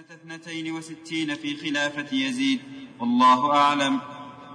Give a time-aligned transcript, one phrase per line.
[0.00, 2.60] سنة اثنتين وستين في خلافة يزيد
[3.00, 4.00] والله أعلم.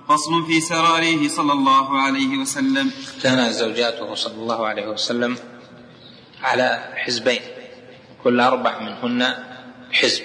[0.10, 2.92] فصل في سراريه صلى الله عليه وسلم.
[3.24, 5.38] كان زوجاته صلى الله عليه وسلم
[6.42, 7.42] على حزبين
[8.24, 9.36] كل أربع منهن
[9.92, 10.24] حزب.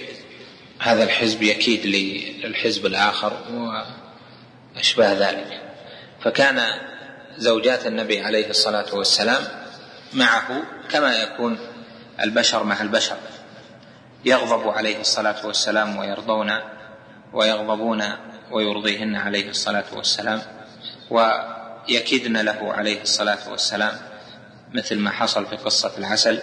[0.78, 3.32] هذا الحزب يكيد للحزب الآخر
[4.74, 5.74] وأشباه ذلك.
[6.22, 6.62] فكان
[7.38, 9.42] زوجات النبي عليه الصلاة والسلام
[10.12, 11.58] معه كما يكون
[12.20, 13.16] البشر مع البشر.
[14.24, 16.52] يغضب عليه الصلاة والسلام ويرضون
[17.32, 18.02] ويغضبون
[18.50, 20.42] ويرضيهن عليه الصلاة والسلام
[21.10, 23.92] ويكدن له عليه الصلاة والسلام
[24.72, 26.42] مثل ما حصل في قصة العسل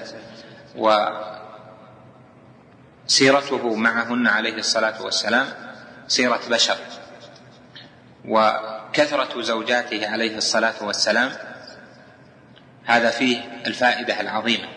[3.05, 5.47] وسيرته معهن عليه الصلاة والسلام
[6.07, 6.77] سيرة بشر
[8.25, 11.31] وكثرة زوجاته عليه الصلاة والسلام
[12.85, 14.67] هذا فيه الفائدة العظيمة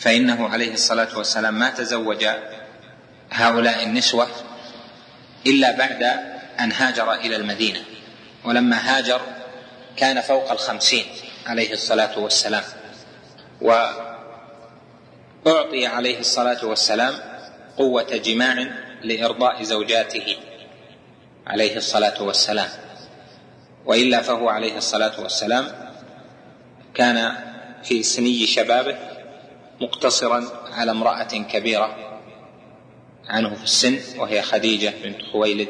[0.00, 2.26] فإنه عليه الصلاة والسلام ما تزوج
[3.30, 4.26] هؤلاء النسوة
[5.46, 6.02] إلا بعد
[6.60, 7.80] أن هاجر إلى المدينة
[8.44, 9.20] ولما هاجر
[9.96, 11.04] كان فوق الخمسين
[11.46, 12.62] عليه الصلاة والسلام.
[13.60, 14.16] وأعطي
[15.86, 17.14] عليه الصلاة والسلام
[17.76, 18.66] قوة جماع
[19.02, 20.36] لإرضاء زوجاته
[21.46, 22.68] عليه الصلاة والسلام.
[23.84, 25.66] وإلا فهو عليه الصلاة والسلام
[26.94, 27.36] كان
[27.82, 29.19] في سني شبابه
[29.80, 32.20] مقتصرا على امرأة كبيرة
[33.28, 35.68] عنه في السن وهي خديجة بنت خويلد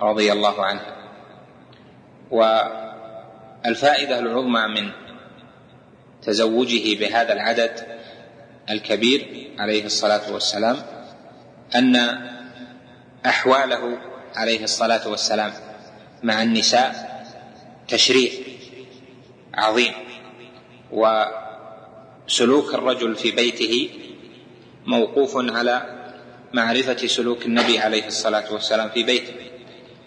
[0.00, 0.96] رضي الله عنها.
[2.30, 4.92] والفائدة العظمى من
[6.22, 7.86] تزوجه بهذا العدد
[8.70, 10.76] الكبير عليه الصلاة والسلام
[11.74, 11.96] أن
[13.26, 13.98] أحواله
[14.34, 15.52] عليه الصلاة والسلام
[16.22, 17.14] مع النساء
[17.88, 18.30] تشريع
[19.54, 19.92] عظيم.
[22.26, 23.90] وسلوك الرجل في بيته
[24.86, 26.04] موقوف على
[26.52, 29.34] معرفة سلوك النبي عليه الصلاة والسلام في بيته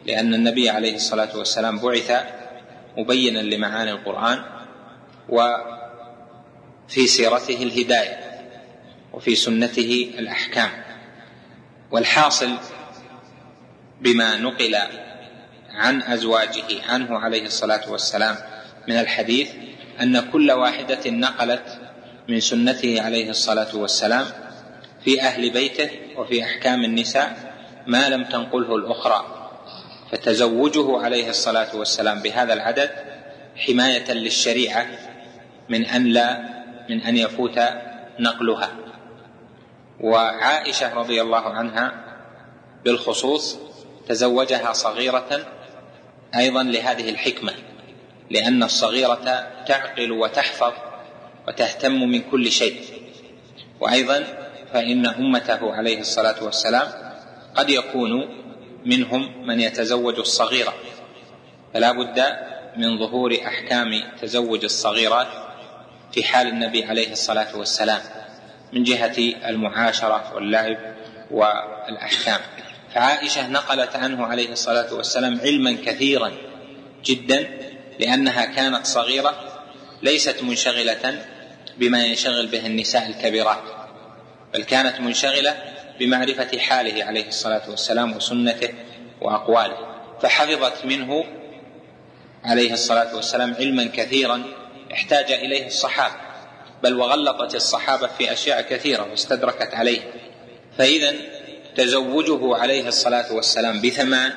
[0.06, 2.12] لأن النبي عليه الصلاة والسلام بعث
[2.98, 4.44] مبينا لمعاني القرآن
[5.30, 8.20] وفي سيرته الهداية
[9.14, 10.70] وفي سنته الأحكام.
[11.92, 12.50] والحاصل
[14.02, 14.76] بما نقل
[15.72, 18.36] عن أزواجه عنه عليه الصلاة والسلام
[18.88, 19.50] من الحديث
[20.02, 21.77] أن كل واحدة نقلت
[22.28, 24.26] من سنته عليه الصلاة والسلام
[25.04, 27.54] في أهل بيته وفي أحكام النساء
[27.88, 29.50] ما لم تنقله الأخرى
[30.12, 32.90] فتزوجه عليه الصلاة والسلام بهذا العدد
[33.56, 34.86] حماية للشريعة
[35.70, 36.40] من أن لا
[36.90, 37.60] من أن يفوت
[38.20, 38.72] نقلها.
[40.00, 41.92] وعائشة رضي الله عنها
[42.86, 43.58] بالخصوص
[44.08, 45.48] تزوجها صغيرة
[46.36, 47.54] أيضا لهذه الحكمة
[48.30, 50.74] لأن الصغيرة تعقل وتحفظ
[51.48, 52.82] وتهتم من كل شيء.
[53.80, 54.24] وأيضا
[54.74, 56.88] فإن أمته عليه الصلاة والسلام
[57.56, 58.12] قد يكون
[58.86, 60.74] منهم من يتزوج الصغيرة.
[61.74, 62.26] فلا بد
[62.78, 65.28] من ظهور أحكام تزوج الصغيرات
[66.12, 68.02] في حال النبي عليه الصلاة والسلام
[68.74, 69.18] من جهة
[69.50, 70.78] المعاشرة واللعب
[71.32, 72.40] والأحكام.
[72.94, 76.32] فعائشة نقلت عنه عليه الصلاة والسلام علما كثيرا
[77.06, 77.48] جدا
[78.00, 79.34] لأنها كانت صغيرة
[80.02, 81.26] ليست منشغلة
[81.80, 83.64] بما ينشغل به النساء الكبيرات
[84.54, 85.56] بل كانت منشغلة
[86.00, 88.70] بمعرفة حاله عليه الصلاة والسلام وسنته
[89.22, 89.78] وأقواله.
[90.22, 91.24] فحفظت منه
[92.44, 94.44] عليه الصلاة والسلام علما كثيرا
[94.94, 96.16] احتاج إليه الصحابة
[96.84, 100.00] بل وغلطت الصحابة في أشياء كثيرة واستدركت عليه.
[100.78, 101.14] فإذا
[101.76, 104.34] تزوجه عليه الصلاة والسلام بثمان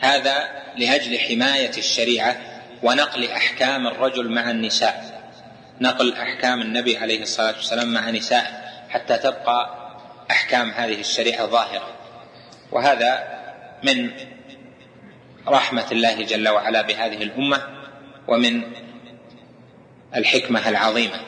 [0.00, 2.36] هذا لأجل حماية الشريعة
[2.82, 5.11] ونقل أحكام الرجل مع النساء.
[5.82, 9.88] نقل أحكام النبي عليه الصلاة والسلام مع نساء حتى تبقى
[10.30, 11.88] أحكام هذه الشريعة ظاهرة.
[12.72, 13.40] وهذا
[13.84, 14.10] من
[15.48, 17.62] رحمة الله جل وعلا بهذه الأمة
[18.28, 18.62] ومن
[20.16, 21.20] الحكمة العظيمة.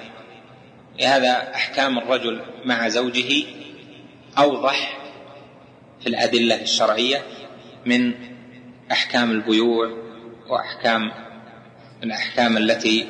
[1.00, 3.44] لهذا أحكام الرجل مع زوجه
[4.38, 4.98] أوضح
[6.00, 7.22] في الأدلة الشرعية
[7.86, 8.14] من
[8.92, 9.90] أحكام البيوع
[10.48, 11.12] وأحكام
[12.02, 13.06] الأحكام التي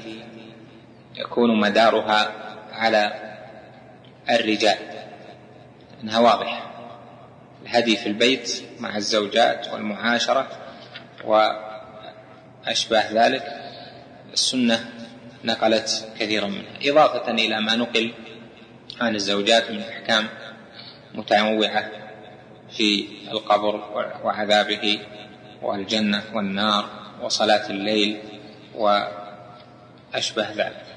[1.17, 2.33] يكون مدارها
[2.73, 3.13] على
[4.31, 4.79] الرجال.
[6.03, 6.71] إنها واضحة.
[7.63, 10.49] الهدي في البيت مع الزوجات والمعاشرة
[11.25, 13.45] وأشباه ذلك.
[14.33, 14.91] السنة
[15.45, 16.91] نقلت كثيرا منها.
[16.91, 18.13] إضافة إلى ما نقل
[19.01, 20.29] عن الزوجات من أحكام
[21.15, 21.91] متنوعة
[22.77, 23.75] في القبر
[24.25, 24.99] وعذابه
[25.63, 26.89] والجنة والنار
[27.23, 28.19] وصلاة الليل
[28.75, 30.94] واشبه ذلك.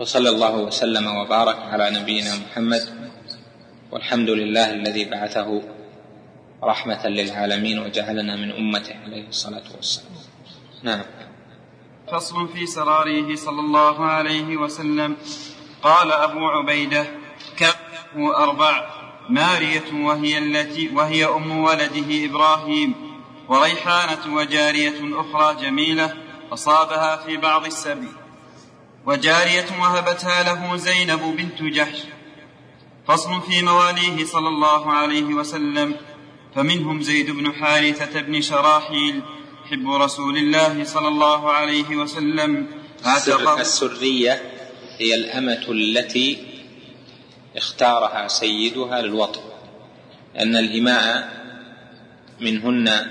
[0.00, 2.82] وصلى الله وسلم وبارك على نبينا محمد
[3.92, 5.62] والحمد لله الذي بعثه
[6.62, 10.12] رحمة للعالمين وجعلنا من أمته عليه الصلاة والسلام.
[10.82, 11.04] نعم.
[12.12, 15.16] فصل في سراريه صلى الله عليه وسلم.
[15.82, 17.06] قال أبو عبيدة
[17.56, 18.90] كفه أربع
[19.28, 22.94] مارية وهي التي وهي أم ولده إبراهيم
[23.48, 26.14] وريحانة وجارية أخرى جميلة
[26.52, 28.23] أصابها في بعض السبي
[29.06, 31.98] وجارية وهبتها له زينب بنت جحش.
[33.08, 35.96] فصل في مواليه صلى الله عليه وسلم.
[36.54, 39.22] فمنهم زيد بن حارثة بن شراحيل
[39.70, 42.66] حب رسول الله صلى الله عليه وسلم.
[43.60, 44.42] السرية
[44.98, 46.46] هي الأمة التي
[47.56, 49.40] اختارها سيدها للوطن.
[50.34, 51.44] لأن الإماء
[52.40, 53.10] منهن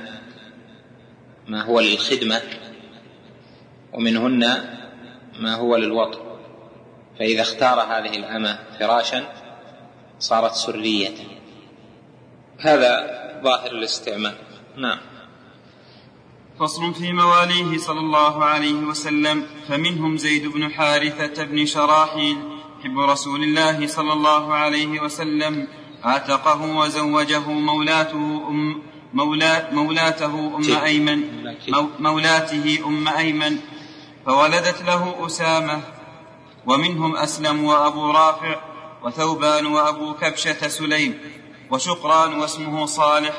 [1.48, 2.42] ما هو للخدمة
[3.94, 4.74] ومنهن
[5.40, 6.20] ما هو للوطن.
[7.20, 9.28] فإذا اختار هذه الأمة فراشا
[10.20, 11.16] صارت سرية.
[12.60, 12.92] هذا
[13.44, 14.36] ظاهر الاستعمال.
[14.78, 15.00] نعم.
[16.60, 19.46] فصل في مواليه صلى الله عليه وسلم.
[19.68, 22.38] فمنهم زيد بن حارثة بن شراحيل
[22.84, 25.68] حب رسول الله صلى الله عليه وسلم.
[26.04, 28.82] عتقه وزوجه مولاته أم
[29.14, 31.20] مولا مولاته أم أيمن
[32.00, 33.58] مولاته أم أيمن.
[34.26, 35.82] فولدت له أسامة
[36.66, 38.56] ومنهم أسلم وأبو رافع
[39.04, 41.20] وثوبان وأبو كبشة سليم
[41.70, 43.34] وشقران واسمه صالح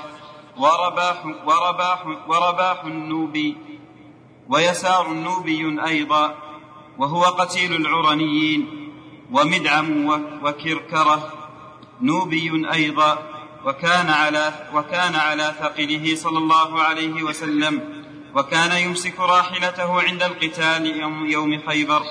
[0.56, 3.56] ورباح ورباح ورباح النوبي
[4.48, 6.34] ويسار النوبي أيضا
[6.98, 8.90] وهو قتيل العرنيين
[9.32, 10.06] ومدعم
[10.42, 11.32] وكركرة
[12.00, 13.18] نوبي أيضا
[13.64, 18.03] وكان على وكان على ثقله صلى الله عليه وسلم.
[18.34, 20.86] وكان يمسك راحلته عند القتال
[21.30, 22.02] يوم, خيبر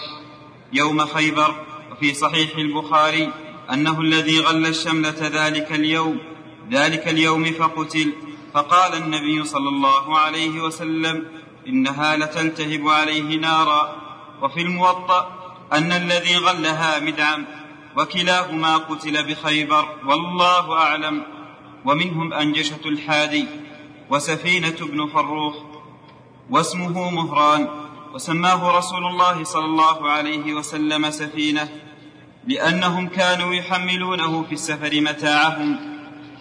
[0.74, 1.56] يوم خيبر.
[1.92, 3.34] وفي صحيح البخاري
[3.74, 6.20] أنه الذي غل الشملة ذلك اليوم
[6.72, 8.14] ذلك اليوم فقتل.
[8.54, 11.26] فقال النبي صلى الله عليه وسلم
[11.68, 13.96] إنها لتلتهب عليه نارا.
[14.42, 17.46] وفي الموطأ أن الذي غلها مدعم
[17.98, 19.90] وكلاهما قتل بخيبر.
[20.06, 21.24] والله أعلم.
[21.86, 23.48] ومنهم أنجشة الحادي
[24.10, 25.73] وسفينة بن فروخ
[26.50, 27.68] واسمه مهران
[28.14, 31.70] وسماه رسول الله صلى الله عليه وسلم سفينة
[32.48, 35.80] لأنهم كانوا يحملونه في السفر متاعهم.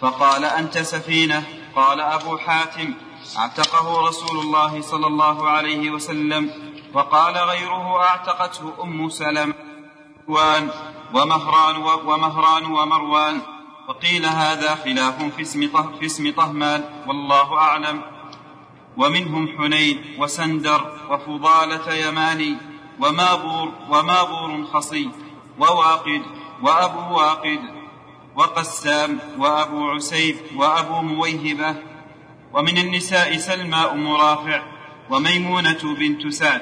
[0.01, 1.43] فقال أنت سفينة؟
[1.75, 2.93] قال أبو حاتم.
[3.37, 6.49] أعتقه رسول الله صلى الله عليه وسلم
[6.93, 9.53] وقال غيره أعتقته أم سلم
[11.13, 11.75] ومهران
[12.05, 13.41] ومهران ومروان.
[13.87, 18.12] وقيل هذا خلاف في اسم في اسم طهمان والله أعلم.
[18.97, 22.57] ومنهم حنين وسندر وفضالة يماني
[22.99, 25.09] ومابور ومابور خصي
[25.59, 26.21] وواقد
[26.61, 27.59] وأبو واقد
[28.35, 31.75] وقسام وأبو عسيب وأبو مويهبة
[32.53, 34.63] ومن النساء سلمى أم رافع
[35.09, 36.61] وميمونة بنت سعد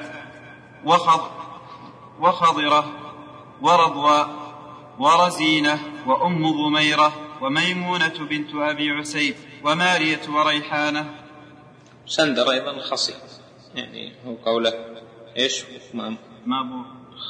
[0.84, 1.30] وخض
[2.20, 2.84] وخضرة
[3.62, 4.26] ورضوى
[4.98, 9.34] ورزينة وأم ضميرة وميمونة بنت أبي عسيب
[9.64, 11.21] ومارية وريحانة
[12.06, 13.14] سندر أيضا خصي
[13.74, 14.72] يعني هو قوله
[15.38, 15.64] إيش؟
[16.46, 16.84] مابور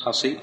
[0.05, 0.39] خصي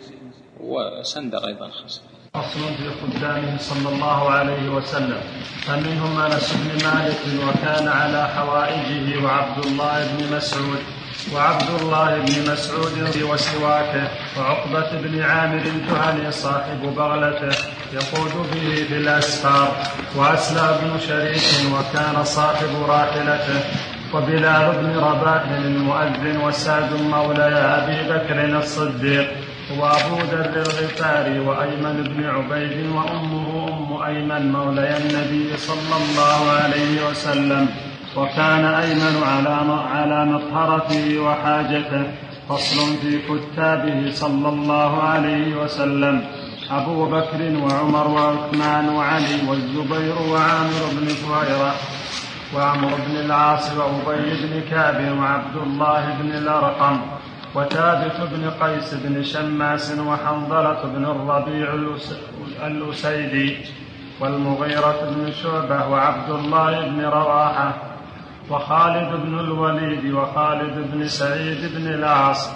[0.59, 2.01] وسندر أيضا خصي
[2.33, 5.21] فصل في خدامه صلى الله عليه وسلم.
[5.65, 10.79] فمنهم أنس بن مالك وكان على حوائجه وعبد الله بن مسعود
[11.33, 17.57] وعبد الله بن مسعود وسواكه وعقبة بن عامر الجهني صاحب بغلته
[17.93, 19.83] يقود به في الأسفار
[20.15, 23.88] وأسلى بن شريك وكان صاحب راحلته.
[24.13, 27.49] وبلال بن رباح المؤذن وسعد مولى
[27.79, 29.27] أبي بكر الصديق
[29.79, 37.67] وأبو ذر الغفاري وأيمن بن عبيد وأمه أم أيمن مولى النبي صلى الله عليه وسلم.
[38.17, 39.57] وكان أيمن على
[39.93, 42.03] على مطهرته وحاجته.
[42.49, 46.21] فصل في كتابه صلى الله عليه وسلم.
[46.71, 51.73] أبو بكر وعمر وعثمان وعلي والزبير وعامر بن فهيرة
[52.55, 56.99] وعمر بن العاص وأبي بن كعب وعبد الله بن الأرقم
[57.55, 61.73] وثابت بن قيس بن شماس وحنظلة بن الربيع
[62.67, 63.57] الأسيدي
[64.19, 67.73] والمغيرة بن شعبة وعبد الله بن رواحة
[68.49, 72.49] وخالد بن الوليد وخالد بن سعيد بن العاص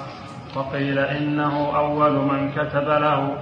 [0.56, 3.38] وقيل إنه أول من كتب له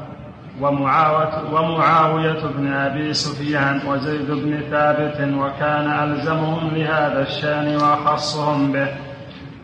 [0.59, 8.89] ومعاوية, ومعاوية بن أبي سفيان وزيد بن ثابت وكان ألزمهم لهذا الشأن وأخصهم به.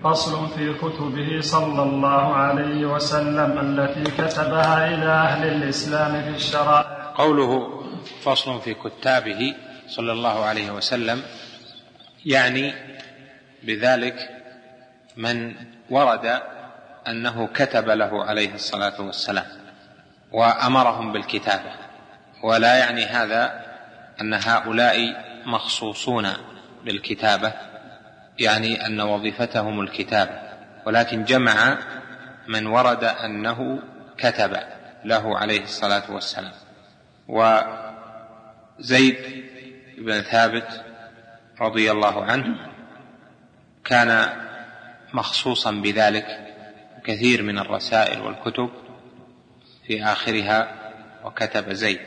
[0.04, 7.14] فصل في كتبه صلى الله عليه وسلم التي كتبها إلى أهل الإسلام في الشرائع.
[7.16, 7.82] قوله
[8.22, 9.56] فصل في كتابه
[9.88, 11.22] صلى الله عليه وسلم
[12.26, 12.74] يعني
[13.64, 14.16] بذلك
[15.18, 15.56] من
[15.90, 16.42] ورد
[17.08, 19.67] أنه كتب له عليه الصلاة والسلام.
[20.32, 21.72] وأمرهم بالكتابه
[22.44, 23.66] ولا يعني هذا
[24.22, 26.28] أن هؤلاء مخصوصون
[26.86, 27.54] بالكتابه
[28.40, 30.40] يعني أن وظيفتهم الكتابه
[30.86, 31.78] ولكن جمع
[32.48, 33.80] من ورد أنه
[34.18, 34.58] كتب
[35.06, 36.54] له عليه الصلاة والسلام.
[38.78, 39.18] وزيد
[39.98, 40.86] بن ثابت
[41.62, 42.58] رضي الله عنه
[43.86, 44.30] كان
[45.14, 46.26] مخصوصا بذلك
[47.04, 48.70] كثير من الرسائل والكتب.
[49.88, 50.68] في آخرها
[51.26, 52.00] وكتب زيد.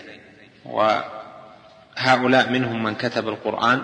[0.64, 3.82] وهؤلاء منهم من كتب القرآن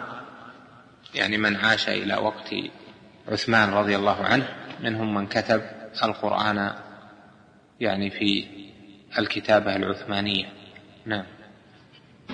[1.15, 2.55] يعني من عاش إلى وقت
[3.29, 4.49] عثمان رضي الله عنه
[4.81, 5.63] منهم من كتب
[6.05, 6.73] القرآن
[7.81, 8.45] يعني في
[9.19, 10.47] الكتابة العثمانية.
[11.07, 11.25] نعم.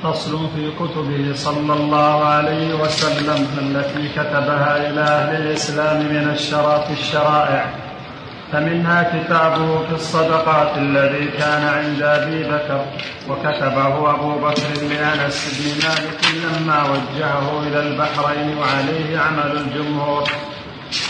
[0.03, 7.92] فصل في كتبه صلى الله عليه وسلم التي كتبها إلى أهل الإسلام من الشرف الشرائع.
[8.53, 12.85] فمنها كتابه في الصدقات الذي كان عند أبي بكر
[13.29, 20.25] وكتبه أبو بكر لأنس بن مالك لما وجهه إلى البحرين وعليه عمل الجمهور.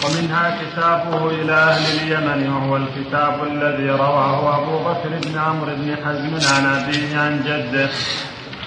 [0.04, 6.54] ومنها كتابه إلى أهل اليمن وهو الكتاب الذي رواه أبو بكر بن عمرو بن حزم
[6.54, 7.88] عن أبيه عن جده.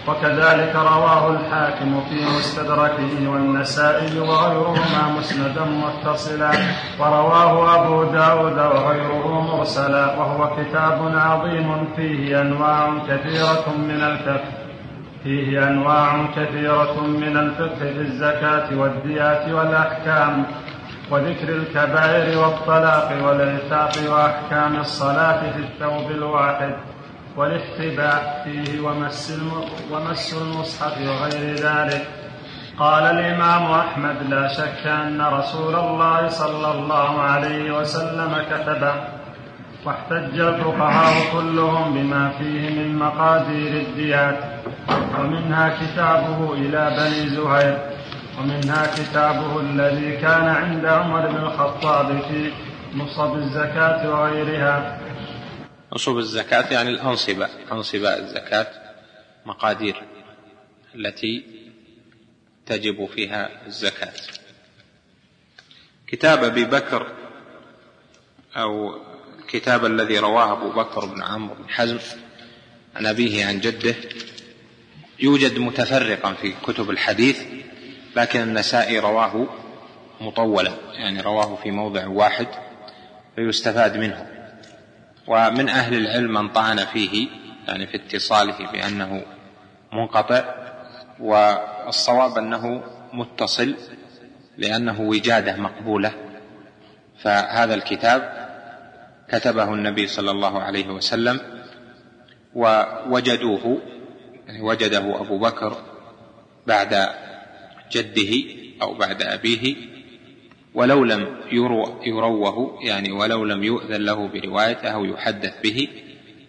[0.07, 6.51] وكذلك رواه الحاكم في مستدركه والنسائي وغيرهما مسندا متصلا
[6.99, 14.51] ورواه أبو داود وغيره مرسلا وهو كتاب عظيم فيه أنواع كثيرة من الفقه
[15.23, 20.45] فيه أنواع كثيرة من الفقه في الزكاة والديات والأحكام
[21.11, 26.75] وذكر الكبائر والطلاق والعتاق وأحكام الصلاة في الثوب الواحد.
[27.37, 29.41] والاحتباء فيه ومس
[29.91, 32.07] ومس المصحف وغير ذلك.
[32.79, 38.93] قال الإمام أحمد لا شك أن رسول الله صلى الله عليه وسلم كتبه
[39.85, 44.39] واحتج الفقهاء كلهم بما فيه من مقادير الديات
[45.19, 47.77] ومنها كتابه إلى بني زهير
[48.39, 52.51] ومنها كتابه الذي كان عند عمر بن الخطاب في
[52.95, 54.97] نصب الزكاة وغيرها.
[55.95, 58.67] نصوب الزكاة يعني الأنصبة أنصبة الزكاة
[59.45, 60.03] مقادير
[60.95, 61.45] التي
[62.65, 64.13] تجب فيها الزكاة.
[66.07, 67.11] كتاب أبي بكر
[68.55, 68.99] أو
[69.39, 71.99] الكتاب الذي رواه أبو بكر بن عمرو بن حزم
[72.95, 73.95] عن أبيه عن جده
[75.19, 77.41] يوجد متفرقا في كتب الحديث
[78.15, 79.47] لكن النسائي رواه
[80.21, 82.47] مطولا يعني رواه في موضع واحد
[83.35, 84.34] فيستفاد منه.
[85.27, 87.27] ومن أهل العلم من طعن فيه
[87.67, 89.25] يعني في اتصاله بأنه
[89.93, 90.55] منقطع
[91.19, 93.75] والصواب أنه متصل
[94.57, 96.13] لأنه وجادة مقبولة.
[97.23, 98.45] فهذا الكتاب
[99.29, 101.39] كتبه النبي صلى الله عليه وسلم
[102.55, 103.81] ووجدوه
[104.47, 105.77] يعني وجده أبو بكر
[106.67, 107.09] بعد
[107.91, 108.33] جده
[108.81, 109.75] أو بعد أبيه
[110.75, 115.87] ولو لم يرو يروه يعني ولو لم يؤذن له بروايته أو يحدث به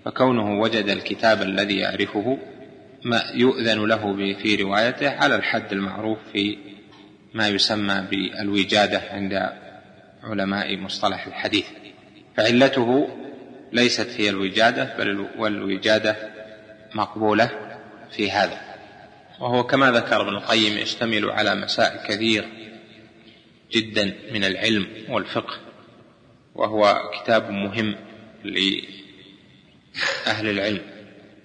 [0.05, 2.39] فكونه وجد الكتاب الذي يعرفه
[3.05, 6.59] ما يؤذن له في روايته على الحد المعروف في
[7.35, 9.51] ما يسمى بالوجادة عند
[10.23, 11.67] علماء مصطلح الحديث.
[12.37, 13.09] فعلته
[13.73, 16.17] ليست هي الوجادة بل والوجادة
[16.95, 17.51] مقبولة
[18.17, 18.61] في هذا.
[19.41, 22.66] وهو كما ذكر ابن القيم يشتمل على مسائل كثير
[23.73, 25.55] جدا من العلم والفقه
[26.55, 27.97] وهو كتاب مهم
[28.45, 28.87] لأهل
[30.51, 30.83] العلم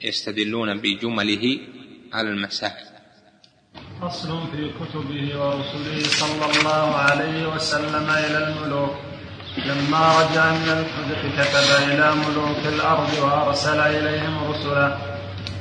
[0.04, 1.60] يستدلون بجمله
[2.14, 2.86] على المسائل.
[4.02, 8.96] فصل في كتبه ورسله صلى الله عليه وسلم إلى الملوك.
[9.58, 14.98] لما رجع من الحدث كتب إلى ملوك الأرض وأرسل إليهم رسلا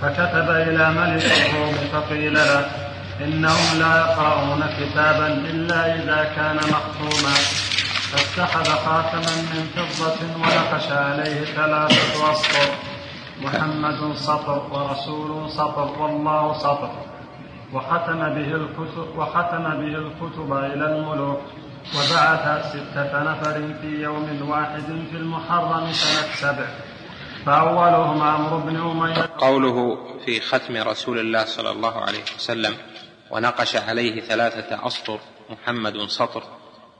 [0.00, 2.89] فكتب إلى ملك الروم فقيل له
[3.24, 7.34] إنهم لا يقرؤون كتابا إلا إذا كان مختوما.
[8.10, 12.68] فاتخذ خاتما من فضة ونقش عليه ثلاثة أسطر
[13.42, 16.90] محمد سطر ورسول سطر والله سطر
[17.72, 21.40] وختم به الكتب وختم به الكتب إلى الملوك.
[21.94, 26.68] وبعث ستة نفر في يوم واحد في المحرم سنة سبع
[27.46, 29.30] فأولهم عمرو بن أمية.
[29.38, 32.74] قوله في ختم رسول الله صلى الله عليه وسلم
[33.30, 35.20] ونقش عليه ثلاثة أسطر
[35.50, 36.42] محمد سطر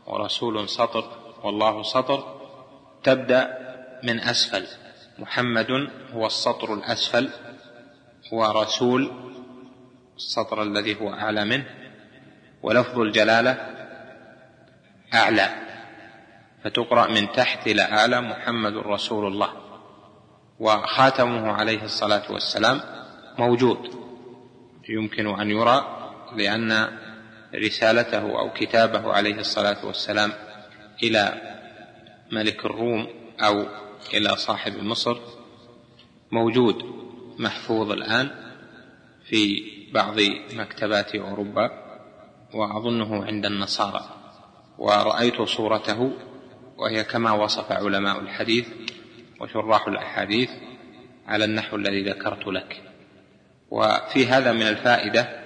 [0.07, 1.05] ورسول سطر
[1.43, 2.41] والله سطر.
[3.03, 3.59] تبدأ
[4.03, 4.67] من أسفل
[5.19, 5.71] محمد
[6.13, 7.31] هو السطر الأسفل
[8.33, 9.11] ورسول
[10.17, 11.65] السطر الذي هو أعلى منه.
[12.63, 13.59] ولفظ الجلالة
[15.15, 15.49] أعلى
[16.65, 19.53] فتقرأ من تحت إلى أعلى محمد رسول الله.
[20.61, 22.81] وخاتمه عليه الصلاة والسلام
[23.39, 24.01] موجود
[24.89, 26.00] يمكن أن يرى
[26.37, 26.89] لأن
[27.55, 30.33] رسالته أو كتابه عليه الصلاة والسلام
[31.03, 31.41] إلى
[32.33, 33.09] ملك الروم
[33.41, 33.67] أو
[34.15, 35.17] إلى صاحب مصر
[36.33, 36.85] موجود
[37.39, 38.31] محفوظ الآن
[39.25, 40.17] في بعض
[40.55, 41.71] مكتبات أوروبا
[42.55, 44.05] وأظنه عند النصارى.
[44.79, 46.13] ورأيت صورته
[46.77, 48.67] وهي كما وصف علماء الحديث
[49.41, 50.51] وشراح الأحاديث
[51.27, 52.83] على النحو الذي ذكرت لك.
[53.71, 55.40] وفي هذا من الفائدة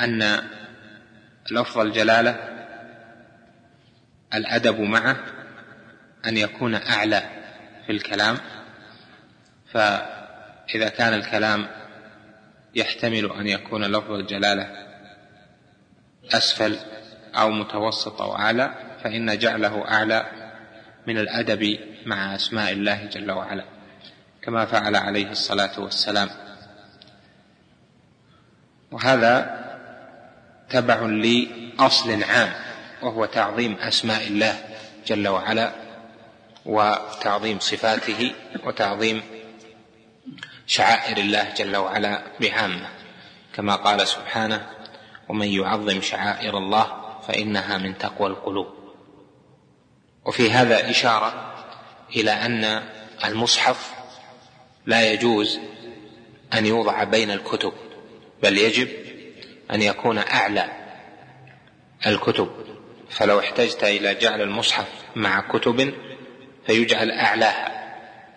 [0.00, 0.42] أن
[1.50, 2.54] لفظ الجلالة
[4.34, 5.16] الأدب معه
[6.26, 7.22] أن يكون أعلى
[7.86, 8.38] في الكلام
[9.72, 11.66] فإذا كان الكلام
[12.74, 14.70] يحتمل أن يكون لفظ الجلالة
[16.32, 16.78] أسفل
[17.34, 18.74] أو متوسط أو أعلى
[19.04, 20.26] فإن جعله أعلى
[21.06, 23.64] من الأدب مع أسماء الله جل وعلا
[24.42, 26.28] كما فعل عليه الصلاة والسلام.
[28.90, 29.63] وهذا
[30.70, 32.52] تبع لأصل عام
[33.02, 34.64] وهو تعظيم أسماء الله
[35.06, 35.72] جل وعلا
[36.66, 38.32] وتعظيم صفاته
[38.64, 39.22] وتعظيم
[40.66, 42.88] شعائر الله جل وعلا بعامه
[43.54, 44.66] كما قال سبحانه
[45.28, 48.66] ومن يعظم شعائر الله فإنها من تقوى القلوب.
[50.24, 51.54] وفي هذا إشارة
[52.16, 52.82] إلى أن
[53.24, 53.94] المصحف
[54.86, 55.58] لا يجوز
[56.54, 57.72] أن يوضع بين الكتب
[58.42, 59.03] بل يجب
[59.70, 60.64] أن يكون أعلى
[62.06, 62.48] الكتب.
[63.10, 65.94] فلو احتجت إلى جعل المصحف مع كتب
[66.66, 67.74] فيجعل أعلاها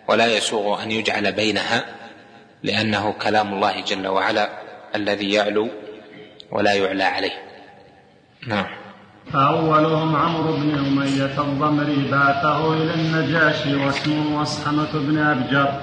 [0.08, 1.84] ولا يسوغ أن يجعل بينها
[2.62, 4.48] لأنه كلام الله جل وعلا
[4.94, 5.68] الذي يعلو
[6.50, 7.48] ولا يعلى عليه.
[8.46, 8.66] نعم.
[9.32, 15.80] فأولهم عمرو بن أمية الضمري بعثه إلى النجاشي واسمه أصحمة بن أبجر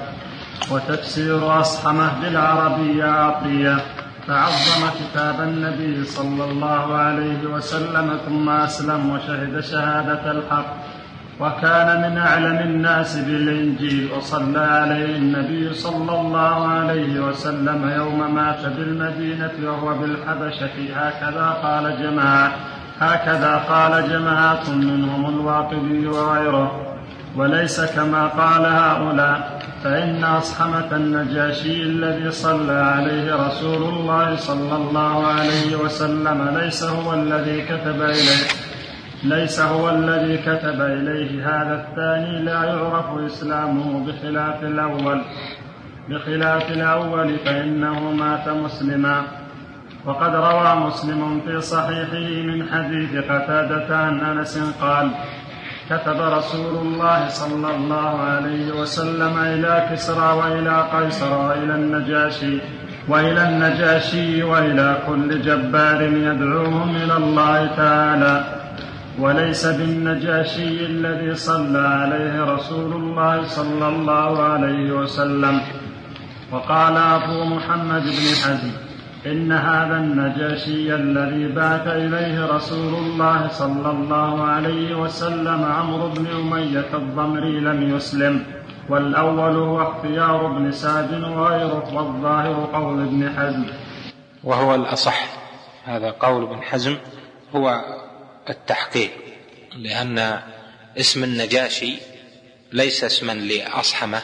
[0.71, 3.94] وتفسير أصحمة بالعربية عطية.
[4.27, 10.65] فعظم كتاب النبي صلى الله عليه وسلم ثم أسلم وشهد شهادة الحق.
[11.39, 19.51] وكان من أعلم الناس بالإنجيل وصلى عليه النبي صلى الله عليه وسلم يوم مات بالمدينة
[19.63, 20.75] وهو بالحبشة.
[20.95, 22.51] هكذا قال جماعة
[22.99, 26.95] هكذا قال جماعة منهم الواقدي وغيره.
[27.35, 29.54] وليس كما قال هؤلاء.
[29.85, 37.61] فإن أصحمة النجاشي الذي صلى عليه رسول الله صلى الله عليه وسلم ليس هو الذي
[37.61, 38.45] كتب إليه
[39.23, 45.21] ليس هو الذي كتب إليه هذا الثاني لا يعرف إسلامه بخلاف الأول.
[46.09, 49.21] بخلاف الأول فإنه مات مسلما.
[50.05, 55.11] وقد روى مسلم في صحيحه من حديث قتادة عن أنس قال
[55.89, 62.59] كتب رسول الله صلى الله عليه وسلم إلى كسرى وإلى قيصر وإلى النجاشي
[63.07, 68.43] وإلى النجاشي وإلى كل جبار يدعوهم إلى الله تعالى.
[69.19, 75.61] وليس بالنجاشي الذي صلى عليه رسول الله صلى الله عليه وسلم.
[76.51, 78.84] وقال أبو محمد بن حزم
[79.25, 86.93] إن هذا النجاشي الذي بعث إليه رسول الله صلى الله عليه وسلم عمرو بن أمية
[86.93, 88.45] الضمري لم يسلم
[88.89, 93.65] والأول هو اختيار ابن سعد وغيره والظاهر قول ابن حزم.
[94.43, 95.27] وهو الأصح
[95.85, 96.97] هذا قول ابن حزم
[97.55, 97.81] هو
[98.49, 99.11] التحقيق
[99.75, 100.39] لأن
[100.97, 101.97] اسم النجاشي
[102.71, 104.21] ليس اسما لأصحمة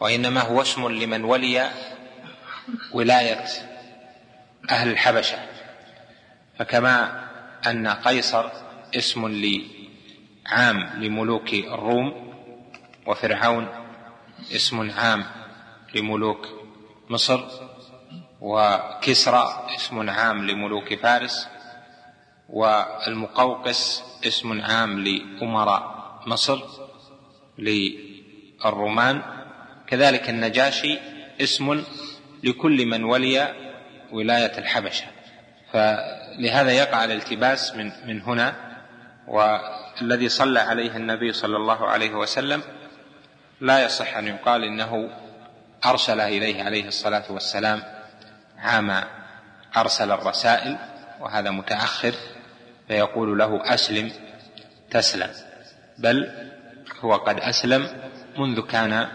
[0.00, 1.70] وإنما هو اسم لمن ولي
[2.92, 3.44] ولاية
[4.70, 5.38] أهل الحبشة.
[6.58, 7.28] فكما
[7.66, 8.50] أن قيصر
[8.96, 12.34] اسم لعام لملوك الروم
[13.06, 13.68] وفرعون
[14.52, 15.24] اسم عام
[15.94, 16.48] لملوك
[17.08, 17.44] مصر
[18.40, 21.48] وكسرى اسم عام لملوك فارس
[22.48, 26.62] والمقوقس اسم عام لأمراء مصر
[27.58, 29.22] للرومان.
[29.86, 30.98] كذلك النجاشي
[31.40, 31.84] اسم
[32.42, 33.69] لكل من ولي
[34.12, 35.06] ولاية الحبشة.
[35.72, 38.54] فلهذا يقع الالتباس من من هنا
[39.26, 42.62] والذي صلى عليه النبي صلى الله عليه وسلم
[43.60, 45.10] لا يصح أن يقال إنه
[45.84, 47.82] أرسل إليه عليه الصلاة والسلام
[48.58, 49.04] عام
[49.76, 50.78] أرسل الرسائل
[51.20, 52.12] وهذا متأخر
[52.88, 54.12] فيقول له أسلم
[54.90, 55.30] تسلم.
[55.98, 56.48] بل
[57.00, 57.88] هو قد أسلم
[58.38, 59.08] منذ كان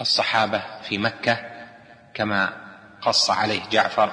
[0.00, 1.38] الصحابة في مكة
[2.14, 2.63] كما
[3.04, 4.12] قص عليه جعفر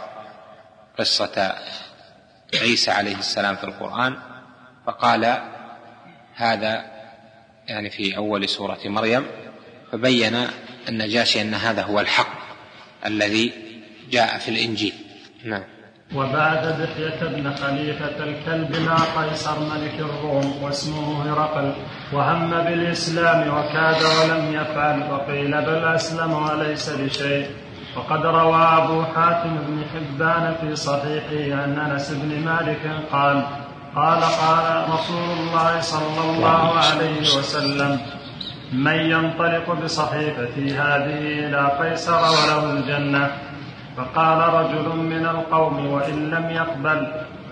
[1.00, 1.56] قصة
[2.62, 4.16] عيسى عليه السلام في القرآن
[4.86, 5.42] فقال
[6.36, 6.86] هذا
[7.68, 9.26] يعني في أول سورة مريم
[9.92, 10.48] فبين
[10.90, 12.42] النجاشي أن هذا هو الحق
[13.06, 13.54] الذي
[14.10, 14.94] جاء في الإنجيل.
[15.46, 15.64] نعم.
[16.16, 21.74] وبعد دحية بن خليفة الكلب مع قيصر ملك الروم واسمه هرقل
[22.14, 27.50] وهم بالإسلام وكاد ولم يفعل وقيل بل أسلم وليس بشيء.
[27.98, 33.44] وقد روى أبو حاتم بن حبان في صحيحه عن أنس بن مالك قال
[33.96, 38.00] قال قال رسول الله صلى الله عليه وسلم
[38.74, 43.32] من ينطلق بصحيفتي هذه إلى قيصر وله الجنة.
[43.98, 47.08] فقال رجل من القوم وإن لم يقبل.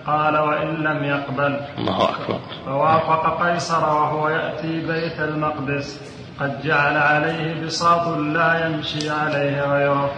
[0.06, 1.60] قال وإن لم يقبل.
[1.78, 2.38] الله أكبر.
[2.66, 6.00] فوافق قيصر وهو يأتي بيت المقدس
[6.40, 10.10] قد جعل عليه بساط لا يمشي عليه غيره.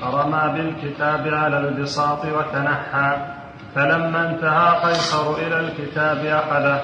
[0.00, 3.16] فرمى بالكتاب على البساط وتنحى.
[3.74, 6.80] فلما انتهى قيصر إلى الكتاب أخذه.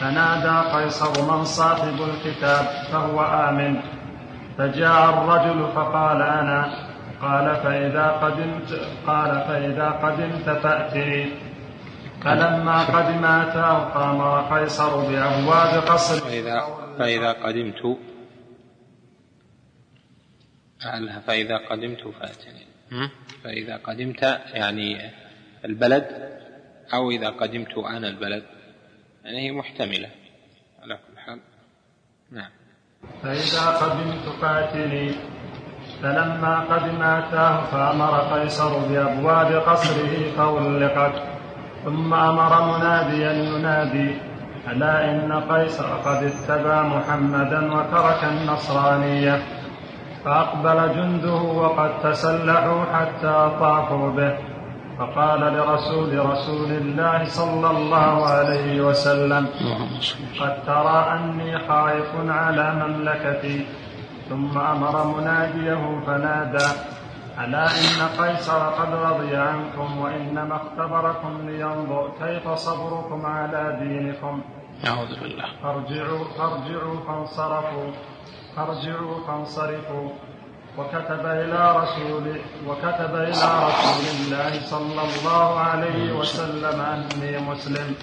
[0.00, 3.76] فنادى قيصر من صاحب الكتاب فهو آمن.
[4.58, 6.72] فجاء الرجل فقال أنا.
[7.22, 11.28] قال فإذا قدمت قال فإذا قدمت فأتني
[12.24, 14.22] فلما قدم أتاه قام
[14.54, 16.20] قيصر بأبواب قصر.
[16.20, 16.62] فإذا
[16.98, 18.09] فإذا قدمت
[21.26, 22.66] فإذا قدمت فأتني.
[23.44, 25.10] فإذا قدمت يعني
[25.64, 26.06] البلد
[26.94, 28.44] أو إذا قدمت أنا البلد
[29.24, 30.10] يعني هي محتملة.
[30.82, 31.40] على كل حال.
[32.32, 32.50] نعم.
[33.22, 35.14] فإذا قدمت فأتني.
[36.02, 41.22] فلما قدم أتاه فأمر قيصر بأبواب قصره فأغلقت
[41.84, 44.14] ثم أمر مناديا ينادي
[44.68, 49.59] ألا إن قيصر قد اتبع محمدا وترك النصرانية؟
[50.24, 54.34] فأقبل جنده وقد تسلحوا حتى طافوا به.
[54.98, 59.46] فقال لرسول رسول الله صلى الله عليه وسلم
[60.40, 63.66] قد ترى أني خائف على مملكتي.
[64.28, 66.68] ثم أمر مناديه فنادى
[67.44, 74.40] ألا إن قيصر قد رضي عنكم وإنما اختبركم لينظر كيف صبركم على دينكم؟
[74.88, 75.44] أعوذ بالله.
[75.62, 77.90] فارجعوا فارجعوا فانصرفوا.
[78.56, 80.08] فارجعوا فانصرفوا.
[80.78, 82.26] وكتب إلى رسول
[82.66, 87.94] وكتب إلى رسول الله صلى الله عليه وسلم أني مسلم.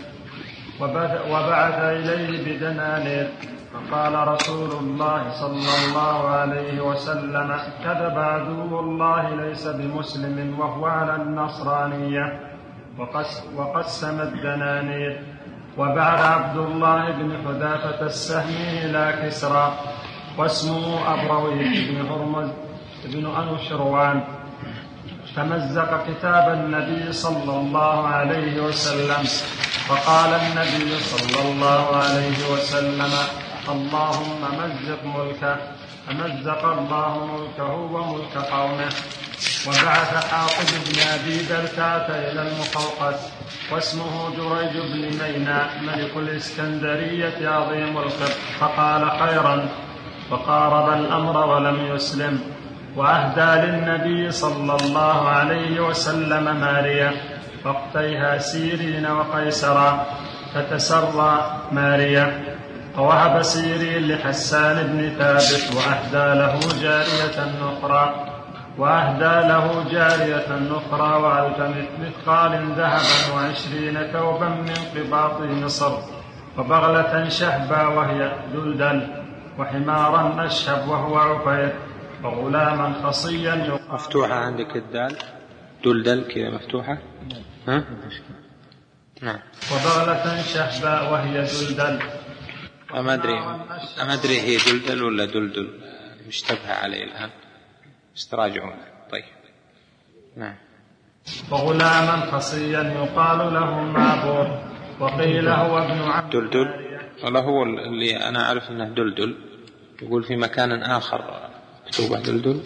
[1.31, 3.27] وبعث إليه بدنانير.
[3.73, 7.49] فقال رسول الله صلى الله عليه وسلم
[7.83, 12.25] كذب عدو الله ليس بمسلم وهو على النصرانية.
[13.55, 15.23] وقسم الدنانير.
[15.77, 19.67] وبعد عبد الله بن حذافة السهمي إلى كسرى.
[20.37, 22.49] واسمه أبروي بن هرمز
[23.05, 24.23] بن أنوشروان
[25.35, 29.23] تمزق كتاب النبي صلى الله عليه وسلم.
[29.87, 33.13] فقال النبي صلى الله عليه وسلم
[33.69, 35.57] اللهم مزق ملكه
[36.07, 38.89] فمزق الله ملكه وملك قومه.
[39.67, 43.19] وبعث حاطب بن أبي بلتعه إلى المقوقس
[43.71, 49.69] واسمه جريج بن مينا ملك الإسكندرية عظيم القبط فقال خيرا.
[50.31, 52.39] فقارب الأمر ولم يسلم
[52.95, 57.11] وأهدى للنبي صلى الله عليه وسلم ماريا
[57.65, 60.05] وقتيها سيرين وقيسرا
[60.53, 62.57] فتسرى ماريا.
[62.97, 68.15] ووهب سيرين لحسان بن ثابت وأهدى له جارية أخرى
[68.77, 71.59] وأهدى له جارية أخرى وألف
[72.01, 75.91] مثقال ذهبا وعشرين ثوبا من قباط مصر
[76.57, 79.07] وبغلة شهبا وهي دلدل
[79.59, 81.75] وحمارا أشهب وهو عفير
[82.23, 85.17] وغلاما خصيا مفتوحة عندك الدال.
[85.85, 86.97] دلدل كذا مفتوحة؟
[87.67, 87.83] ها؟
[89.21, 89.39] نعم.
[89.71, 91.99] وبغلة شهبا وهي دلدل
[92.93, 93.39] ما أدري
[93.97, 95.69] ما أدري هي دلدل ولا دلدل
[96.27, 97.29] مشتبهة علي الآن.
[98.15, 98.73] بس تراجعون.
[99.11, 99.23] طيب.
[100.37, 100.55] نعم.
[101.51, 104.59] وغلاما خصيا يقال له معبور
[104.99, 106.87] وقيل هو ابن عبد دلدل
[107.23, 109.46] والله هو اللي أنا أعرف أنه دلدل
[110.01, 111.49] يقول في مكان آخر
[111.87, 112.61] مكتوبة دلدل؟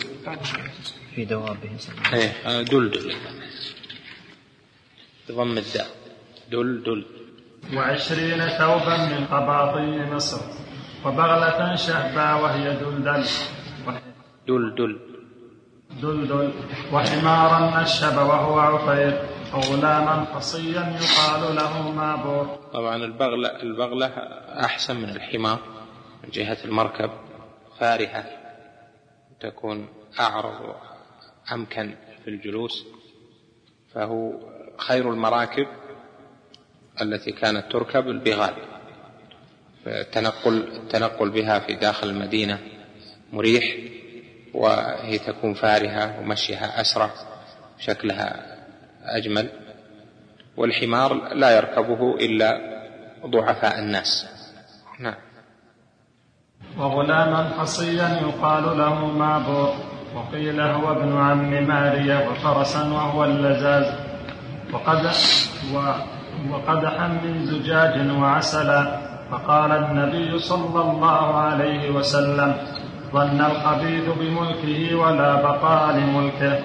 [1.15, 1.69] في دوابه
[2.13, 3.15] إيه دلدل.
[5.29, 5.87] بضم الداء.
[6.51, 7.05] دلدل.
[7.73, 10.41] وعشرين ثوبا من قباطي مصر
[11.05, 13.25] وبغلة شهبا وهي دلدل.
[14.47, 14.99] دلدل.
[16.01, 16.53] دلدل.
[16.93, 19.21] وحمارا نشب وهو عفير
[19.53, 22.59] وغلاما قصيا يقال له مابور.
[22.73, 24.07] طبعا البغلة البغلة
[24.65, 25.59] أحسن من الحمار.
[26.23, 27.11] من جهة المركب
[27.79, 28.25] فارهة
[29.39, 29.87] تكون
[30.19, 30.75] أعرض
[31.51, 32.85] أمكن في الجلوس
[33.93, 34.31] فهو
[34.77, 35.67] خير المراكب
[37.01, 38.53] التي كانت تركب البغال
[39.87, 42.59] التنقل التنقل بها في داخل المدينة
[43.33, 43.77] مريح
[44.53, 47.11] وهي تكون فارهة ومشيها أسرع
[47.79, 48.57] شكلها
[49.03, 49.49] أجمل.
[50.57, 52.59] والحمار لا يركبه إلا
[53.25, 54.27] ضعفاء الناس.
[54.99, 55.15] نعم.
[56.79, 59.69] وغلاما حصيا يقال له مابور
[60.15, 63.93] وقيل هو ابن عم ماريا وفرسا وهو اللزاز.
[64.73, 65.05] وقد
[65.73, 65.77] و
[66.51, 68.97] وقدحا من زجاج وعسلا.
[69.31, 72.55] فقال النبي صلى الله عليه وسلم
[73.13, 76.59] ظن الخبيث بملكه ولا بقاء لملكه.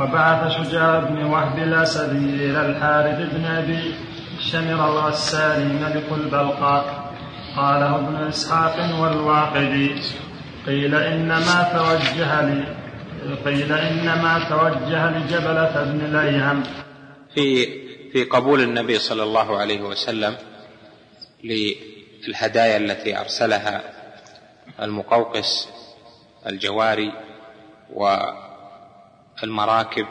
[0.00, 3.94] وبعث شجاع بن وهب الاسدي إلى الحارث بن أبي
[4.40, 7.01] شمر الغساني ملك البلقاء.
[7.56, 9.94] قاله ابن إسحاق والواقدي
[10.66, 12.64] قيل إنما توجه لي
[13.44, 16.62] قيل إنما توجه لجبلة بن الايهم
[17.34, 17.66] في
[18.12, 20.36] في قبول النبي صلى الله عليه وسلم
[21.44, 23.82] للهدايا التي أرسلها
[24.82, 25.68] المقوقس
[26.46, 27.12] الجواري
[29.42, 30.06] والمراكب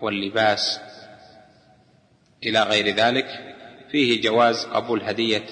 [0.00, 0.80] واللباس
[2.46, 3.26] إلى غير ذلك
[3.90, 5.44] فيه جواز قبول هدية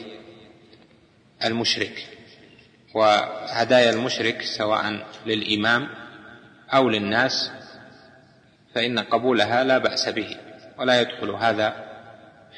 [1.44, 2.06] المشرك
[2.94, 5.88] وهدايا المشرك سواء للإمام
[6.74, 7.50] أو للناس
[8.74, 10.36] فإن قبولها لا بأس به
[10.78, 11.74] ولا يدخل هذا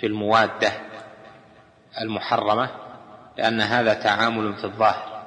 [0.00, 0.72] في الموادة
[2.00, 2.70] المحرمة
[3.38, 5.26] لأن هذا تعامل في الظاهر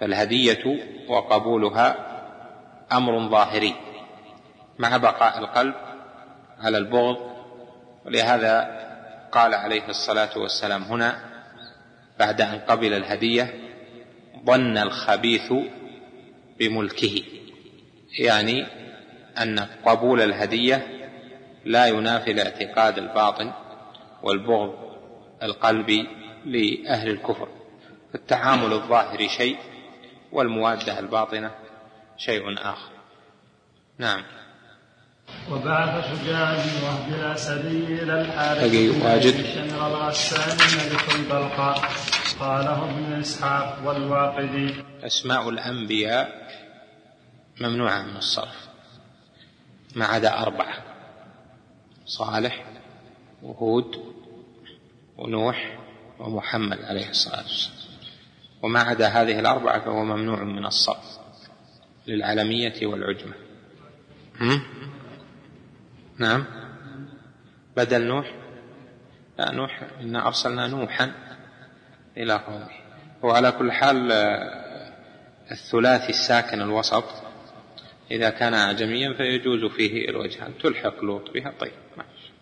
[0.00, 0.64] فالهدية
[1.08, 1.96] وقبولها
[2.92, 3.74] أمر ظاهري
[4.78, 5.74] مع بقاء القلب
[6.60, 7.16] على البغض
[8.06, 8.86] ولهذا
[9.32, 11.35] قال عليه الصلاة والسلام هنا
[12.18, 13.54] بعد أن قبل الهدية
[14.44, 15.52] ظن الخبيث
[16.58, 17.22] بملكه.
[18.18, 18.66] يعني
[19.38, 20.86] أن قبول الهدية
[21.64, 23.52] لا ينافي الاعتقاد الباطن
[24.22, 24.74] والبغض
[25.42, 26.08] القلبي
[26.44, 27.48] لأهل الكفر.
[28.12, 29.56] فالتعامل الظاهري شيء
[30.32, 31.50] والموادة الباطنة
[32.16, 32.90] شيء آخر.
[33.98, 34.22] نعم.
[35.50, 39.44] وبعث شجاع بن وهب الاسدي إلى الحارث واجد.
[39.46, 41.78] شمر الغسان ملك البلقاء
[42.40, 46.46] قاله ابن إسحاق والواقدي أسماء الأنبياء
[47.60, 48.68] ممنوعة من الصرف
[49.94, 50.74] ما عدا أربعة
[52.06, 52.64] صالح
[53.42, 53.96] وهود
[55.18, 55.78] ونوح
[56.18, 57.76] ومحمد عليه الصلاة والسلام
[58.62, 61.18] وما عدا هذه الأربعة فهو ممنوع من الصرف
[62.06, 63.34] للعلمية والعجمة
[64.40, 64.62] هم؟
[66.18, 66.44] نعم.
[67.76, 68.34] بدل نوح؟
[69.38, 71.12] لا نوح إنا أرسلنا نوحا
[72.16, 72.68] إلى قومه.
[73.22, 74.92] وعلى كل حال آه،
[75.50, 77.04] الثلاثي الساكن الوسط.
[78.10, 82.32] إذا كان أعجميا فيجوز فيه الوجهان تلحق لوط بها؟ طيب ماشي.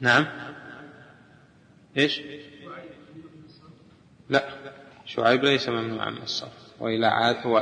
[0.00, 0.26] نعم.
[1.96, 2.20] إيش؟
[4.30, 4.44] لا
[5.04, 6.80] شعيب ليس ممنوعا من الصرف.
[6.80, 7.60] وإلى عاد و...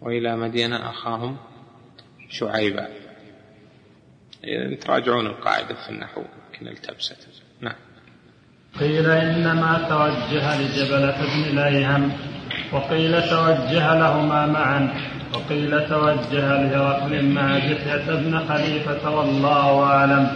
[0.00, 1.51] وإلى مدين أخاهم.
[2.32, 2.88] شعيبا
[4.44, 7.28] إذا تراجعون القاعدة في النحو يمكن التبست.
[7.60, 7.74] نعم.
[8.80, 12.12] قيل إنما توجه لجبلة بن الأيهم
[12.72, 14.94] وقيل توجه لهما معا
[15.34, 20.28] وقيل توجه لهرقل مع جحية بن خليفة والله أعلم.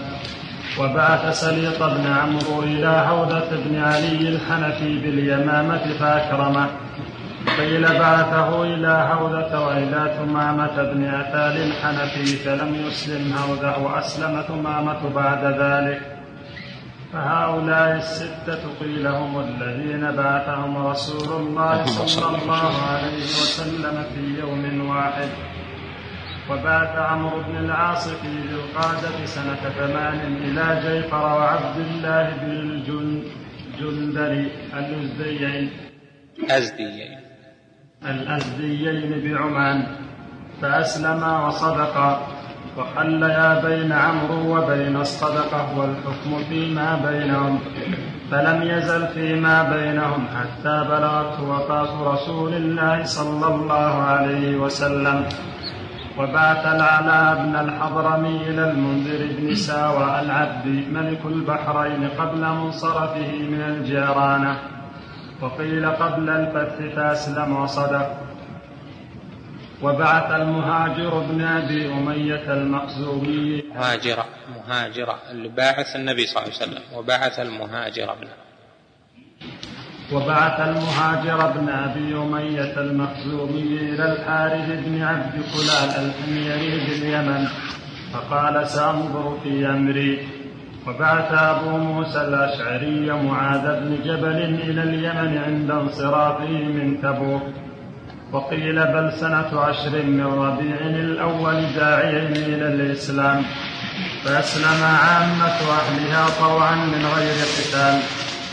[0.79, 6.86] وبعث سليط بن عمرو إلى عودة بن علي الحنفي باليمامة فأكرمه.
[7.59, 15.45] قيل بعثه إلى هوذة وإلى ثمامة بن أثال الحنفي فلم يسلم هوذة وأسلم ثمامة بعد
[15.45, 16.01] ذلك.
[17.13, 25.29] فهؤلاء الستة قيل هم الذين بعثهم رسول الله صلى الله عليه وسلم في يوم واحد.
[26.51, 32.51] وبعث عمرو بن العاص في ذي القعدة سنة ثمان إلى جيفر وعبد الله بن
[33.81, 35.71] الجندري الأزديين
[36.51, 37.26] أزديين
[38.05, 39.87] الأزديين بعمان
[40.63, 42.27] فأسلما وصدقا
[42.79, 47.59] وحليا بين عمرو وبين الصدقة والحكم فيما بينهم
[48.31, 55.25] فلم يزل فيما بينهم حتى بلغته وفاة رسول الله صلى الله عليه وسلم.
[56.19, 64.76] وبعث العلاء بن الحضرمي إلى المنذر بن ساوى العبدي ملك البحرين قبل منصرفه من الجيرانة.
[65.41, 68.17] وقيل قبل الفتح فأسلم وصدق.
[69.83, 73.63] وبعث المهاجر بن أبي أمية المخزومي.
[73.75, 76.99] مهاجرة مهاجرة اللي باعث النبي صلى الله عليه وسلم.
[76.99, 78.29] وبعث المهاجر ابن
[80.13, 87.49] وبعث المهاجر بن أبي أمية المخزومي إلى الحارث بن عبد كلال الحميري باليمن
[88.13, 90.29] فقال سأنظر في أمري.
[90.87, 97.43] وبعث أبو موسى الأشعري معاذ بن جبل إلى اليمن عند انصرافه من تبوك.
[98.33, 103.43] وقيل بل سنة عشر من ربيع الأول داعيين إلى الإسلام.
[104.25, 108.01] فأسلم عامة أهلها طوعا من غير قتال.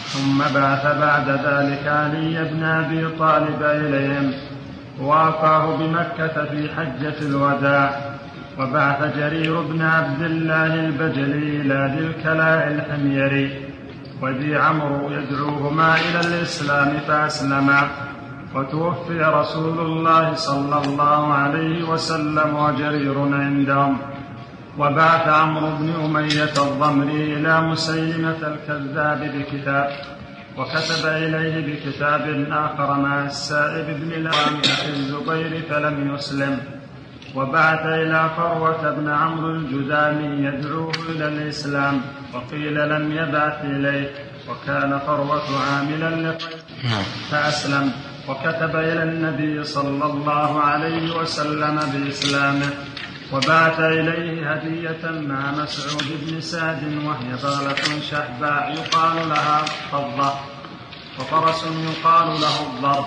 [0.06, 4.32] ثم بعث بعد ذلك علي بن أبي طالب إليهم.
[5.02, 8.13] وافاه بمكة في حجة الوداع.
[8.60, 13.66] وبعث جرير بن عبد الله البجلي إلى ذي الكلاء الحميري
[14.22, 17.88] وذي عمرو يدعوهما إلى الإسلام فأسلما.
[18.56, 23.98] وتوفي رسول الله صلى الله عليه وسلم وجرير عندهم.
[24.78, 29.90] وبعث عمرو بن أمية الضمري إلى مسيلمة الكذاب بكتاب
[30.58, 36.60] وكتب إليه بكتاب آخر مع السائب بن الأوام الزبير فلم يسلم.
[37.36, 42.02] وبعث إلى فروة بن عمرو الجذامي يدعوه إلى الإسلام
[42.34, 44.10] وقيل لم يبعث إليه
[44.50, 46.48] وكان فروة عاملا لقيس
[46.84, 47.04] نعم.
[47.32, 47.92] فأسلم
[48.30, 52.70] وكتب إلى النبي صلى الله عليه وسلم بإسلامه.
[53.34, 60.34] وبعث إليه هدية مع مسعود بن سعد وهي بغلة شحباء يقال لها فضة
[61.20, 63.06] وفرس يقال له الضرب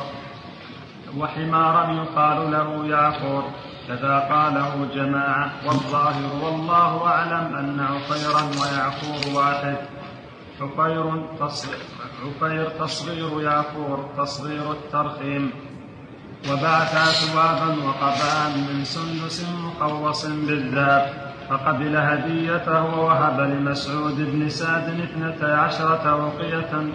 [1.16, 3.50] وحمارا يقال له يعقور
[3.88, 5.50] كذا قاله جماعة.
[5.66, 9.76] والظاهر والله أعلم أن عفيرا ويعقور واحد.
[10.60, 11.78] عفير تصغير
[12.26, 15.50] عفير تصغير يعقور تصغير الترخيم.
[16.50, 21.26] وبعث أثوابا وقباء من سندس مقوص بالذات.
[21.50, 26.92] فقبل هديته ووهب لمسعود بن سعد اثنتي عشرة وقية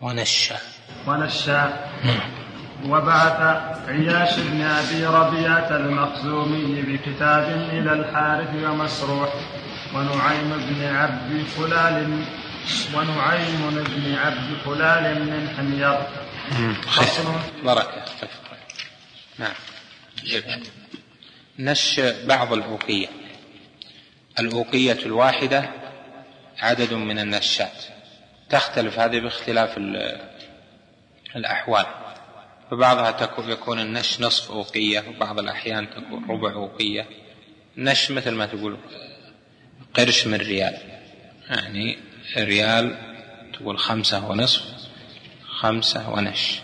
[0.00, 0.56] ونشأ.
[1.06, 1.70] ونشأ.
[2.84, 3.40] وبعث
[3.88, 9.34] عياش بن أبي ربيعة المخزومي بكتاب إلى الحارث ومسروح
[9.94, 12.24] ونعيم بن عبد فلال
[12.94, 15.98] ونعيم بن عبد فلال من حمير.
[16.82, 17.32] فصل.
[17.64, 18.04] بركة
[19.38, 19.54] نعم.
[21.58, 23.08] نش بعض الأوقية.
[24.38, 25.68] الأوقية الواحدة
[26.60, 27.84] عدد من النشات.
[28.50, 29.78] تختلف هذه باختلاف
[31.36, 31.86] الأحوال.
[32.70, 37.06] فبعضها يكون النش نصف أوقية وبعض الأحيان تكون ربع أوقية.
[37.76, 38.78] نش مثل ما تقول
[39.94, 40.78] قرش من ريال.
[41.50, 41.98] يعني
[42.36, 42.96] ريال
[43.52, 44.62] تقول خمسة ونصف
[45.46, 46.60] خمسة ونش.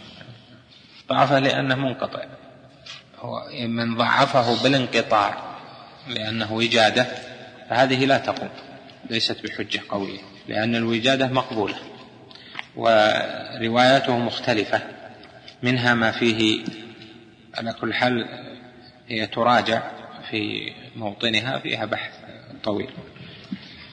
[1.09, 2.25] ضعفه لأنه منقطع.
[3.19, 5.57] هو من ضعفه بالانقطاع
[6.09, 7.07] لأنه وجادة
[7.71, 8.51] فهذه لا تقوم.
[9.11, 11.77] ليست بحجة قوية لأن الوجادة مقبولة.
[12.77, 14.83] ورواياته مختلفة.
[15.63, 16.65] منها ما فيه
[17.55, 18.29] على كل حال
[19.09, 19.83] هي تراجع
[20.31, 22.13] في موطنها فيها بحث
[22.65, 22.91] طويل.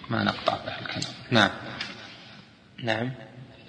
[0.10, 1.14] ما نقطع به الكلام.
[1.32, 1.50] نعم.
[2.84, 3.12] نعم.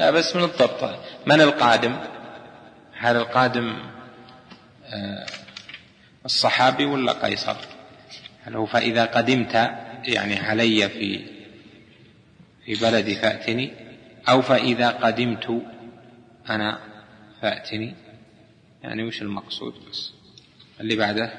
[0.01, 0.99] لا بس من الضبط.
[1.27, 1.97] من القادم؟
[2.99, 3.79] هذا القادم
[4.87, 5.27] آه،
[6.25, 7.57] الصحابي ولا قيصر؟
[8.45, 9.55] هل هو فإذا قدمت
[10.05, 11.25] يعني علي في
[12.65, 13.73] في بلدي فأتني؟
[14.29, 15.63] أو فإذا قدمت
[16.51, 16.92] أنا؟
[17.43, 17.95] فأتني.
[18.83, 20.13] يعني وش المقصود بس؟
[20.81, 21.33] اللي بعده؟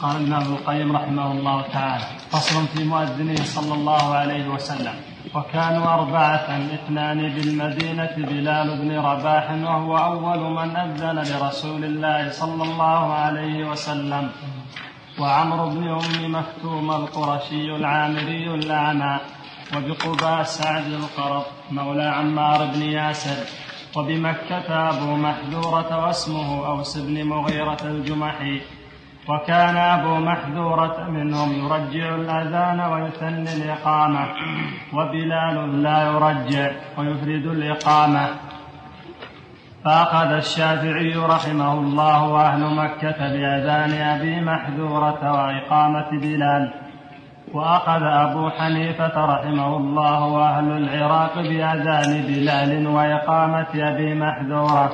[0.00, 4.94] قال ابن القيم رحمه الله تعالى فصل في مؤذنه صلى الله عليه وسلم
[5.34, 13.12] وكانوا أربعة اثنان بالمدينة بلال بن رباح وهو أول من أذن لرسول الله صلى الله
[13.14, 14.30] عليه وسلم
[15.18, 19.20] وعمرو بن أم مكتوم القرشي العامري الأعمى
[19.76, 28.60] وبقباء سعد القرض مولى عمار بن ياسر وبمكة أبو محذورة واسمه أوس بن مغيرة الجمحي.
[29.28, 34.26] وكان أبو محذورة منهم يرجع الأذان ويثني الإقامة
[34.92, 38.28] وبلال لا يرجع ويفرد الإقامة.
[39.84, 46.87] فأخذ الشافعي رحمه الله وأهل مكة بأذان أبي محذورة وإقامة بلال.
[47.54, 54.90] وأخذ أبو حنيفة رحمه الله وأهل العراق بأذان بلال وإقامة أبي محذورة.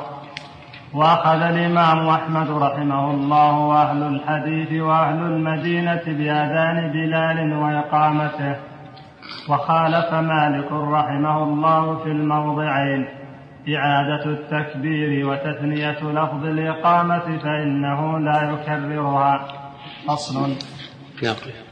[0.94, 8.57] وأخذ الإمام أحمد رحمه الله وأهل الحديث وأهل المدينة بأذان بلال وإقامته.
[9.50, 13.09] وخالف مالك رحمه الله في الموضعين
[13.76, 19.46] إعادة التكبير وتثنية لفظ الإقامة فإنه لا يكررها.
[20.09, 20.40] فصل.
[21.22, 21.63] نعم.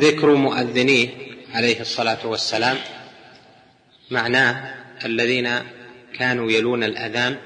[0.00, 1.08] ذكر مؤذنيه
[1.54, 2.76] عليه الصلاة والسلام
[4.10, 4.74] معناه
[5.04, 5.48] الذين
[6.18, 7.36] كانوا يلون الأذان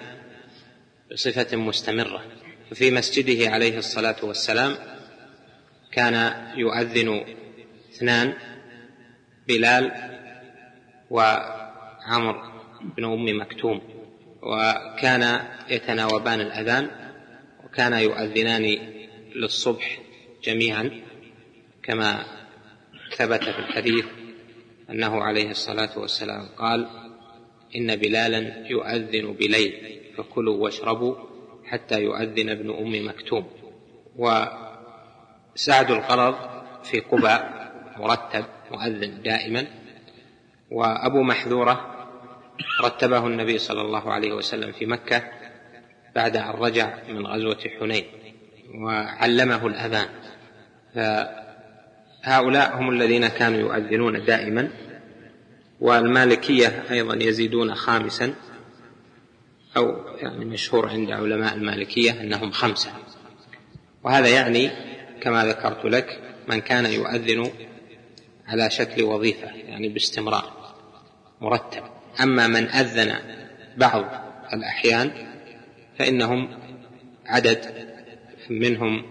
[1.13, 2.23] بصفة مستمرة.
[2.71, 4.77] ففي مسجده عليه الصلاة والسلام
[5.93, 7.25] كان يؤذن
[7.95, 8.35] اثنان
[9.49, 9.93] بلال
[11.11, 12.53] وعمر
[12.97, 13.81] بن أم مكتوم
[14.43, 15.41] وكان
[15.71, 16.91] يتناوبان الأذان
[17.65, 18.79] وكان يؤذنان
[19.37, 19.99] للصبح
[20.45, 20.91] جميعا.
[21.85, 22.25] كما
[23.17, 24.05] ثبت في الحديث
[24.91, 26.89] أنه عليه الصلاة والسلام قال
[27.77, 31.17] إن بلالا يؤذن بليل فكلوا واشربوا
[31.65, 33.51] حتى يؤذن ابن أم مكتوم.
[34.17, 36.35] وسعد القرض
[36.85, 39.67] في قباء مرتب مؤذن دائما.
[40.71, 41.91] وأبو محذورة
[42.85, 45.23] رتبه النبي صلى الله عليه وسلم في مكة
[46.15, 48.05] بعد أن رجع من غزوة حنين
[48.85, 50.09] وعلمه الأذان.
[52.25, 54.71] فهؤلاء هم الذين كانوا يؤذنون دائما
[55.81, 58.35] والمالكية أيضا يزيدون خامسا
[59.77, 62.91] أو يعني مشهور عند علماء المالكية أنهم خمسة.
[64.05, 64.71] وهذا يعني
[65.21, 67.51] كما ذكرت لك من كان يؤذن
[68.47, 70.75] على شكل وظيفة يعني باستمرار
[71.41, 71.83] مرتب.
[72.23, 73.15] أما من أذن
[73.77, 74.05] بعض
[74.53, 75.11] الأحيان
[75.99, 76.49] فإنهم
[77.27, 77.89] عدد
[78.51, 79.03] منهم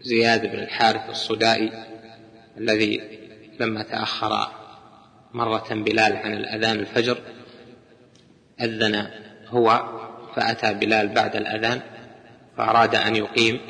[0.00, 1.88] زياد بن الحارث الصدائي
[2.58, 3.18] الذي
[3.60, 4.48] لما تأخر
[5.34, 7.18] مرة بلال عن الأذان الفجر
[8.60, 9.10] أذن
[9.46, 9.82] هو
[10.36, 11.80] فأتى بلال بعد الأذان
[12.56, 13.60] فأراد أن يقيم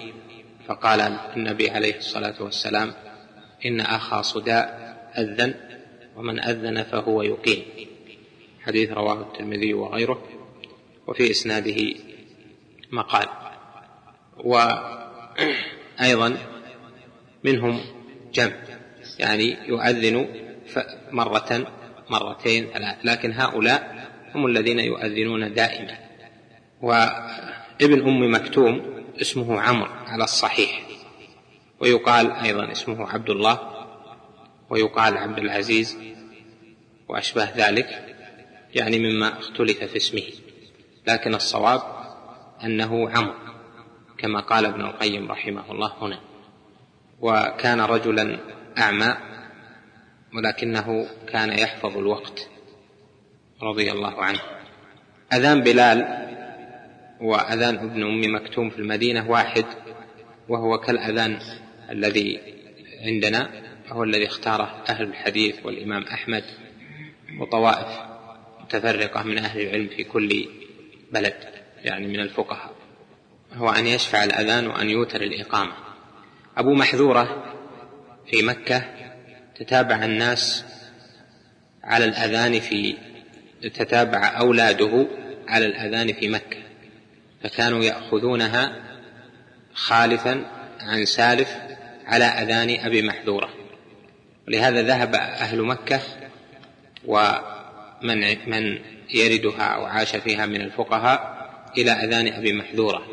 [0.67, 1.01] فقال
[1.37, 2.93] النبي عليه الصلاة والسلام
[3.67, 5.55] إن أخا صداء أذن
[6.17, 7.65] ومن أذن فهو يقيم.
[8.61, 10.23] حديث رواه الترمذي وغيره
[11.07, 11.95] وفي إسناده
[12.93, 13.27] مقال.
[14.37, 15.09] وأيضا
[17.45, 17.81] منهم
[18.33, 18.53] جمع
[19.19, 20.29] يعني يؤذن
[21.11, 21.67] مرة
[22.11, 25.99] مرتين ثلاث لكن هؤلاء هم الذين يؤذنون دائما.
[26.83, 30.83] وابن أم مكتوم اسمه عمرو على الصحيح.
[31.81, 33.59] ويقال أيضا اسمه عبد الله
[34.71, 35.99] ويقال عبد العزيز
[37.09, 38.17] وأشباه ذلك
[38.75, 40.23] يعني مما اختلف في اسمه.
[41.07, 41.83] لكن الصواب
[42.65, 43.35] أنه عمرو
[44.19, 46.28] كما قال ابن القيم رحمه الله هنا.
[47.21, 48.39] وكان رجلا
[48.79, 49.17] أعمى
[50.35, 52.49] ولكنه كان يحفظ الوقت
[53.63, 54.41] رضي الله عنه.
[55.33, 56.29] أذان بلال
[57.21, 59.65] وأذان ابن أم مكتوم في المدينة واحد
[60.49, 61.39] وهو كالأذان
[61.91, 62.41] الذي
[63.05, 63.51] عندنا
[63.89, 66.45] هو الذي اختاره أهل الحديث والإمام أحمد
[67.41, 68.01] وطوائف
[68.61, 70.49] متفرقة من أهل العلم في كل
[71.13, 71.35] بلد
[71.85, 72.73] يعني من الفقهاء.
[73.53, 75.88] هو أن يشفع الأذان وأن يوتر الإقامة.
[76.59, 77.45] أبو محذورة
[78.31, 78.85] في مكة
[79.57, 80.65] تتابع الناس
[81.85, 82.97] على الأذان في
[83.63, 85.09] تتابع أولاده
[85.49, 86.57] على الأذان في مكة
[87.43, 88.83] فكانوا يأخذونها
[89.75, 90.45] خالفا
[90.81, 91.57] عن سالف
[92.07, 93.49] على أذان أبي محذورة.
[94.49, 96.01] ولهذا ذهب أهل مكة
[97.05, 98.79] ومن من
[99.15, 101.39] يردها أو عاش فيها من الفقهاء
[101.79, 103.07] إلى أذان أبي محذورة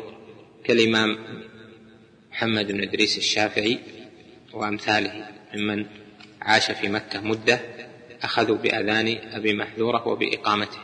[0.64, 1.18] كالإمام
[2.36, 3.78] محمد بن إدريس الشافعي
[4.52, 5.86] وأمثاله ممن
[6.42, 7.60] عاش في مكة مدة
[8.22, 10.78] أخذوا بأذان أبي محذورة وبإقامته.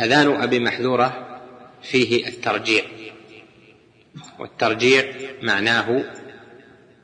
[0.00, 1.40] أذان أبي محذورة
[1.82, 2.84] فيه الترجيع
[4.38, 6.04] والترجيع معناه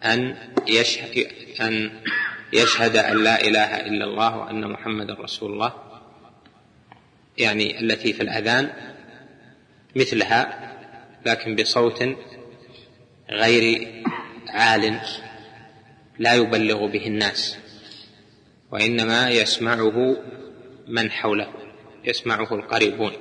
[0.05, 0.37] أن
[0.69, 1.27] يشهد
[1.61, 1.91] أن
[2.53, 5.73] يشهد أن لا إله إلا الله وأن محمد رسول الله
[7.39, 8.71] يعني التي في الأذان
[9.97, 10.73] مثلها
[11.27, 12.03] لكن بصوت
[13.33, 13.89] غير
[14.49, 15.01] عال
[16.19, 17.59] لا يبلغ به الناس
[18.73, 20.17] وإنما يسمعه
[20.89, 21.49] من حوله
[22.05, 23.13] يسمعه القريبون.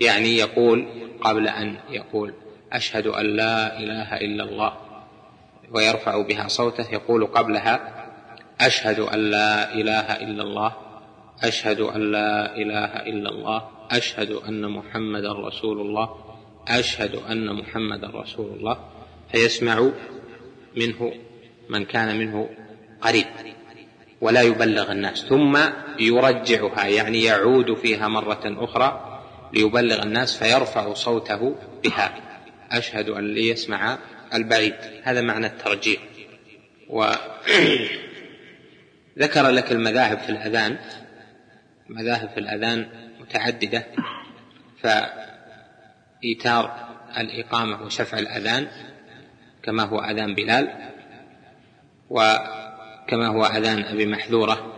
[0.00, 0.86] يعني يقول
[1.20, 2.34] قبل أن يقول
[2.72, 4.72] أشهد أن لا إله إلا الله
[5.70, 8.04] ويرفع بها صوته يقول قبلها
[8.60, 10.72] أشهد أن لا إله إلا الله
[11.42, 16.16] أشهد أن لا إله إلا الله أشهد أن محمدا رسول الله
[16.68, 18.91] أشهد أن محمدا رسول الله.
[19.32, 19.90] فيسمع
[20.76, 21.12] منه
[21.68, 22.48] من كان منه
[23.00, 23.26] قريب
[24.20, 25.58] ولا يبلغ الناس ثم
[25.98, 29.12] يرجعها يعني يعود فيها مرة أخرى
[29.52, 32.14] ليبلغ الناس فيرفع صوته بها.
[32.70, 33.98] أشهد أن ليسمع
[34.34, 34.74] البعيد.
[35.02, 36.00] هذا معنى الترجيع.
[36.88, 37.18] وذكر
[39.58, 40.78] لك المذاهب في الأذان.
[41.88, 42.88] مذاهب في الأذان
[43.20, 43.86] متعددة.
[44.82, 44.86] ف
[46.24, 48.66] إيتار الإقامة وشفع الأذان
[49.62, 50.68] كما هو أذان بلال
[52.10, 54.72] وكما هو أذان أبي محذورة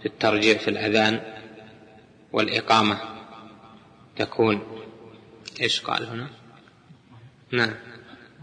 [0.00, 1.20] في الترجيع في الأذان
[2.32, 2.98] والإقامة.
[4.16, 4.62] تكون
[5.60, 6.26] إيش قال هنا؟
[7.52, 7.74] نعم.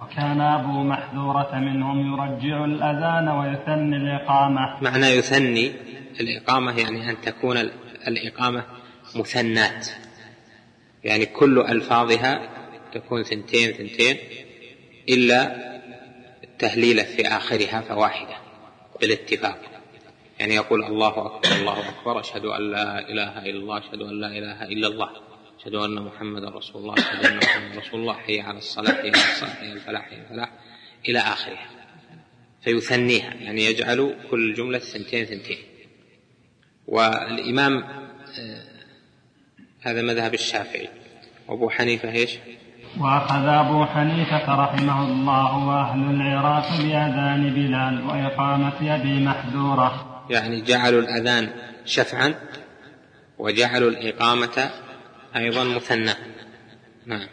[0.01, 4.83] وكان أبو محذورة منهم يرجع الأذان ويثني الإقامة.
[4.83, 5.71] معنى يثني
[6.19, 7.57] الإقامة يعني أن تكون
[8.07, 8.65] الإقامة
[9.15, 9.87] مثنات
[11.03, 12.49] يعني كل ألفاظها
[12.93, 14.17] تكون ثنتين ثنتين
[15.09, 15.72] إلا
[16.63, 18.37] التهليلة في آخرها فواحدة
[19.01, 19.61] بالاتفاق.
[20.39, 24.27] يعني يقول الله أكبر الله أكبر أشهد أن لا إله إلا الله أشهد أن لا
[24.27, 25.09] إله إلا الله
[25.59, 29.09] أشهد أن محمدا رسول الله أشهد أن محمدا رسول الله حي على الصلاة حي على
[29.09, 30.51] الصلاة حي على الفلاح حي على الفلاح
[31.09, 31.69] إلى آخرها.
[32.63, 35.63] فيثنيها يعني يجعل كل جملة ثنتين ثنتين.
[36.87, 37.83] والإمام
[38.39, 38.63] آه،
[39.81, 40.89] هذا مذهب الشافعي.
[41.47, 42.37] وأبو حنيفة إيش؟
[42.99, 50.05] وأخذ أبو حنيفة رحمه الله وأهل العراق بأذان بلال وإقامة أبي محذورة.
[50.29, 51.49] يعني جعلوا الأذان
[51.85, 52.33] شفعا
[53.39, 54.69] وجعلوا الإقامة
[55.35, 56.13] أيضا مثنى.
[57.05, 57.27] نعم.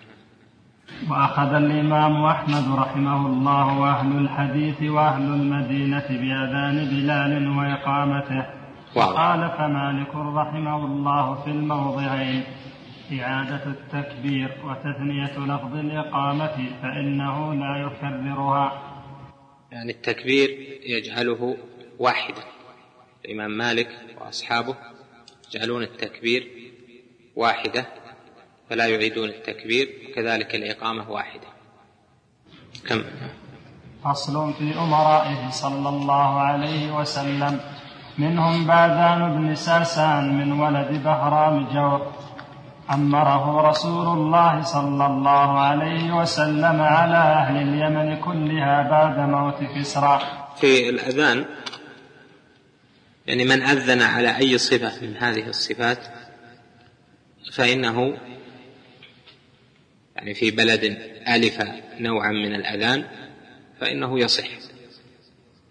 [1.10, 8.46] وأخذ الإمام أحمد رحمه الله وأهل الحديث وأهل المدينة بأذان بلال وإقامته.
[8.96, 12.44] وقال فمالك رحمه الله في الموضعين.
[13.12, 18.82] إعادة التكبير وتثنية لفظ الإقامة فإنه لا يكررها.
[19.72, 20.50] يعني التكبير
[20.86, 21.56] يجعله
[21.98, 22.42] واحدا
[23.24, 23.88] الإمام مالك
[24.20, 24.74] وأصحابه
[25.54, 26.48] يجعلون التكبير
[27.36, 27.86] واحدة
[28.70, 31.46] فلا يعيدون التكبير وكذلك الإقامة واحدة.
[32.88, 33.02] كم؟
[34.04, 37.60] فصل في أمرائه صلى الله عليه وسلم.
[38.18, 42.12] منهم باذان بن ساسان من ولد بهرام جور.
[42.90, 50.20] أمره رسول الله صلى الله عليه وسلم على أهل اليمن كلها بعد موت كسرى
[50.60, 51.44] في الأذان
[53.26, 55.98] يعني من أذن على أي صفة من هذه الصفات
[57.52, 58.18] فإنه
[60.16, 60.84] يعني في بلد
[61.28, 61.62] ألف
[62.00, 63.04] نوعا من الأذان
[63.80, 64.48] فإنه يصح.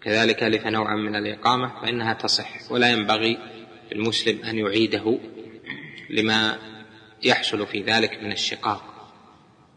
[0.02, 2.72] كذلك ألف نوعا من الإقامة فإنها تصح.
[2.72, 3.38] ولا ينبغي
[3.92, 5.18] للمسلم أن يعيده
[6.10, 6.58] لما
[7.22, 9.12] يحصل في ذلك من الشقاق.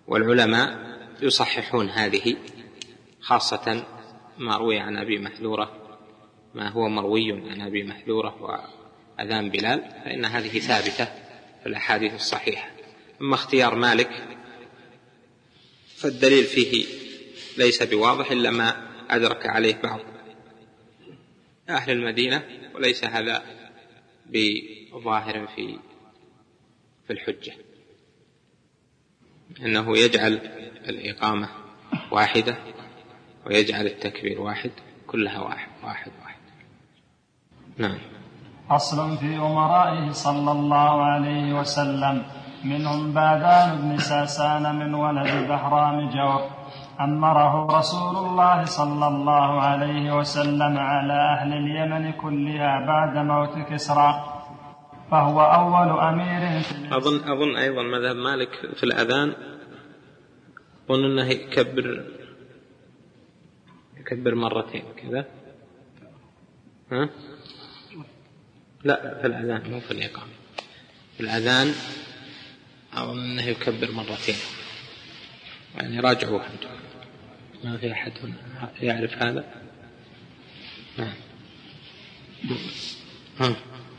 [0.07, 2.35] والعلماء يصححون هذه
[3.21, 3.85] خاصة
[4.37, 5.97] ما روي عن أبي محذورة
[6.55, 11.05] ما هو مروي عن أبي محذورة وأذان بلال فإن هذه ثابتة
[11.63, 12.71] في الأحاديث الصحيحة.
[13.21, 14.09] أما اختيار مالك
[15.97, 16.85] فالدليل فيه
[17.57, 19.99] ليس بواضح إلا ما أدرك عليه بعض
[21.69, 22.43] أهل المدينة
[22.75, 23.43] وليس هذا
[24.25, 25.79] بظاهر في
[27.07, 27.53] في الحجة.
[29.65, 30.33] أنه يجعل
[30.89, 31.49] الإقامة
[32.11, 32.57] واحدة
[33.45, 34.71] ويجعل التكبير واحد
[35.07, 36.39] كلها واحد واحد واحد.
[37.77, 37.97] نعم.
[38.69, 42.25] أصل في أمرائه صلى الله عليه وسلم
[42.63, 46.49] منهم باذان بن ساسان من ولد بهرام جور.
[47.01, 54.32] أمره رسول الله صلى الله عليه وسلم على أهل اليمن كلها بعد موت كسرى.
[55.13, 59.33] فهو أول أمير في أظن أظن أيضا مذهب مالك في الأذان
[60.89, 62.05] أظن أنه يكبر
[63.97, 65.25] يكبر مرتين كذا.
[66.91, 67.09] ها؟
[68.83, 70.33] لا في الأذان مو في الإقامة.
[71.17, 71.73] في الأذان
[72.93, 74.35] أظن أنه يكبر مرتين.
[75.75, 76.69] يعني راجعوه أنتم.
[77.63, 79.45] ما في أحد هنا يعرف هذا.
[80.97, 81.13] نعم.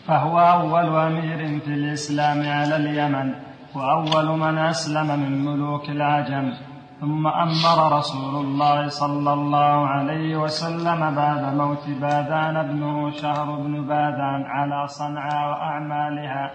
[0.07, 3.35] فهو أول أمير في الإسلام على اليمن
[3.75, 6.57] وأول من أسلم من ملوك العجم.
[7.01, 14.43] ثم أمر رسول الله صلى الله عليه وسلم بعد موت باذان ابنه شهر بن باذان
[14.47, 16.55] على صنعاء وأعمالها.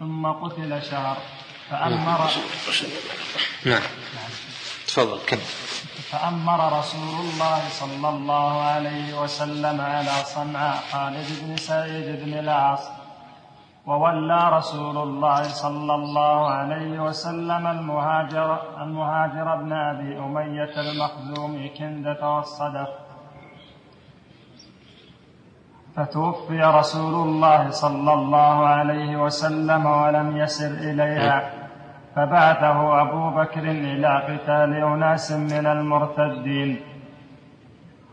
[0.00, 1.16] ثم قتل شهر
[1.70, 2.20] فأمر
[3.66, 3.82] نعم.
[4.86, 5.38] تفضل كم
[6.10, 12.90] فأمر رسول الله صلى الله عليه وسلم على صنعاء خالد بن سعيد بن العاص
[13.86, 22.88] وولى رسول الله صلى الله عليه وسلم المهاجر المهاجر بن أبي أمية المخزومي كندة والصدف
[25.96, 31.59] فتوفي رسول الله صلى الله عليه وسلم ولم يسر إليها.
[32.20, 36.80] فبعثه أبو بكر إلى قتال أناس من المرتدين.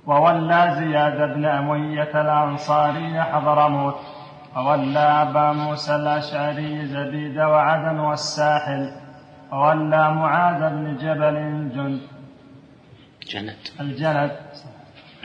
[0.06, 4.00] وولى زياد بن أمية الأنصاري حضرموت
[4.56, 8.84] وولى أبا موسى الأشعري زبيد وعدن والساحل.
[9.52, 12.02] وولى معاذ بن جبل الجند
[13.32, 14.32] جند الجند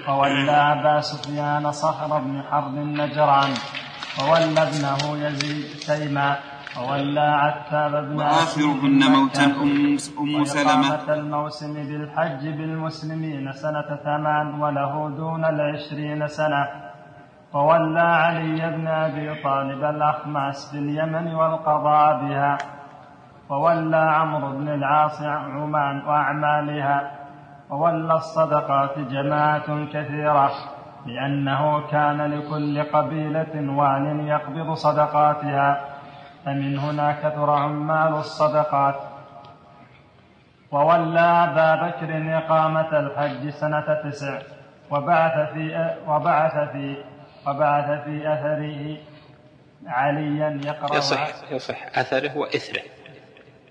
[0.08, 3.52] وولى أبا سفيان صخر بن حرب النجران.
[4.22, 6.36] وولى ابنه يزيد تيما
[6.80, 11.14] وولى عتاب بن وآخرهن موتا أم, أم سلمة.
[11.14, 16.68] الموسم بالحج بالمسلمين سنة ثمان وله دون العشرين سنة.
[17.52, 22.58] وولى علي بن أبي طالب الأخماس باليمن والقضاء بها.
[23.48, 27.10] وولى عمرو بن العاص عمان وأعمالها.
[27.70, 30.50] وولى الصدقات جماعة كثيرة
[31.06, 35.91] لأنه كان لكل قبيلة وال يقبض صدقاتها.
[36.44, 39.00] فمن هنا كثر عمال الصدقات.
[40.70, 44.38] وولى أبا بكر إقامة الحج سنة تسع.
[44.90, 47.04] وبعث في وبعث في
[47.46, 48.96] وبعث في أثره
[49.86, 52.82] عليا يقرأ يصح يصح أثره وإثره.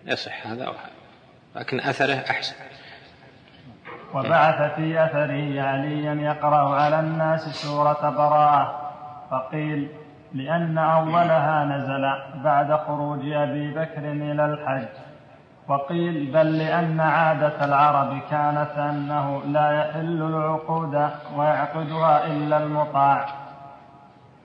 [0.06, 0.74] يصح هذا.
[1.56, 2.56] لكن أثره أحسن.
[4.14, 8.92] وبعث في أثره عليا يقرأ على الناس سورة براءة.
[9.32, 9.90] فقيل
[10.34, 12.12] لأن أولها نزل
[12.44, 14.88] بعد خروج أبي بكر إلى الحج.
[15.68, 23.26] وقيل بل لأن عادة العرب كانت أنه لا يحل العقود ويعقدها إلا المطاع.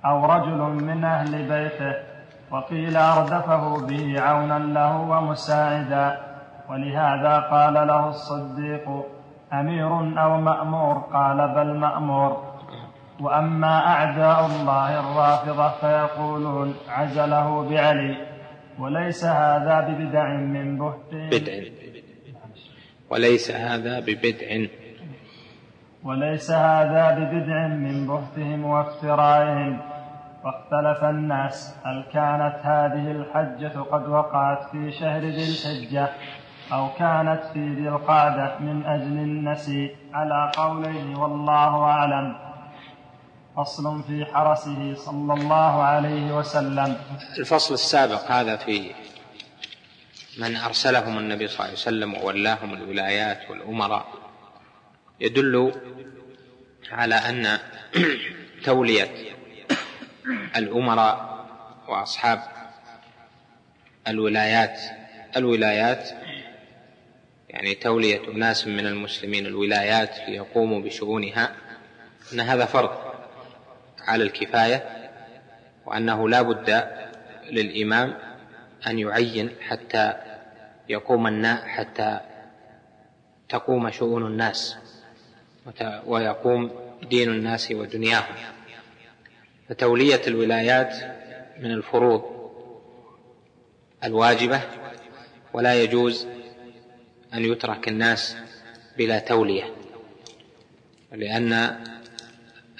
[0.05, 1.95] أو رجل من أهل بيته.
[2.51, 6.18] وقيل أردفه به عونا له ومساعدا.
[6.68, 9.03] ولهذا قال له الصديق
[9.53, 12.55] أمير أو مأمور؟ قال بل مأمور.
[13.21, 18.17] وأما أعداء الله الرافضة فيقولون عزله بعلي
[18.79, 21.12] وليس هذا ببدع من بهت.
[21.12, 21.62] بدع.
[23.11, 24.67] وليس هذا ببدع.
[26.05, 29.81] وليس هذا ببدع من بهتهم وافترائهم.
[30.45, 36.09] واختلف الناس هل كانت هذه الحجة قد وقعت في شهر ذي الحجة
[36.73, 42.45] أو كانت في ذي القعدة من أجل النسي؟ على قولين والله أعلم.
[43.57, 46.96] فصل في حرسه صلى الله عليه وسلم.
[47.38, 48.94] الفصل السابق هذا في
[50.38, 54.07] من أرسلهم النبي صلى الله عليه وسلم وولاهم الولايات والأمراء
[55.20, 55.72] يدل
[56.90, 57.59] على أن
[58.64, 59.11] تولية
[60.57, 61.46] الأمراء
[61.88, 62.42] وأصحاب
[64.09, 64.80] الولايات
[65.36, 66.11] الولايات
[67.48, 71.52] يعني تولية أناس من المسلمين الولايات ليقوموا بشؤونها
[72.32, 73.05] أن هذا فرض.
[74.07, 75.11] على الكفاية
[75.86, 76.88] وأنه لا بد
[77.50, 78.14] للإمام
[78.86, 80.12] أن يعين حتى
[80.88, 82.20] يقوم الناس حتى
[83.48, 84.76] تقوم شؤون الناس
[86.07, 86.70] ويقوم
[87.11, 88.34] دين الناس ودنياهم.
[89.68, 90.94] فتولية الولايات
[91.61, 92.22] من الفروض
[94.04, 94.61] الواجبة
[95.52, 96.26] ولا يجوز
[97.34, 98.36] أن يترك الناس
[98.98, 99.64] بلا تولية
[101.12, 101.80] لأن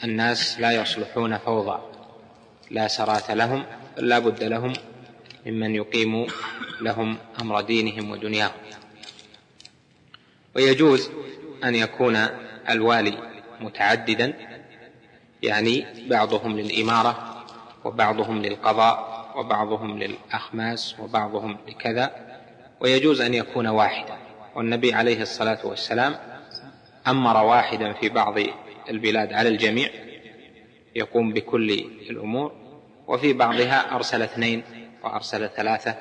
[0.05, 1.79] الناس لا يصلحون فوضى
[2.71, 3.65] لا سرات لهم
[3.97, 4.73] بل لا بد لهم
[5.47, 6.27] ممن يقيم
[6.81, 8.53] لهم أمر دينهم ودنياهم.
[10.57, 11.11] ويجوز
[11.65, 12.17] أن يكون
[12.71, 13.19] الوالي
[13.61, 14.35] متعددا
[15.43, 17.45] يعني بعضهم للإمارة
[17.85, 22.11] وبعضهم للقضاء وبعضهم للأخماس وبعضهم لكذا
[22.81, 24.17] ويجوز أن يكون واحدا.
[24.55, 26.17] والنبي عليه الصلاة والسلام
[27.07, 28.39] أمر واحدا في بعض
[28.89, 29.89] البلاد على الجميع
[30.95, 31.71] يقوم بكل
[32.11, 32.53] الأمور
[33.07, 34.63] وفي بعضها أرسل اثنين
[35.05, 35.97] وأرسل ثلاثة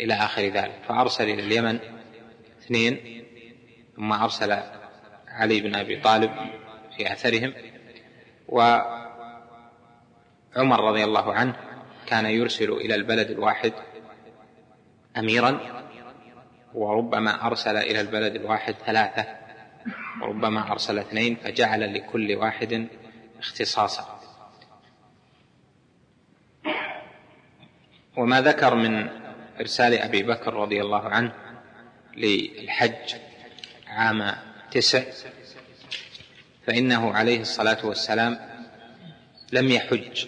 [0.00, 0.80] إلى آخر ذلك.
[0.88, 1.78] فأرسل إلى اليمن
[2.62, 3.24] اثنين
[3.96, 4.58] ثم أرسل
[5.28, 6.30] علي بن أبي طالب
[6.96, 7.54] في أثرهم.
[8.48, 9.00] وعمر
[10.80, 11.56] رضي الله عنه
[12.06, 13.72] كان يرسل إلى البلد الواحد
[15.16, 15.60] أميرا
[16.74, 19.47] وربما أرسل إلى البلد الواحد ثلاثة.
[20.22, 22.88] وربما أرسل اثنين فجعل لكل واحد
[23.38, 24.20] اختصاصا.
[28.16, 29.08] وما ذكر من
[29.60, 31.32] إرسال أبي بكر رضي الله عنه
[32.16, 33.14] للحج
[33.86, 34.34] عام
[34.70, 35.02] تسع
[36.66, 38.38] فإنه عليه الصلاة والسلام
[39.52, 40.26] لم يحج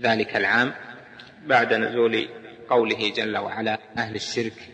[0.00, 0.74] ذلك العام
[1.46, 2.28] بعد نزول
[2.70, 4.70] قوله جل وعلا أهل الشرك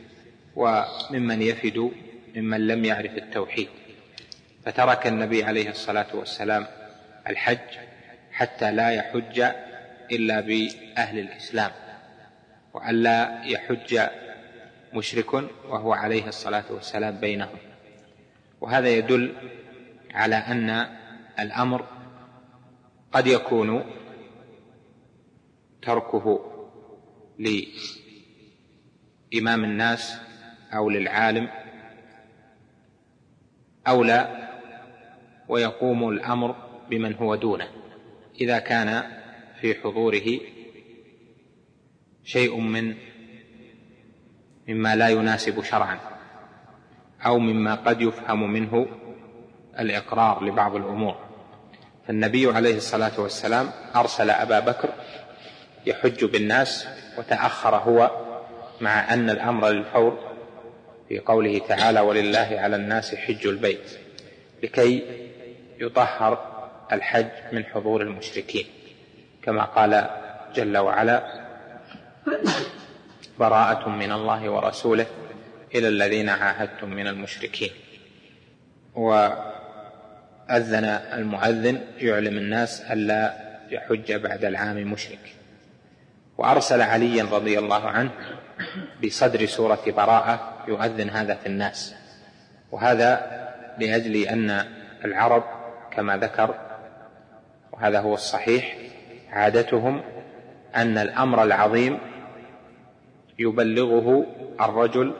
[0.56, 1.92] وممن يفد
[2.38, 3.68] ممن لم يعرف التوحيد.
[4.64, 6.66] فترك النبي عليه الصلاة والسلام
[7.28, 7.78] الحج
[8.32, 9.40] حتى لا يحج
[10.12, 11.70] إلا بأهل الإسلام.
[12.74, 14.00] والا يحج
[14.92, 15.34] مشرك
[15.68, 17.58] وهو عليه الصلاة والسلام بينهم.
[18.60, 19.34] وهذا يدل
[20.14, 20.86] على أن
[21.40, 21.86] الأمر
[23.12, 23.84] قد يكون
[25.82, 26.54] تركه
[29.32, 30.20] لإمام الناس
[30.74, 31.48] أو للعالم
[33.88, 34.48] أولى
[35.48, 36.56] ويقوم الأمر
[36.90, 37.68] بمن هو دونه
[38.40, 39.02] إذا كان
[39.60, 40.40] في حضوره
[42.24, 42.94] شيء من
[44.68, 45.98] مما لا يناسب شرعا
[47.26, 48.86] أو مما قد يفهم منه
[49.78, 51.16] الإقرار لبعض الأمور.
[52.06, 54.88] فالنبي عليه الصلاة والسلام أرسل أبا بكر
[55.86, 58.10] يحج بالناس وتأخر هو
[58.80, 60.27] مع أن الأمر للفور
[61.08, 63.98] في قوله تعالى ولله على الناس حج البيت
[64.62, 65.04] لكي
[65.80, 66.58] يطهر
[66.92, 68.66] الحج من حضور المشركين.
[69.42, 70.10] كما قال
[70.54, 71.48] جل وعلا
[73.38, 75.06] براءة من الله ورسوله
[75.74, 77.70] إلى الذين عاهدتم من المشركين.
[78.94, 80.84] وأذن
[81.14, 83.34] المؤذن يعلم الناس ألا
[83.70, 85.34] يحج بعد العام مشرك.
[86.38, 88.10] وأرسل عليا رضي الله عنه
[89.04, 91.94] بصدر سورة براءة يؤذن هذا في الناس.
[92.72, 93.38] وهذا
[93.78, 94.64] لأجل أن
[95.04, 95.44] العرب
[95.90, 96.54] كما ذكر
[97.72, 98.76] وهذا هو الصحيح
[99.30, 100.02] عادتهم
[100.76, 101.98] أن الأمر العظيم
[103.38, 104.26] يبلغه
[104.60, 105.14] الرجل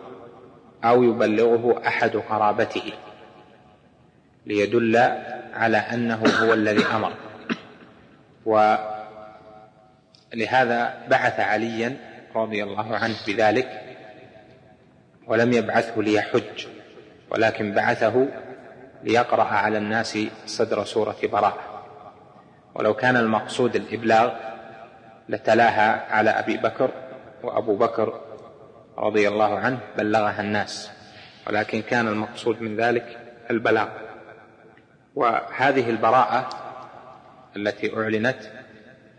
[0.85, 2.93] أو يبلغه أحد قرابته
[4.47, 4.97] ليدل
[5.55, 7.13] على أنه هو الذي أمر.
[10.33, 11.97] ولهذا بعث عليا
[12.35, 13.88] رضي الله عنه بذلك
[15.29, 16.67] ولم يبعثه ليحج
[17.31, 18.29] ولكن بعثه
[19.03, 21.85] ليقرأ على الناس صدر سورة براءة.
[22.75, 24.33] ولو كان المقصود الإبلاغ
[25.29, 26.91] لتلاها على أبي بكر
[27.43, 28.21] وأبو بكر
[28.99, 30.91] رضي الله عنه بلغها الناس
[31.47, 33.19] ولكن كان المقصود من ذلك
[33.51, 33.89] البلاغ.
[35.15, 36.49] وهذه البراءة
[37.57, 38.39] التي أعلنت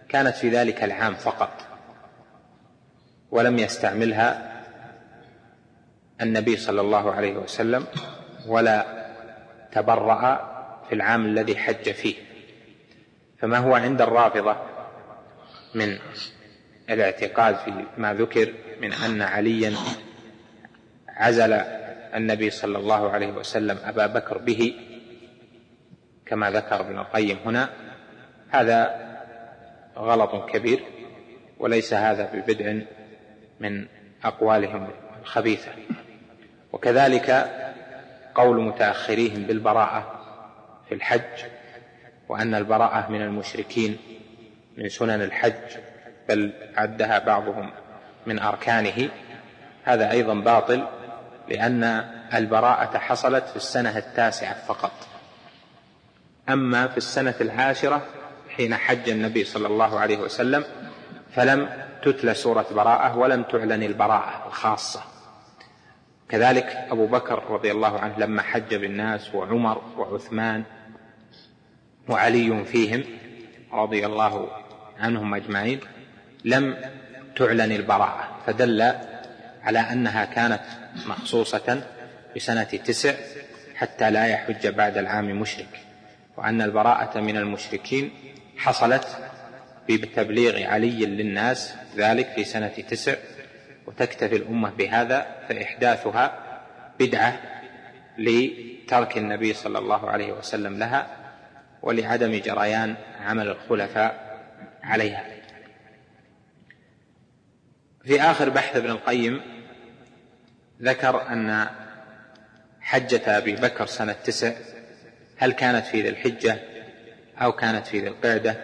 [0.10, 1.52] كانت في ذلك العام فقط
[3.32, 4.49] ولم يستعملها
[6.22, 7.86] النبي صلى الله عليه وسلم
[8.48, 8.86] ولا
[9.72, 10.50] تبرأ
[10.90, 12.16] في العام الذي حج فيه.
[13.40, 14.56] فما هو عند الرافضة
[15.76, 15.98] من
[16.90, 19.74] الاعتقاد في ما ذكر من أن عليا
[21.08, 21.54] عزل
[22.16, 24.74] النبي صلى الله عليه وسلم أبا بكر به
[26.26, 27.70] كما ذكر ابن القيم هنا.
[28.50, 29.10] هذا
[29.98, 30.84] غلط كبير
[31.60, 32.74] وليس هذا ببدع
[33.60, 33.86] من
[34.24, 34.88] أقوالهم
[35.22, 35.72] الخبيثة.
[36.74, 37.56] وكذلك
[38.36, 40.22] قول متأخريهم بالبراءة
[40.90, 41.46] في الحج
[42.30, 43.98] وأن البراءة من المشركين
[44.78, 45.78] من سنن الحج
[46.30, 47.72] بل عدها بعضهم
[48.26, 49.10] من أركانه.
[49.84, 50.88] هذا أيضا باطل
[51.50, 51.84] لأن
[52.34, 54.92] البراءة حصلت في السنة التاسعة فقط.
[56.50, 58.02] أما في السنة العاشرة
[58.50, 60.64] حين حج النبي صلى الله عليه وسلم
[61.36, 61.70] فلم
[62.02, 65.04] تتلى سورة براءة ولم تعلن البراءة الخاصة.
[66.30, 70.64] كذلك أبو بكر رضي الله عنه لما حج بالناس وعمر وعثمان
[72.10, 73.04] وعلي فيهم
[73.74, 74.50] رضي الله
[75.00, 75.80] عنهم أجمعين
[76.46, 76.78] لم
[77.36, 78.94] تعلن البراءة فدل
[79.64, 80.62] على أنها كانت
[81.06, 81.84] مخصوصة
[82.36, 83.14] بسنة تسع
[83.76, 85.80] حتى لا يحج بعد العام مشرك
[86.38, 88.12] وأن البراءة من المشركين
[88.58, 89.08] حصلت
[89.90, 93.16] بتبليغ علي للناس ذلك في سنة تسع
[93.90, 96.40] وتكتفي الأمة بهذا فإحداثها
[97.00, 97.40] بدعة
[98.18, 101.08] لترك النبي صلى الله عليه وسلم لها
[101.82, 104.40] ولعدم جريان عمل الخلفاء
[104.84, 105.26] عليها.
[108.04, 109.42] في آخر بحث ابن القيم
[110.82, 111.68] ذكر أن
[112.82, 114.54] حجة أبي بكر سنة تسع
[115.38, 116.60] هل كانت في ذي الحجة
[117.42, 118.58] أو كانت في ذي القعدة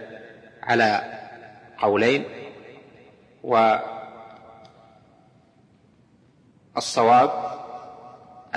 [0.64, 1.04] على
[1.78, 2.26] قولين؟
[6.76, 7.32] والصواب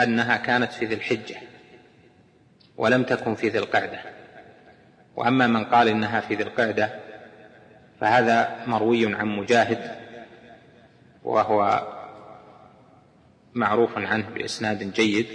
[0.03, 1.37] أنها كانت في ذي الحجة
[2.77, 4.01] ولم تكن في ذي القعدة.
[5.17, 7.01] وأما من قال إنها في ذي القعدة
[8.01, 9.99] فهذا مروي عن مجاهد
[11.25, 11.89] وهو
[13.55, 15.27] معروف عنه بإسناد جيد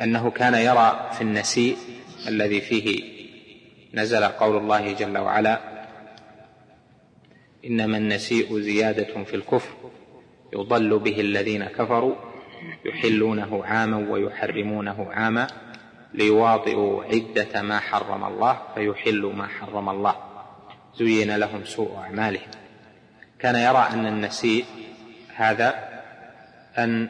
[0.00, 1.76] أنه كان يرى في النسيء
[2.28, 3.02] الذي فيه
[3.94, 5.77] نزل قول الله جل وعلا
[7.68, 9.74] إنما النسيء زيادة في الكفر.
[10.52, 12.14] يضل به الذين كفروا
[12.84, 15.46] يحلونه عاما ويحرمونه عاما
[16.14, 20.14] ليواطئوا عدة ما حرم الله فيحلوا ما حرم الله.
[20.94, 22.50] زين لهم سوء أعمالهم.
[23.38, 24.64] كان يرى أن النسيء
[25.34, 25.88] هذا
[26.78, 27.08] أن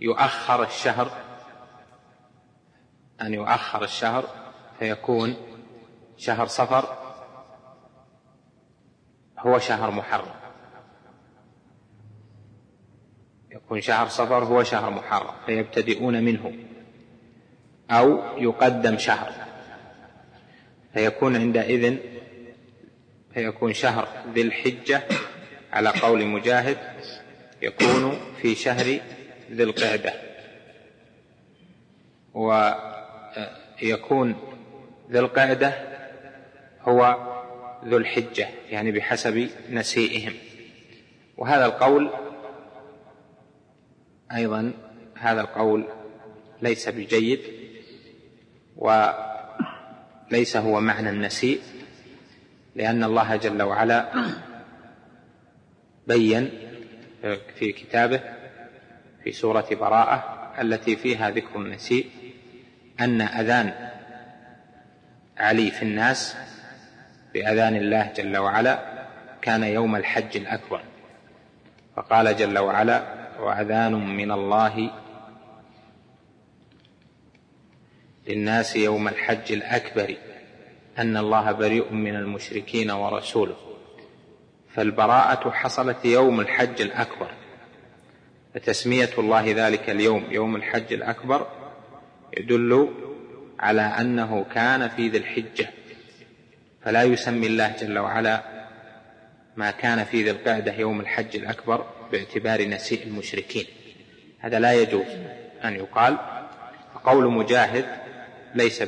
[0.00, 1.10] يؤخر الشهر
[3.22, 4.24] أن يؤخر الشهر
[4.78, 5.36] فيكون
[6.16, 7.01] شهر صفر
[9.42, 10.34] هو شهر محرم.
[13.50, 16.52] يكون شهر صفر هو شهر محرم فيبتدئون منه.
[17.90, 19.32] أو يقدم شهر.
[20.94, 21.96] فيكون عندئذ
[23.34, 25.02] فيكون شهر ذي الحجة
[25.72, 26.78] على قول مجاهد
[27.62, 29.00] يكون في شهر
[29.50, 30.12] ذي القعدة.
[33.82, 34.36] ويكون
[35.10, 35.74] ذي القعدة
[36.82, 37.31] هو
[37.84, 40.32] ذو الحجة يعني بحسب نسيئهم.
[41.36, 42.10] وهذا القول
[44.34, 44.72] أيضا
[45.18, 45.88] هذا القول
[46.62, 47.40] ليس بجيد
[48.76, 51.60] وليس هو معنى النسيء
[52.76, 54.12] لأن الله جل وعلا
[56.06, 56.50] بين
[57.54, 58.20] في كتابه
[59.24, 62.06] في سورة براءة التي فيها ذكر النسيء
[63.00, 63.90] أن أذان
[65.38, 66.36] علي في الناس
[67.34, 68.78] بأذان الله جل وعلا
[69.42, 70.82] كان يوم الحج الأكبر.
[71.96, 73.02] فقال جل وعلا
[73.40, 74.90] وأذان من الله
[78.28, 80.16] للناس يوم الحج الأكبر.
[80.98, 83.56] أن الله بريء من المشركين ورسوله.
[84.74, 87.30] فالبراءة حصلت يوم الحج الأكبر.
[88.54, 91.46] فتسمية الله ذلك اليوم يوم الحج الأكبر
[92.38, 92.88] يدل
[93.60, 95.70] على أنه كان في ذي الحجة.
[96.84, 98.42] فلا يسمي الله جل وعلا
[99.56, 103.64] ما كان في ذي القعدة يوم الحج الأكبر باعتبار نسيء المشركين.
[104.38, 105.06] هذا لا يجوز
[105.64, 106.18] أن يقال.
[107.04, 107.84] قول مجاهد
[108.54, 108.82] ليس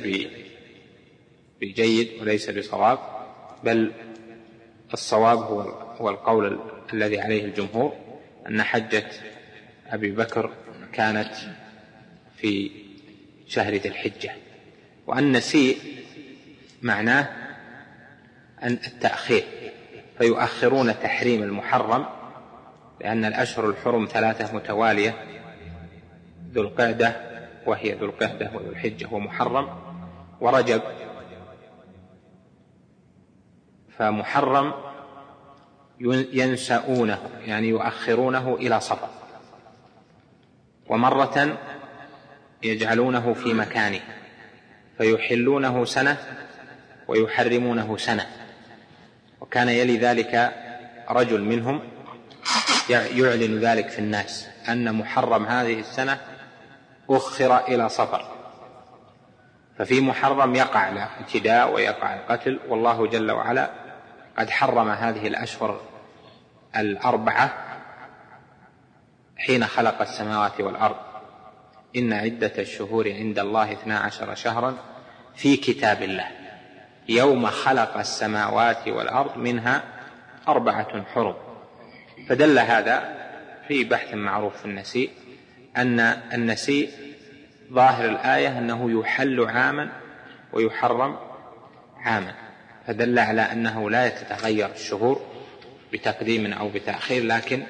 [1.61, 2.99] بجيد وليس بصواب
[3.65, 3.93] بل
[4.93, 5.39] الصواب
[5.99, 6.61] هو القول
[6.93, 7.97] الذي عليه الجمهور
[8.49, 9.07] أن حجة
[9.87, 10.53] أبي بكر
[10.93, 11.35] كانت
[12.37, 12.71] في
[13.47, 14.33] شهر ذي الحجة.
[15.07, 15.77] وأن نسيء
[16.83, 17.44] معناه
[18.65, 19.45] التأخير
[20.19, 22.07] فيؤخرون تحريم المحرم
[23.01, 25.15] لأن الأشهر الحرم ثلاثة متوالية
[26.53, 27.17] ذو القعدة
[27.67, 29.69] وهي ذو القعدة وذو الحجة ومحرم
[30.41, 30.83] ورجب.
[33.99, 34.73] فمحرم
[36.33, 39.09] ينسؤونه يعني يؤخرونه إلى صفر
[40.89, 41.59] ومرة
[42.63, 44.01] يجعلونه في مكانه
[44.99, 46.17] فيحلونه سنة
[47.09, 48.44] ويحرمونه سنة.
[49.45, 50.53] وكان يلي ذلك
[51.11, 51.81] رجل منهم
[52.91, 56.21] يعلن ذلك في الناس أن محرم هذه السنة
[57.11, 58.27] أخر إلى صفر.
[59.79, 63.71] ففي محرم يقع الاعتداء ويقع القتل والله جل وعلا
[64.39, 65.81] قد حرم هذه الأشهر
[66.77, 67.55] الأربعة
[69.37, 70.97] حين خلق السماوات والأرض.
[71.97, 74.77] إن عدة الشهور عند الله اثنا عشر شهرا
[75.37, 76.44] في كتاب الله.
[77.09, 79.83] يوم خلق السماوات والأرض منها
[80.49, 81.35] أربعة حرم
[82.29, 83.15] فدل هذا
[83.69, 85.11] في بحث معروف في النسيء
[85.77, 86.01] أن
[86.33, 86.91] النسيء
[87.73, 89.93] ظاهر الآية أنه يحل عاما
[90.53, 91.17] ويحرم
[91.97, 92.35] عاما.
[92.87, 95.21] فدل على أنه لا تتغير الشهور
[95.93, 97.63] بتقديم أو بتأخير لكن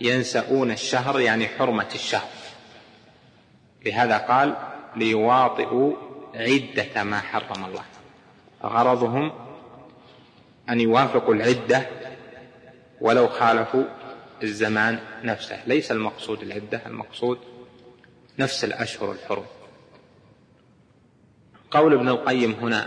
[0.00, 2.28] ينسؤون الشهر يعني حرمة الشهر.
[3.86, 4.56] لهذا قال
[4.96, 5.92] ليواطئوا
[6.34, 7.82] عدة ما حرم الله.
[8.62, 9.32] غرضهم
[10.68, 11.86] أن يوافقوا العدة
[13.00, 13.84] ولو خالفوا
[14.42, 15.58] الزمان نفسه.
[15.66, 17.38] ليس المقصود العدة المقصود
[18.38, 19.44] نفس الأشهر الحرم.
[21.70, 22.86] قول ابن القيم هنا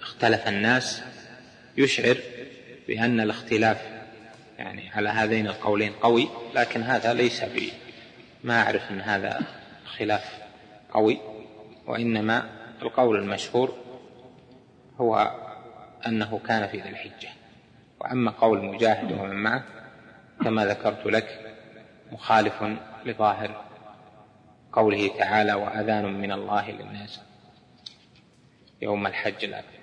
[0.00, 1.02] اختلف الناس
[1.76, 2.16] يشعر
[2.88, 3.78] بأن الاختلاف
[4.58, 7.60] يعني على هذين القولين قوي لكن هذا ليس ب
[8.44, 9.40] ما أعرف أن هذا
[9.96, 10.24] خلاف
[10.90, 11.20] قوي
[11.86, 12.50] وإنما
[12.82, 13.74] القول المشهور
[15.00, 15.30] هو
[16.06, 17.28] أنه كان في ذي الحجة.
[18.00, 19.62] وأما قول مجاهد ومن معه
[20.44, 21.28] كما ذكرت لك
[22.12, 22.64] مخالف
[23.04, 23.50] لظاهر
[24.72, 27.20] قوله تعالى وأذان من الله للناس
[28.82, 29.80] يوم الحج الأكبر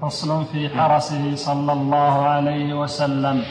[0.00, 3.44] فصل في حرسه صلى الله عليه وسلم.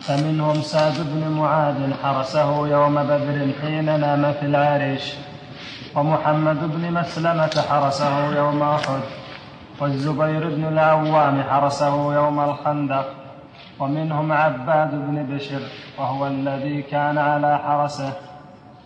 [0.00, 5.14] فمنهم سعد بن معاذ حرسه يوم بدر حين نام في العريش.
[5.96, 9.00] ومحمد بن مسلمة حرسه يوم أحد
[9.80, 13.06] والزبير بن العوام حرسه يوم الخندق
[13.80, 15.60] ومنهم عباد بن بشر
[15.98, 18.12] وهو الذي كان على حرسه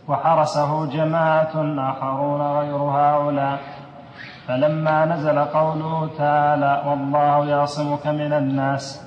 [0.09, 1.55] وحرسه جماعة
[1.91, 3.59] آخرون غير هؤلاء.
[4.49, 9.01] فلما نزل قوله تعالى والله يعصمك من الناس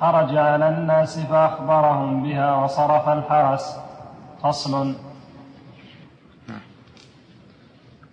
[0.00, 3.80] خرج على الناس فأخبرهم بها وصرف الحرس.
[4.42, 5.07] فصل.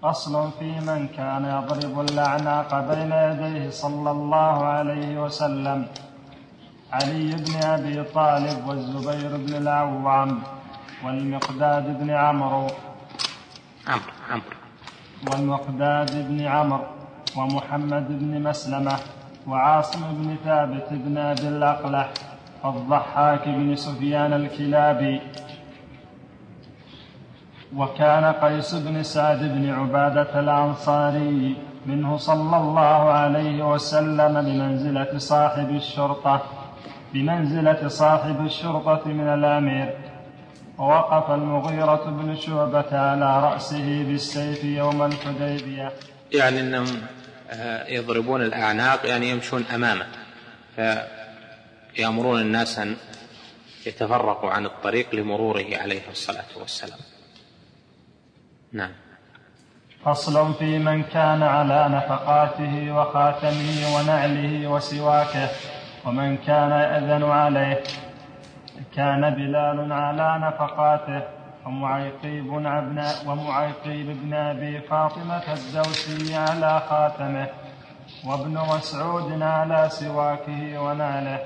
[0.02, 5.88] فصل في من كان يضرب الأعناق بين يديه صلى الله عليه وسلم.
[6.93, 10.39] علي بن أبي طالب والزبير بن العوام
[11.06, 12.68] والمقداد بن عمرو.
[13.88, 14.58] عمرو عمرو.
[15.28, 16.84] والمقداد بن عمرو
[17.38, 18.96] ومحمد بن مسلمة
[19.48, 22.10] وعاصم بن ثابت بن أبي الأقلح
[22.64, 25.22] والضحاك بن سفيان الكلابي.
[27.78, 31.55] وكان قيس بن سعد بن عبادة الأنصاري
[31.86, 36.43] منه صلى الله عليه وسلم بمنزلة صاحب الشرطة
[37.13, 39.97] بمنزلة صاحب الشرطة من الأمير.
[40.78, 45.91] ووقف المغيرة بن شعبة على رأسه بالسيف يوم الحديبية.
[46.32, 46.88] يعني أنهم
[47.49, 50.05] آه، يضربون الأعناق يعني يمشون أمامه.
[51.95, 52.95] فيأمرون الناس أن
[53.86, 56.99] يتفرقوا عن الطريق لمروره عليه الصلاة والسلام.
[58.76, 58.91] نعم.
[60.03, 65.49] فصل في من كان على نفقاته وخاتمه ونعله وسواكه
[66.05, 67.84] ومن كان يأذن عليه
[68.95, 71.21] كان بلال على نفقاته
[71.65, 77.47] ومعيقيب بن ومعيقيب بن أبي فاطمة الدوسي على خاتمه
[78.28, 81.39] وابن مسعود على سواكه ونعله.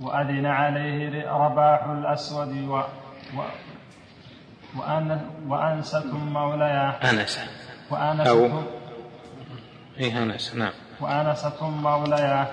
[0.00, 2.80] وأذن عليه رباح الأسود و
[4.76, 7.40] وأن وأنسة مولاه أنسة
[7.90, 8.62] وأنسة أو.
[9.98, 10.72] إيه أنسة نعم.
[11.00, 12.48] وأنسة مولاه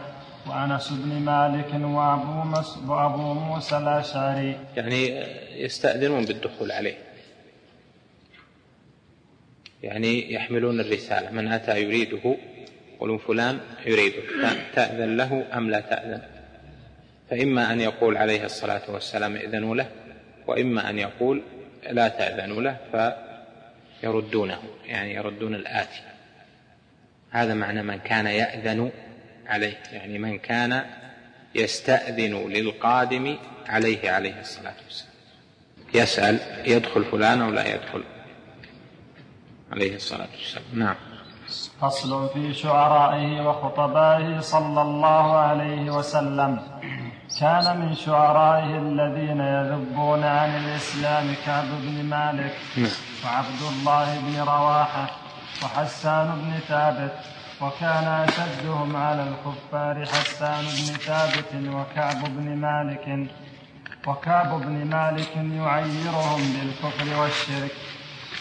[0.48, 4.60] وأنس بن مالك وأبو, مس وأبو موسى الأشعري.
[4.76, 5.08] يعني
[5.64, 6.98] يستأذنون بالدخول عليه.
[9.84, 11.32] يعني يحملون الرسالة.
[11.32, 12.36] من أتى يريده.
[12.96, 14.22] يقولون فلان يريده
[14.76, 16.22] تأذن له أم لا تأذن؟
[17.30, 19.90] فإما أن يقول عليه الصلاة والسلام ائذنوا له
[20.48, 21.42] وإما أن يقول
[21.92, 22.78] لا تأذنوا له
[24.02, 26.02] فيردونه يعني يردون الآتي.
[27.32, 28.92] هذا معنى من كان يأذن
[29.48, 30.86] عليه يعني من كان
[31.56, 35.14] يستأذن للقادم عليه عليه الصلاة والسلام.
[35.94, 38.04] يسأل يدخل فلان أو لا يدخل
[39.72, 40.66] عليه الصلاة والسلام.
[40.74, 40.96] نعم.
[41.82, 46.60] فصل في شعرائه وخطبائه صلى الله عليه وسلم.
[47.36, 52.90] كان من شعرائه الذين يذبون عن الإسلام كعب بن مالك نعم.
[53.26, 55.08] وعبد الله بن رواحة
[55.64, 57.12] وحسان بن ثابت
[57.62, 63.28] وكان أشدهم على الكفار حسان بن ثابت وكعب بن مالك.
[64.08, 67.76] وكعب بن مالك يعيرهم بالكفر والشرك.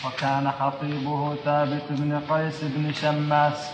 [0.05, 3.71] وكان خطيبه ثابت بن قيس بن شماس.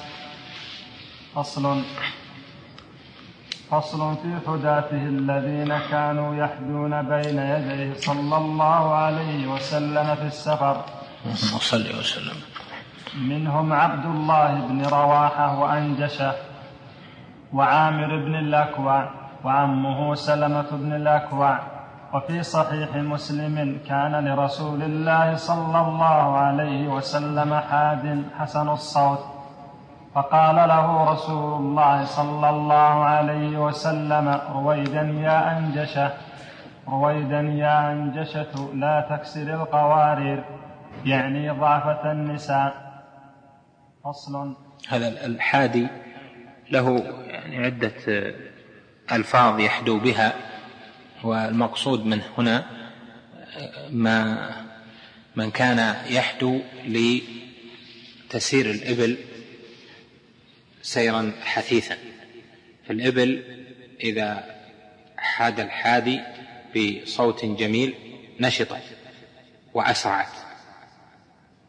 [1.35, 1.83] فصل.
[3.73, 10.77] فصل في حداته الذين كانوا يحدون بين يديه صلى الله عليه وسلم في السفر.
[11.35, 12.37] صلى وسلم.
[13.29, 16.33] منهم عبد الله بن رواحة وأنجشة
[17.53, 19.11] وعامر بن الأكوع
[19.45, 21.59] وعمه سلمة بن الأكوع.
[22.14, 29.32] وفي صحيح مسلم كان لرسول الله صلى الله عليه وسلم حاد حسن الصوت.
[30.15, 36.13] فقال له رسول الله صلى الله عليه وسلم رويدا يا أنجشة
[36.89, 40.45] رويدا يا أنجشة لا تكسر القوارير.
[41.05, 43.03] يعني ضعفة النساء.
[44.05, 44.57] فصل.
[44.89, 45.89] هذا الحادي
[46.71, 47.93] له يعني عدة
[49.13, 50.33] ألفاظ يحدو بها
[51.25, 52.65] والمقصود من هنا
[53.91, 54.51] ما
[55.37, 59.17] من كان يحدو لتسير الإبل
[60.83, 61.97] سيرا حثيثا.
[62.89, 63.43] فالإبل
[64.01, 64.45] إذا
[65.16, 66.20] حاد الحادي
[66.76, 67.95] بصوت جميل
[68.41, 68.83] نشطت
[69.74, 70.33] وأسرعت.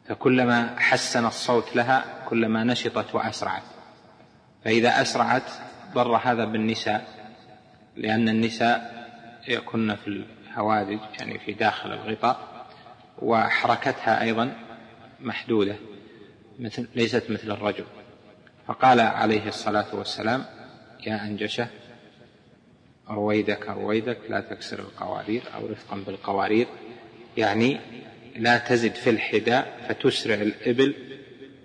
[0.07, 3.63] فكلما حسن الصوت لها كلما نشطت وأسرعت.
[4.65, 5.51] فإذا أسرعت
[5.93, 7.07] ضر هذا بالنساء
[7.95, 8.93] لأن النساء
[9.47, 12.67] يكن في الهوادج يعني في داخل الغطاء
[13.21, 14.53] وحركتها أيضا
[15.19, 15.75] محدودة
[16.59, 17.85] مثل ليست مثل الرجل.
[18.67, 20.45] فقال عليه الصلاة والسلام
[21.07, 21.67] يا أنجشة
[23.09, 26.67] رويدك رويدك لا تكسر القوارير أو رفقا بالقوارير.
[27.37, 27.79] يعني
[28.35, 30.95] لا تزد في الحداء فتسرع الإبل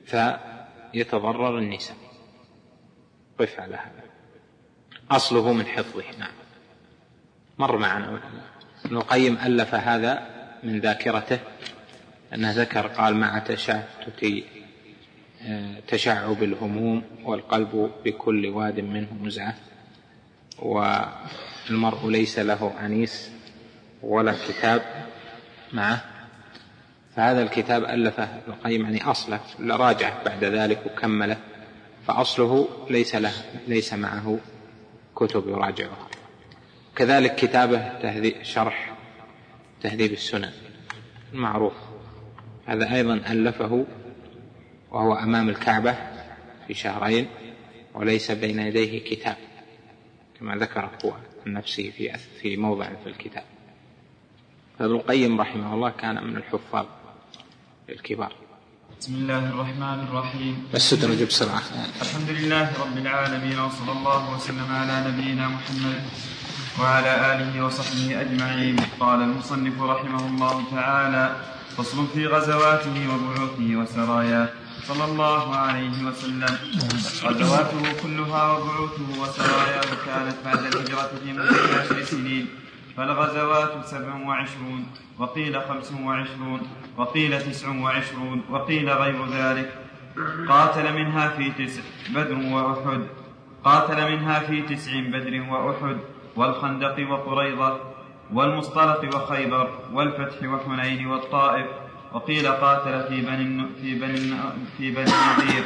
[0.07, 1.97] فيتضرر النساء.
[3.39, 4.03] قف على هذا.
[5.11, 6.05] أصله من حفظه.
[6.19, 6.33] نعم.
[7.59, 8.21] مر معنا.
[8.85, 10.27] ابن القيم ألف هذا
[10.63, 11.39] من ذاكرته
[12.35, 14.43] أنه ذكر قال مع تشتت
[15.89, 19.55] تشعب الهموم والقلب بكل واد منه نزعة
[20.59, 23.31] والمرء ليس له أنيس
[24.03, 24.83] ولا كتاب
[25.73, 26.05] معه.
[27.17, 31.37] فهذا الكتاب ألفه ابن القيم يعني أصله راجع بعد ذلك وكمله.
[32.07, 33.33] فأصله ليس له
[33.69, 34.39] ليس معه
[35.17, 36.09] كتب يراجعها
[36.97, 38.95] كذلك كتابه شرح
[39.83, 40.51] تهذيب السنن.
[41.33, 41.73] المعروف.
[42.67, 43.87] هذا أيضا ألفه
[44.91, 45.97] وهو أمام الكعبة
[46.67, 47.27] في شهرين
[47.95, 49.37] وليس بين يديه كتاب
[50.39, 51.13] كما ذكر هو
[51.47, 53.45] عن نفسه في في موضع في الكتاب.
[54.79, 56.87] فابن القيم رحمه الله كان من الحفاظ
[57.89, 58.33] الكبار
[59.01, 60.69] بسم الله الرحمن الرحيم.
[60.75, 61.63] بس تدرج بسرعة
[62.03, 66.03] الحمد لله رب العالمين وصلى الله وسلم على نبينا محمد
[66.81, 68.77] وعلى آله وصحبه أجمعين.
[69.01, 71.37] قال المصنف رحمه الله تعالى
[71.77, 74.49] فصل في غزواته وبعوثه وسراياه.
[74.87, 76.59] صلى الله عليه وسلم.
[77.25, 82.47] غزواته كلها وبعوثه وسراياه كانت بعد الهجرة في مدة عشر سنين.
[82.97, 84.87] فالغزوات سبع وعشرون
[85.19, 86.61] وقيل خمس وعشرون
[86.97, 89.69] وقيل تسع وعشرون وقيل غير ذلك.
[90.49, 93.07] قاتل منها في تسع بدر وأحد.
[93.65, 95.99] قاتل منها في تسع بدر وأحد.
[96.37, 97.81] والخندق وقريضة
[98.33, 101.67] والمصطلق وخيبر والفتح وحنين والطائف.
[102.13, 104.35] وقيل قاتل في بني في بني
[104.79, 105.65] في بني النضير.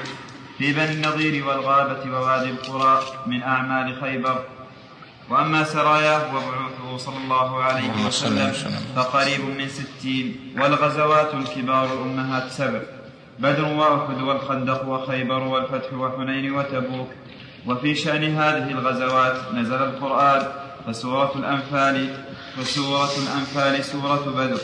[0.58, 4.44] في بني النضير والغابة ووادي القرى من أعمال خيبر.
[5.30, 8.52] وأما سراياه وبعوثه صلى الله عليه وسلم
[8.96, 10.54] فقريب من ستين.
[10.58, 12.80] والغزوات الكبار الأمهات سبع.
[13.38, 17.08] بدر وأحد والخندق وخيبر والفتح وحنين وتبوك.
[17.66, 20.42] وفي شأن هذه الغزوات نزل القرآن
[20.86, 22.16] فسورة الأنفال
[22.56, 24.60] فسورة الأنفال سورة بدر.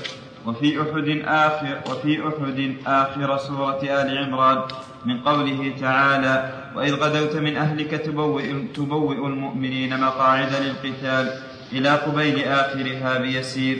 [0.47, 4.63] وفي أحد آخر وفي أحد آخر سورة آل عمران
[5.05, 11.41] من قوله تعالى وإذ غدوت من أهلك تبوئ, تبوئ المؤمنين مقاعد للقتال
[11.73, 13.79] إلى قبيل آخرها بيسير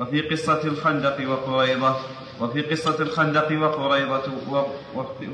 [0.00, 1.96] وفي قصة الخندق وقريضة
[2.40, 4.22] وفي قصة الخندق وقريضة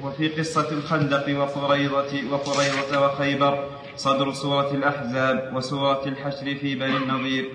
[0.03, 3.65] وفي قصة الخندق وقريضة وقريضة وخيبر
[3.97, 7.51] صدر سورة الأحزاب وسورة الحشر في بني النظير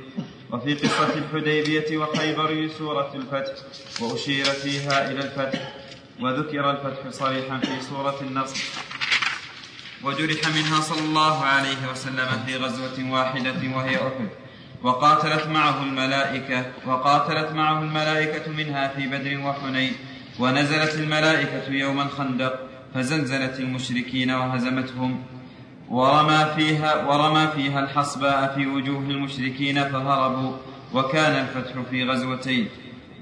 [0.51, 3.53] وفي قصة الحديبية وخيبر سورة الفتح
[4.01, 5.73] وأشير فيها إلى الفتح
[6.21, 8.63] وذكر الفتح صريحا في سورة النصر.
[10.03, 14.29] وجرح منها صلى الله عليه وسلم في غزوة واحدة وهي أحد
[14.83, 19.93] وقاتلت معه الملائكة وقاتلت معه الملائكة منها في بدر وحنين
[20.39, 22.59] ونزلت الملائكة يوم الخندق
[22.93, 25.23] فزلزلت المشركين وهزمتهم.
[25.89, 30.51] ورمى فيها ورمى فيها الحصباء في وجوه المشركين فهربوا
[30.93, 32.67] وكان الفتح في غزوتين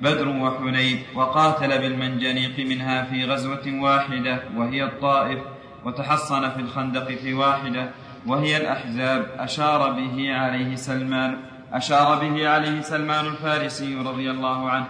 [0.02, 5.40] بدر وحنين وقاتل بالمنجنيق منها في غزوة واحدة وهي الطائف
[5.86, 7.90] وتحصن في الخندق في واحدة
[8.26, 11.38] وهي الأحزاب أشار به عليه سلمان
[11.74, 14.86] أشار به عليه سلمان الفارسي رضي الله عنه.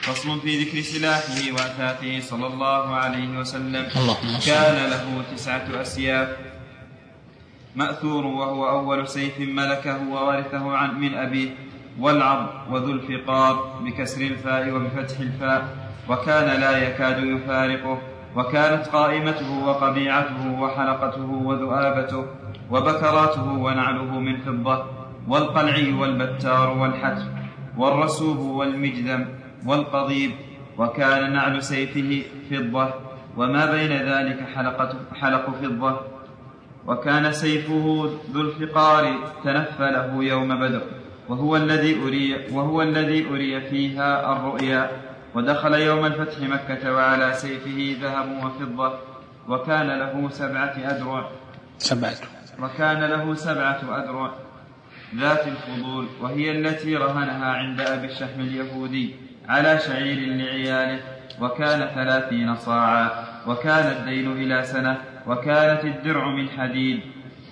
[0.00, 3.86] فصل في ذكر سلاحه وأثاثه صلى الله عليه وسلم.
[4.46, 6.28] كان له تسعة أسياف
[7.76, 11.50] مأثور وهو أول سيف ملكه وورثه عن من أبيه
[12.00, 15.68] والعرض وذو الفقار بكسر الفاء وبفتح الفاء
[16.08, 17.98] وكان لا يكاد يفارقه
[18.36, 22.24] وكانت قائمته وقبيعته وحلقته وذؤابته
[22.70, 24.84] وبكراته ونعله من فضة
[25.28, 27.24] والقلعي والبتار والحتف
[27.76, 29.26] والرسوب والمجذم
[29.66, 30.30] والقضيب
[30.78, 32.94] وكان نعل سيفه فضة
[33.36, 36.00] وما بين ذلك حلقة حلق فضة.
[36.86, 40.82] وكان سيفه ذو الفقار تنفله يوم بدر
[41.28, 44.90] وهو الذي أري وهو الذي أري فيها الرؤيا
[45.34, 48.92] ودخل يوم الفتح مكة وعلى سيفه ذهب وفضة
[49.48, 51.28] وكان له سبعة أدرع
[51.78, 52.12] سبعة.
[52.62, 54.30] وكان له سبعة أدرع
[55.16, 59.14] ذات الفضول وهي التي رهنها عند أبي الشحم اليهودي
[59.48, 61.00] على شعير لعياله
[61.40, 63.10] وكان ثلاثين صاعا
[63.46, 67.00] وكان الدين إلى سنة وكانت الدرع من حديد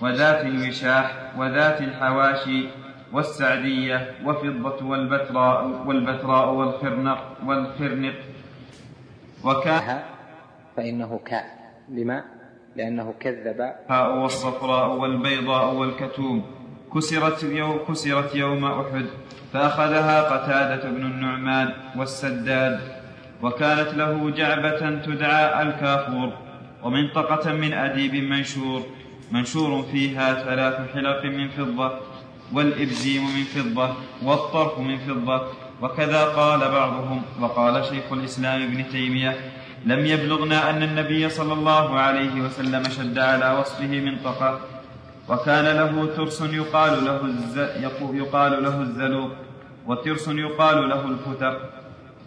[0.01, 2.67] وذات الوشاح وذات الحواشي
[3.13, 8.13] والسعدية وفضة والبتراء والبتراء والخرنق والخرنق.
[9.43, 9.99] وكان
[10.77, 11.45] فإنه كان
[11.89, 12.23] لما؟
[12.75, 13.73] لأنه كذب.
[13.89, 16.45] هاء والصفراء والبيضاء والكتوم.
[16.93, 19.05] كسرت يوم, كسرت يوم أحد.
[19.53, 22.79] فأخذها قتادة بن النعمان والسداد.
[23.41, 26.42] وكانت له جعبة تدعى الكافور.
[26.83, 28.83] ومنطقة من أديب منشور
[29.31, 31.91] منشور فيها ثلاث حلق من فضة
[32.53, 33.93] والإبزيم من فضة
[34.23, 35.47] والطرف من فضة
[35.81, 39.37] وكذا قال بعضهم وقال شيخ الإسلام ابن تيمية
[39.85, 44.59] لم يبلغنا أن النبي صلى الله عليه وسلم شد على وصفه منطقة
[45.29, 47.33] وكان له ترس يقال له.
[48.13, 49.31] يقال له الزلوق
[49.87, 51.69] وترس يقال له الفتق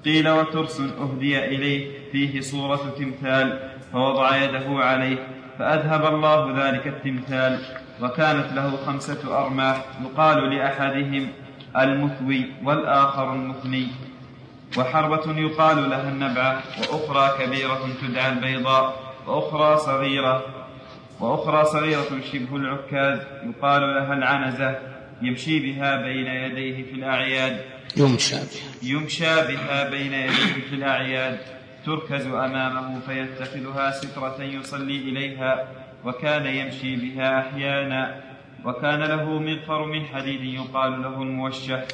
[0.05, 5.19] قيل وترس أهدي إليه فيه صورة تمثال فوضع يده عليه
[5.59, 7.59] فأذهب الله ذلك التمثال
[8.03, 11.29] وكانت له خمسة أرماح يقال لأحدهم
[11.77, 13.87] المثوي والآخر المثني.
[14.79, 20.45] وحربة يقال لها النبعة وأخرى كبيرة تدعى البيضاء وأخرى صغيرة
[21.21, 23.19] وأخرى صغيرة شبه العكاز
[23.49, 24.79] يقال لها العنزة
[25.23, 27.61] يمشي بها بين يديه في الأعياد.
[27.97, 28.91] يمشى بها.
[28.93, 31.56] يمشى بها بين يديه في الأعياد.
[31.87, 35.69] تركز أمامه فيتخذها سترة يصلي إليها
[36.05, 38.23] وكان يمشي بها أحيانا
[38.65, 41.85] وكان له مغفر من حديد يقال له الموشح.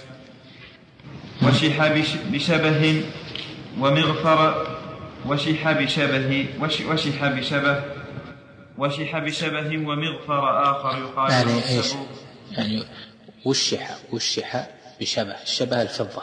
[1.43, 1.87] وشح
[2.33, 3.05] بشبه
[3.79, 4.67] ومغفر.
[5.27, 7.85] وشح بشبه وش وشح بشبه.
[8.79, 12.07] وشح بشبه ومغفر آخر يقال يعني له إيش؟ السبوع.
[12.51, 12.85] يعني
[13.45, 14.67] وشح وشح
[15.01, 15.43] بشبه.
[15.43, 16.23] الشبه الفضة.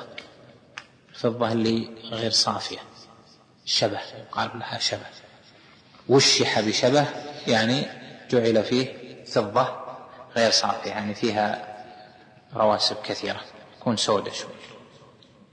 [1.09, 2.88] الفضة اللي غير صافية.
[3.69, 5.05] شبه يقال لها شبه.
[6.09, 7.05] وشح بشبه
[7.47, 7.85] يعني
[8.31, 8.87] جعل فيه
[9.25, 9.67] فضة
[10.35, 11.67] غير صافية يعني فيها
[12.55, 13.41] رواسب كثيرة
[13.79, 14.51] تكون سودة شوي.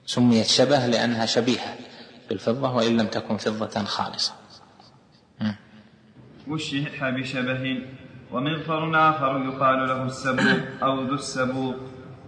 [0.06, 1.76] سميت شبه لأنها شبيهة
[2.28, 4.32] بالفضة وإن لم تكن فضة خالصة.
[6.48, 7.82] وشح بشبه
[8.32, 11.76] ومغفر آخر يقال له السبوق أو ذو السبوق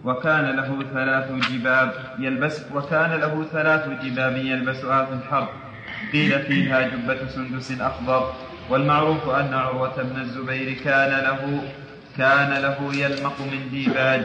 [0.05, 5.68] وكان له ثلاث جباب يلبس وكان له ثلاث جباب يلبسها في الحرب.
[6.13, 8.33] قيل فيها جبة سندس أخضر
[8.71, 11.73] والمعروف أن عروة بن الزبير كان له
[12.19, 14.23] كان له يلمق من ديباج.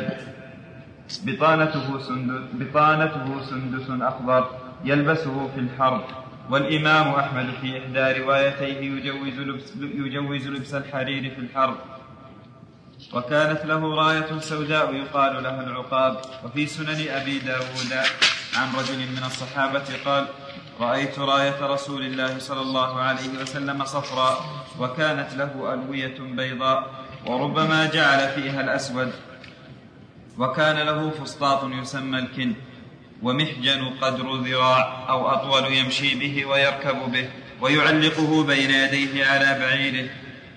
[1.23, 4.49] بطانته سندس, بطانته سندس أخضر
[4.85, 6.03] يلبسه في الحرب.
[6.49, 11.77] والإمام أحمد في إحدى روايتيه يجوز لبس, يجوز لبس الحرير في الحرب.
[13.13, 16.21] وكانت له راية سوداء يقال لها العقاب.
[16.43, 17.93] وفي سنن أبي داود
[18.57, 20.25] عن رجل من الصحابة قال
[20.83, 24.45] رأيت راية رسول الله صلى الله عليه وسلم صفراء
[24.79, 26.91] وكانت له ألوية بيضاء
[27.27, 29.11] وربما جعل فيها الأسود
[30.37, 32.53] وكان له فسطاط يسمى الكن
[33.23, 37.29] ومحجن قدر ذراع أو أطول يمشي به ويركب به
[37.61, 40.09] ويعلقه بين يديه على بعيره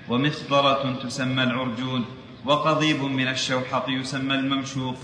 [0.09, 2.05] ومخضرة تسمى العرجون
[2.45, 4.97] وقضيب من الشوحط يسمى الممشوق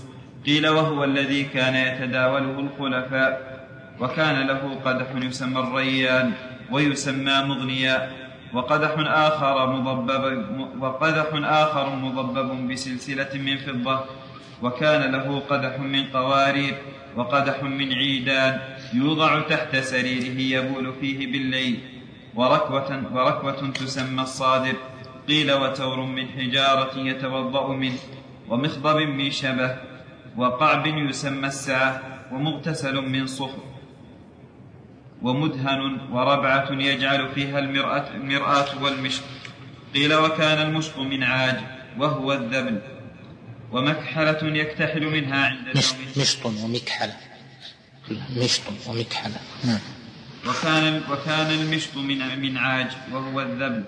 [0.45, 3.52] قيل وهو الذي كان يتداوله الخلفاء
[3.99, 6.31] وكان له قدح يسمى الريان
[6.71, 8.11] ويسمى مغنيا
[8.53, 10.45] وقدح آخر مضبب
[10.79, 13.99] وقدح آخر مضبب بسلسلة من فضة
[14.61, 16.75] وكان له قدح من قوارير
[17.15, 18.59] وقدح من عيدان
[18.93, 21.79] يوضع تحت سريره يبول فيه بالليل
[22.35, 24.75] وركوة, وركوة تسمى الصادر
[25.27, 27.99] قيل وتور من حجارة يتوضأ منه
[28.49, 29.77] ومخضب من شبه
[30.37, 32.01] وقعب يسمى السعة
[32.31, 33.72] ومغتسل من صفر
[35.23, 39.21] ومدهن وربعة يجعل فيها المرأة, المرآة والمشط.
[39.93, 41.59] قيل وكان المشط من عاج
[41.97, 42.81] وهو الذبل
[43.71, 47.15] ومكحلة يكتحل منها عند مشط النوم مشط ومكحلة.
[48.37, 49.39] مشط ومكحلة.
[49.65, 49.79] نعم.
[50.47, 53.83] وكان وكان المشط من من عاج وهو الذبل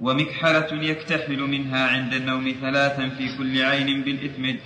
[0.00, 4.60] ومكحلة يكتحل منها عند النوم ثلاثا في كل عين بالإثمد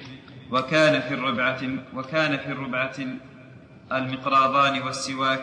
[0.50, 1.60] وكان في الربعة
[1.94, 2.94] وكان في الربعة
[3.92, 5.40] المقراضان والسواك.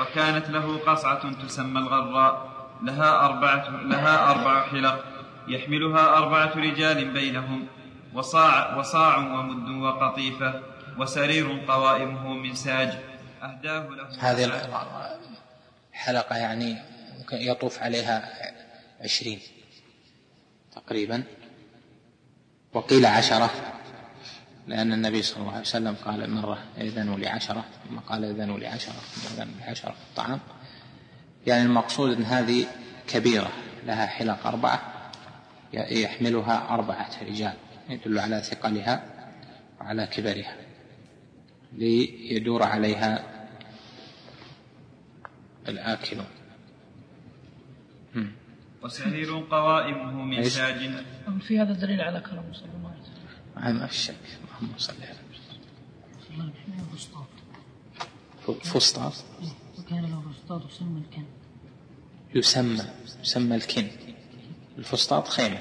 [0.00, 5.04] وكانت له قصعة تسمى الغراء لها أربعة لها أربع حلق
[5.48, 7.66] يحملها أربعة رجال بينهم
[8.14, 10.62] وصاع وصاع ومد وقطيفة
[10.98, 12.98] وسرير قوائمه من ساج.
[13.42, 14.44] أهداه له هذه
[15.94, 16.78] الحلقة يعني
[17.32, 18.32] يطوف عليها
[19.00, 19.40] عشرين
[20.72, 21.22] تقريبا
[22.72, 23.50] وقيل عشرة.
[24.66, 29.34] لأن النبي صلى الله عليه وسلم قال مرة إذنوا لعشرة ثم قال إذنوا لعشرة ثم
[29.34, 30.40] إذنوا لعشرة في الطعام.
[31.46, 32.66] يعني المقصود أن هذه
[33.08, 33.52] كبيرة
[33.86, 34.82] لها حلق أربعة
[35.72, 37.54] يحملها أربعة رجال
[37.88, 39.04] يدل على ثقلها
[39.80, 40.56] وعلى كبرها
[41.72, 43.24] ليدور عليها
[45.68, 46.26] الآكلون
[48.82, 50.90] وسرير قوائمه من؟ ساج
[51.40, 53.80] في هذا دليل على كلام صلى الله عليه وسلم.
[53.80, 54.14] ما في شك
[54.62, 55.14] اللهم صل على
[56.96, 57.26] فسطاط
[58.64, 59.12] فسطاط
[59.78, 61.24] وكان له فسطاط يسمى الكن.
[62.34, 62.84] يسمى
[63.20, 63.86] يسمى الكن.
[64.78, 65.58] الفسطاط خيمة.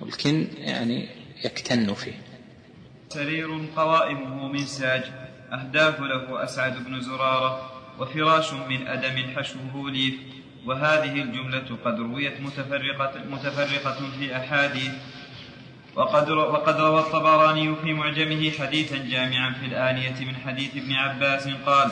[0.00, 1.08] والكن يعني
[1.44, 2.22] يكتن فيه.
[3.08, 5.04] سرير قوائمه من ساج.
[5.52, 10.14] أهداه له أسعد بن زرارة وفراش من أدم حشوه ليف.
[10.66, 14.92] وهذه الجملة قد رويت متفرقة, متفرقة في أحاديث
[15.96, 21.90] وقد, وقد روى الطبراني في معجمه حديثا جامعا في الآنية من حديث ابن عباس قال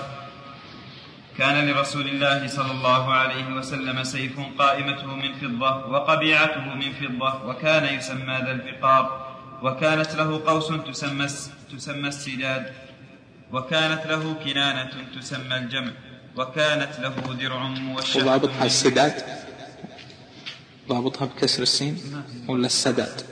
[1.39, 7.95] كان لرسول الله صلى الله عليه وسلم سيف قائمته من فضة وقبيعته من فضة وكان
[7.95, 9.31] يسمى ذا الفقار
[9.63, 11.27] وكانت له قوس تسمى
[11.73, 12.73] تسمى السداد
[13.53, 14.91] وكانت له كنانة
[15.21, 15.93] تسمى الجمع
[16.37, 19.15] وكانت له درع موشحة وضابطها السداد؟
[20.89, 23.23] ضابطها بكسر السين؟ ولا السداد؟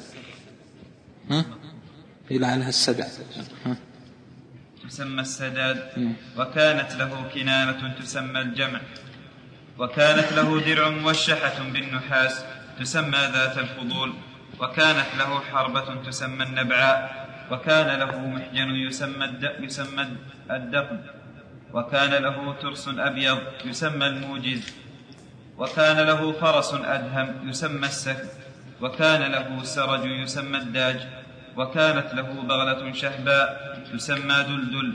[1.30, 1.44] ها؟
[2.30, 3.10] لعلها السداد
[3.66, 3.76] ها؟
[4.88, 5.78] تسمى السداد.
[6.38, 8.80] وكانت له كنانة تسمى الجمع.
[9.78, 12.44] وكانت له درع موشحة بالنحاس
[12.80, 14.12] تسمى ذات الفضول.
[14.60, 19.26] وكانت له حربة تسمى النبعاء وكان له محجن يسمى
[19.60, 20.08] يسمى
[20.50, 21.00] الدقن
[21.72, 24.62] وكان له ترس أبيض يسمى الموجز.
[25.58, 28.24] وكان له فرس أدهم يسمى السك
[28.80, 31.00] وكان له سرج يسمى الداج
[31.56, 34.94] وكانت له بغلة شهباء تسمى دلدل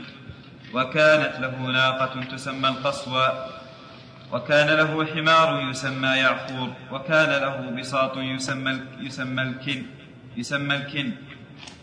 [0.74, 3.48] وكانت له ناقة تسمى القصوى
[4.32, 9.82] وكان له حمار يسمى يعفور وكان له بساط يسمى يسمى الكن
[10.36, 11.12] يسمى الكن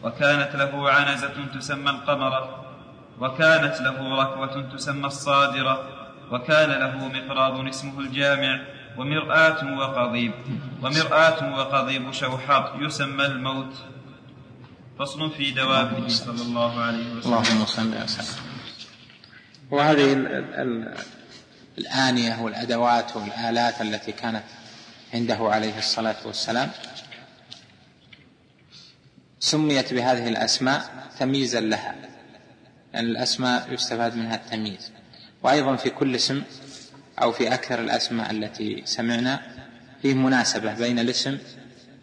[0.03, 2.65] وكانت له عنزة تسمى القمرة
[3.19, 5.75] وكانت له ركوة تسمى الصادرة
[6.31, 8.59] وكان له مقراض اسمه الجامع
[8.97, 10.33] ومرآة وقضيب
[10.83, 13.73] ومرآة وقضيب شوحاط يسمى الموت.
[14.99, 17.33] فصل في دوابه صلى الله عليه وسلم.
[17.33, 18.43] اللهم صل وسلم.
[19.71, 20.13] وهذه
[21.77, 24.43] الآنية والأدوات والآلات التي كانت
[25.13, 26.71] عنده عليه الصلاة والسلام
[29.39, 31.95] سميت بهذه الأسماء تمييزا لها
[32.93, 34.91] لأن يعني الأسماء يستفاد منها التمييز.
[35.43, 36.41] وأيضا في كل اسم
[37.21, 39.41] أو في أكثر الأسماء التي سمعنا
[40.01, 41.37] فيه مناسبة بين الاسم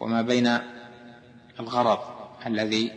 [0.00, 0.58] وما بين
[1.60, 1.98] الغرض
[2.46, 2.92] الذي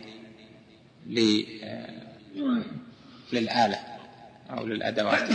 [3.32, 3.78] للآلة
[4.50, 5.28] أو للأدوات.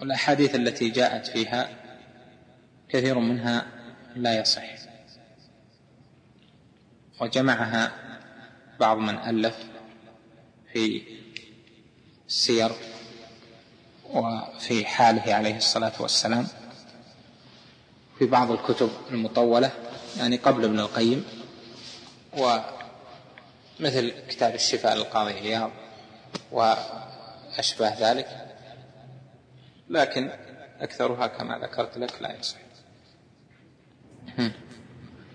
[0.00, 1.68] والأحاديث التي جاءت فيها
[2.88, 3.66] كثير منها
[4.16, 4.62] لا يصح.
[7.20, 7.92] وجمعها
[8.80, 9.56] بعض من ألف
[10.72, 11.02] في
[12.26, 12.70] السير
[14.14, 16.46] وفي حاله عليه الصلاة والسلام
[18.18, 19.70] في بعض الكتب المطولة
[20.18, 21.24] يعني قبل ابن القيم
[22.38, 25.70] ومثل كتاب الشفاء للقاضي عياض
[26.52, 28.46] وأشباه ذلك
[29.90, 30.30] لكن
[30.80, 32.56] أكثرها كما ذكرت لك لا يصح.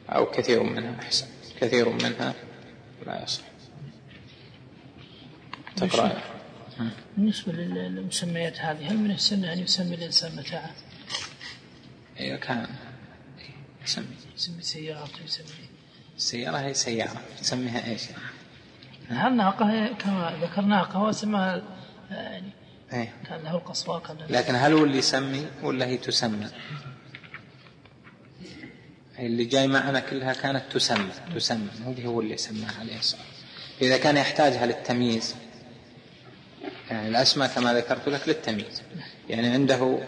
[0.10, 1.28] أو كثير منها أحسن.
[1.62, 2.34] كثير منها
[3.06, 3.44] لا يصح.
[5.76, 6.22] تقرأ.
[7.18, 10.72] بالنسبة للمسميات هذه هل من السنة أن يسمي الإنسان متاعه؟
[12.20, 12.68] إذا كان
[13.84, 14.06] يسمي.
[14.36, 15.46] يسمي سيارة يسمي
[16.18, 17.22] السيارة هي سيارة.
[17.42, 18.02] تسميها إيش؟
[19.10, 21.62] هل ناقة؟ كما ذكر ناقة واسمها
[22.12, 22.50] يعني
[22.94, 23.14] إيه.
[23.30, 26.48] كان له القصواء كان له لكن هل هو اللي يسمي ولا هي تسمى؟
[29.20, 31.68] اللي جاي معنا كلها كانت تسمى تسمى.
[31.86, 33.24] مو هو اللي سماها عليه الصلاة
[33.82, 35.36] إذا كان يحتاجها للتمييز
[36.92, 38.82] يعني الأسماء كما ذكرت لك للتمييز.
[39.30, 40.00] يعني عنده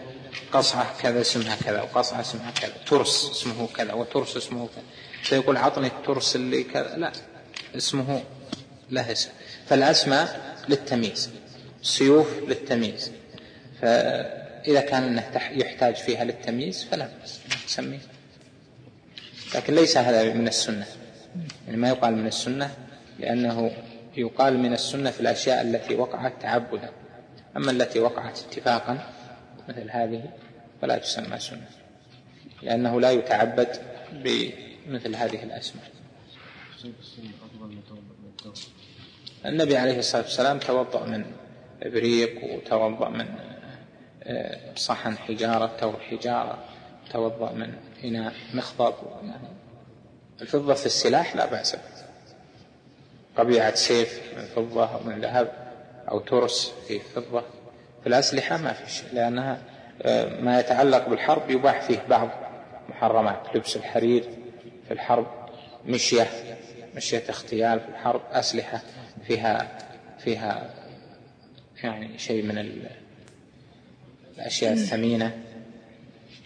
[0.52, 4.84] قصعة كذا اسمها كذا وقصعة اسمها كذا ترس اسمه كذا وترس اسمه كذا.
[5.22, 6.96] فيقول عطني الترس اللي كذا.
[6.96, 7.12] لا
[7.76, 8.22] اسمه
[8.90, 9.30] له اسم
[9.68, 11.30] فالأسماء للتمييز
[11.82, 13.10] السيوف للتمييز.
[13.82, 17.98] فإذا كان يحتاج فيها للتمييز فلا بأس سميه
[19.54, 20.86] لكن ليس هذا من السنة.
[21.66, 22.74] يعني ما يقال من السنة
[23.18, 23.70] لأنه
[24.16, 26.90] يقال من السنة في الأشياء التي وقعت تعبدا.
[27.56, 28.98] أما التي وقعت اتفاقا
[29.68, 30.22] مثل هذه
[30.82, 31.68] فلا تسمى سنة
[32.62, 33.68] لأنه لا يتعبد
[34.12, 35.90] بمثل هذه الأسماء.
[39.46, 41.24] النبي عليه الصلاة والسلام توضأ من
[41.82, 43.26] إبريق وتوضأ من
[44.22, 46.64] آه، صحن حجارة تور حجارة
[47.12, 47.74] توضأ من
[48.04, 49.48] إناء مخضب يعني
[50.42, 51.76] الفضة في السلاح لا بأس
[53.36, 55.52] قبيعة سيف من فضة أو من ذهب
[56.08, 57.42] أو ترس في فضة.
[58.02, 59.58] في الأسلحة ما في شيء لأنها
[60.02, 62.28] آه، ما يتعلق بالحرب يباح فيه بعض
[62.88, 64.24] محرمات لبس الحرير
[64.88, 65.26] في الحرب
[65.86, 66.26] مشية
[66.96, 68.80] مشية اغتيال في الحرب أسلحة
[69.26, 69.78] فيها
[70.18, 70.74] فيها
[71.82, 72.86] يعني شيء من
[74.38, 75.40] الأشياء الثمينة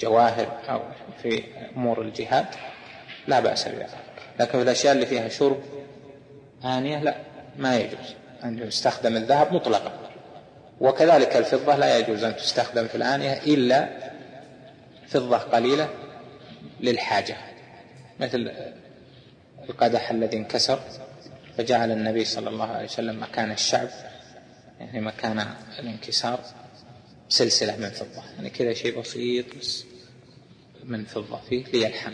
[0.00, 0.80] جواهر أو
[1.22, 1.42] في
[1.76, 2.46] أمور الجهاد
[3.26, 3.88] لا بأس بذلك.
[4.40, 5.60] لكن في الأشياء اللي فيها شرب
[6.64, 7.16] آنية؟ لا
[7.58, 8.14] ما يجوز.
[8.44, 9.92] أن يستخدم الذهب مطلقا.
[10.80, 13.88] وكذلك الفضة لا يجوز أن تستخدم في الآنية إلا
[15.08, 15.88] فضة قليلة
[16.80, 17.36] للحاجة.
[18.20, 18.52] مثل
[19.68, 20.80] القدح الذي انكسر
[21.58, 23.88] فجعل النبي صلى الله عليه وسلم مكان الشعب
[24.80, 25.46] يعني مكان
[25.78, 26.40] الانكسار
[27.28, 28.22] سلسلة من فضة.
[28.36, 29.84] يعني كذا شيء بسيط بس
[30.84, 32.12] من فضة فيه ليلحم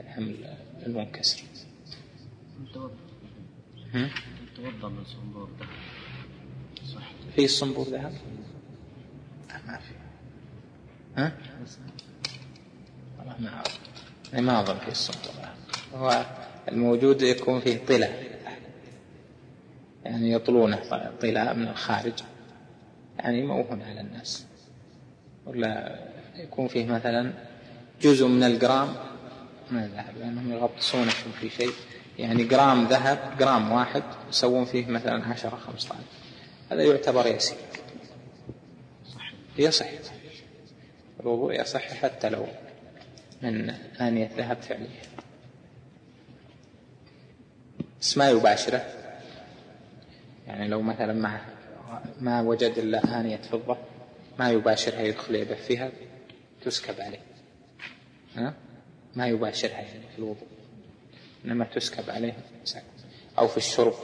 [0.00, 0.34] يلحم
[0.86, 1.42] المنكسر.
[4.56, 5.48] توضا من صنبور
[7.36, 8.12] في الصنبور ذهب
[9.66, 9.92] ما في.
[11.16, 11.32] ها؟
[13.18, 13.78] والله ما أعرف.
[14.34, 15.54] ما أظن في الصنبور ذهب
[15.94, 16.26] هو
[16.68, 18.24] الموجود يكون فيه طلة
[20.04, 20.76] يعني يطلونه
[21.20, 22.12] طلاء من الخارج.
[23.18, 24.46] يعني موهن على الناس.
[25.46, 25.98] ولا
[26.36, 27.32] يكون فيه مثلا
[28.02, 28.88] جزء من الجرام.
[29.70, 31.10] من الذهب لأنهم يغطسونه
[31.40, 31.72] في شيء.
[32.18, 36.04] يعني جرام ذهب جرام واحد يسوون فيه مثلا عشرة خمسة عشر
[36.70, 37.58] هذا يعتبر يسير.
[39.58, 39.86] يصح.
[41.20, 42.46] الوضوء يصح حتى لو
[43.42, 43.70] من
[44.00, 45.02] آنية ذهب فعلية
[48.00, 48.86] بس ما يباشره.
[50.46, 51.40] يعني لو مثلا ما
[52.20, 53.76] ما وجد إلا آنية فضة
[54.38, 55.90] ما يباشرها يدخل يده فيها
[56.64, 57.22] تسكب عليه.
[58.36, 58.54] ها؟
[59.16, 60.47] ما يباشرها يعني في الوضوء.
[61.44, 62.36] إنما تسكب عليه
[63.38, 63.94] أو في الشرب.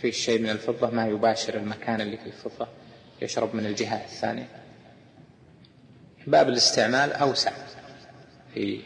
[0.00, 2.68] في شيء من الفضة ما يباشر المكان اللي في الفضة.
[3.22, 4.48] يشرب من الجهة الثانية.
[6.26, 7.52] باب الاستعمال أوسع.
[8.54, 8.80] في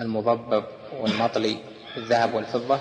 [0.00, 0.64] المضبب
[1.00, 1.56] والمطلي
[1.96, 2.80] الذهب والفضة.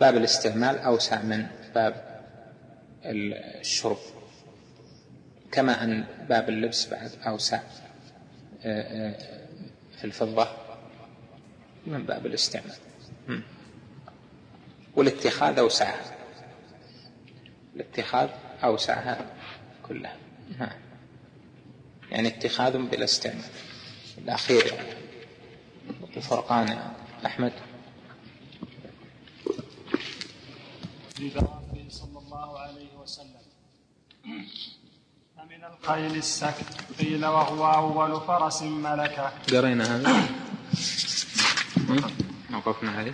[0.00, 2.22] باب الاستعمال أوسع من باب
[3.04, 3.98] الشرب.
[5.52, 7.60] كما أن باب اللبس بعد أوسع
[8.64, 9.14] آه، آه،
[9.98, 10.48] في الفضة
[11.86, 12.76] من باب الاستعمال.
[14.96, 16.16] والاتخاذ أوسعها
[17.76, 18.28] الاتخاذ
[18.64, 19.26] أوسعها
[19.82, 20.16] كلها
[22.12, 23.44] يعني اتخاذ بلا استعمال.
[24.18, 24.72] الأخير
[26.16, 26.92] الفرقان
[27.26, 27.52] أحمد.
[31.20, 33.42] بدوامه صلى الله عليه وسلم.
[35.36, 36.98] فمن الخيل السكت.
[36.98, 39.32] قيل وهو أول فرس ملكه.
[39.52, 40.28] قرينا هذا.
[42.56, 43.12] وقفنا عليه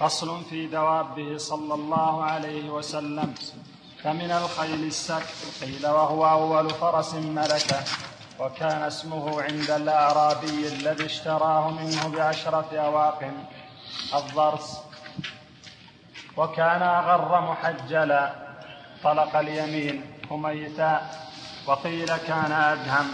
[0.00, 3.34] فصل في دوابه صلى الله عليه وسلم
[4.02, 7.80] فمن الخيل السكت قيل وهو أول فرس ملكه
[8.40, 13.32] وكان اسمه عند الأعرابي الذي اشتراه منه بعشرة أواق
[14.14, 14.78] الضرس.
[16.36, 18.34] وكان أغر محجلا
[19.04, 21.10] طلق اليمين هميتا
[21.68, 23.08] وقيل كان أدهم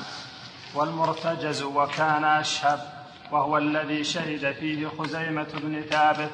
[0.75, 2.81] والمرتجز وكان أشهب
[3.33, 6.31] وهو الذي شهد فيه خزيمة بن ثابت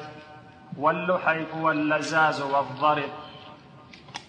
[0.77, 3.09] واللحيف واللزاز والضرب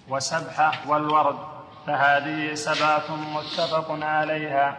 [0.08, 1.38] وسبحة والورد
[1.86, 4.78] فهذه سبعة متفق عليها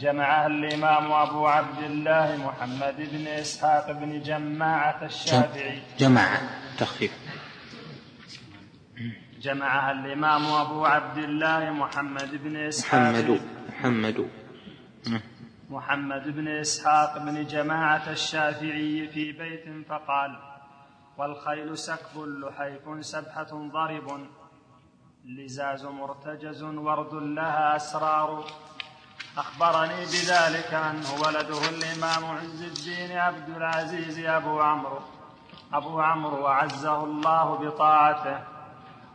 [0.00, 5.82] جمعها الإمام أبو عبد الله محمد بن إسحاق بن جماعة الشافعي.
[5.98, 6.28] جمع
[6.78, 7.12] تخفيف.
[9.46, 13.00] جمعها الإمام أبو عبد الله محمد بن إسحاق.
[13.00, 14.18] محمد محمد.
[15.70, 20.32] محمد بن إسحاق بن جماعة الشافعي في بيت فقال
[21.18, 24.08] والخيل سكب لحيف سبحة ضرب
[25.24, 28.44] لزاز مرتجز ورد لها أسرار.
[29.38, 35.00] أخبرني بذلك أنه ولده الإمام عز الدين عبد العزيز أبو عمرو
[35.72, 38.55] أبو عمرو وعزه الله بطاعته.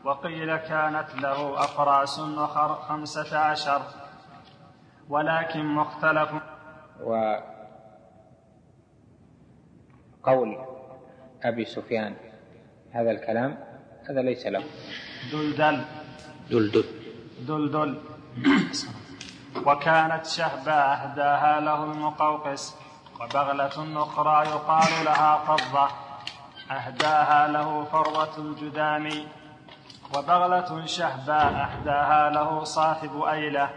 [0.04, 3.82] وقيل كانت له أفراس أخر خمسة عشر
[5.10, 6.30] ولكن مختلف.
[10.22, 10.58] وقول
[11.44, 12.16] أبي سفيان
[12.92, 13.58] هذا الكلام
[14.10, 14.64] هذا ليس له.
[15.32, 15.86] دلدل.
[16.50, 16.84] دلدل.
[17.48, 18.02] دلدل.
[19.66, 22.76] وكانت شهبة أهداها له المقوقس
[23.22, 25.88] وبغلة أخرى يقال لها فضة
[26.72, 29.28] أهداها له فروة الجدامي.
[30.18, 33.70] وبغلة شهباء أهداها له صاحب أيلة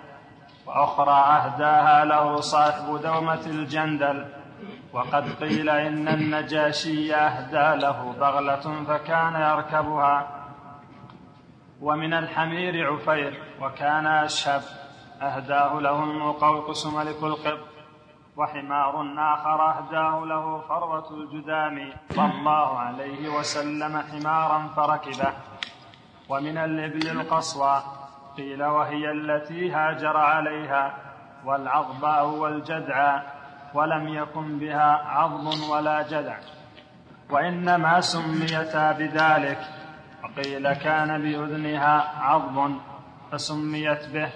[0.66, 4.27] وأخرى أهداها له صاحب دومة الجندل.
[4.93, 10.27] وقد قيل إن النجاشي أهدى له بغلة فكان يركبها.
[11.81, 14.62] ومن الحمير عفير وكان أشهب
[15.23, 17.74] أهداه له المقوقس ملك القبط
[18.36, 21.93] وحمار آخر أهداه له فروة الجدام.
[22.11, 25.32] صلى الله عليه وسلم حمارا فركبه.
[26.29, 27.83] ومن الإبل القصوى
[28.37, 30.95] قيل وهي التي هاجر عليها
[31.45, 33.23] والعظباء والجدعى
[33.75, 36.37] ولم يكن بها عظم ولا جدع.
[37.31, 39.59] وإنما سميتا بذلك
[40.25, 42.79] وقيل كان بأذنها عظم
[43.33, 44.31] فسميت به.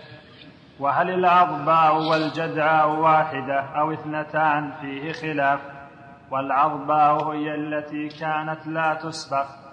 [0.81, 5.61] وهل العظباء والجدعاء واحدة أو اثنتان فيه خلاف؟
[6.31, 9.68] والعظباء هي التي كانت لا تسبق.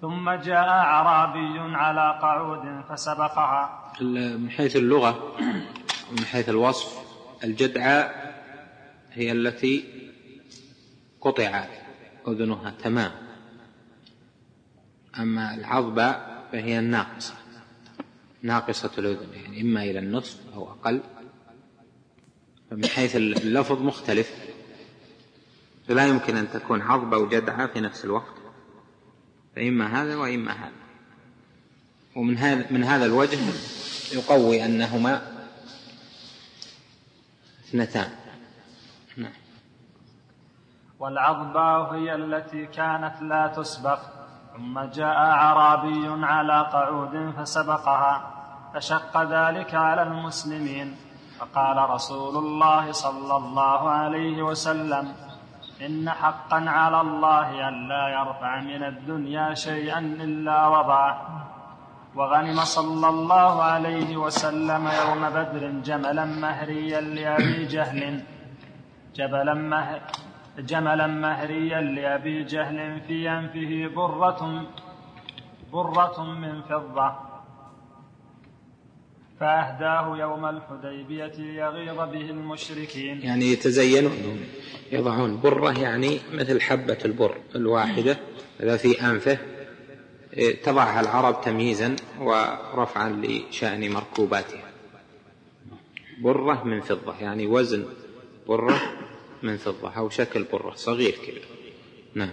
[0.00, 3.92] ثم جاء أعرابي على قعود فسبقها.
[4.36, 5.36] من حيث اللغة
[6.10, 6.98] ومن حيث الوصف
[7.44, 8.34] الجدعاء
[9.12, 9.84] هي التي
[11.20, 11.64] قطع
[12.28, 12.70] أذنها.
[12.70, 13.12] تمام.
[15.18, 17.34] أما العضباء فهي الناقصة
[18.42, 21.00] ناقصة الأذن يعني إما إلى النصف أو أقل.
[22.70, 24.32] فمن حيث اللفظ مختلف.
[25.88, 28.39] فلا يمكن أن تكون عضبة وجدعة في نفس الوقت.
[29.56, 30.80] فإما هذا وإما هذا.
[32.16, 33.38] ومن هذا من هذا الوجه
[34.12, 35.22] يقوي أنهما
[37.68, 38.10] اثنتان.
[39.16, 39.32] نعم.
[41.94, 43.98] هي التي كانت لا تسبق
[44.56, 48.40] ثم جاء أعرابي على قعود فسبقها
[48.74, 50.96] فشق ذلك على المسلمين
[51.38, 55.29] فقال رسول الله صلى الله عليه وسلم
[55.86, 61.16] إن حقا على الله أن لا يرفع من الدنيا شيئا إلا وضعه.
[62.16, 68.24] وغنم صلى الله عليه وسلم يوم بدر جملا مهريا لأبي جهل.
[69.14, 70.00] جبلا مهر
[70.58, 74.62] جملا مهريا لأبي جهل في أنفه برة
[75.72, 77.29] برة من فضة.
[79.40, 83.22] فأهداه يوم الحديبية ليغيظ به المشركين.
[83.22, 84.40] يعني يتزينون
[84.92, 88.16] يضعون برة يعني مثل حبة البر الواحدة
[88.62, 89.38] إذا في أنفه.
[90.64, 94.64] تضعها العرب تمييزا ورفعا لشأن مركوباتها.
[96.22, 97.84] برة من فضة يعني وزن
[98.48, 98.80] برة
[99.42, 101.44] من فضة أو شكل برة صغير كذا
[102.14, 102.30] نعم.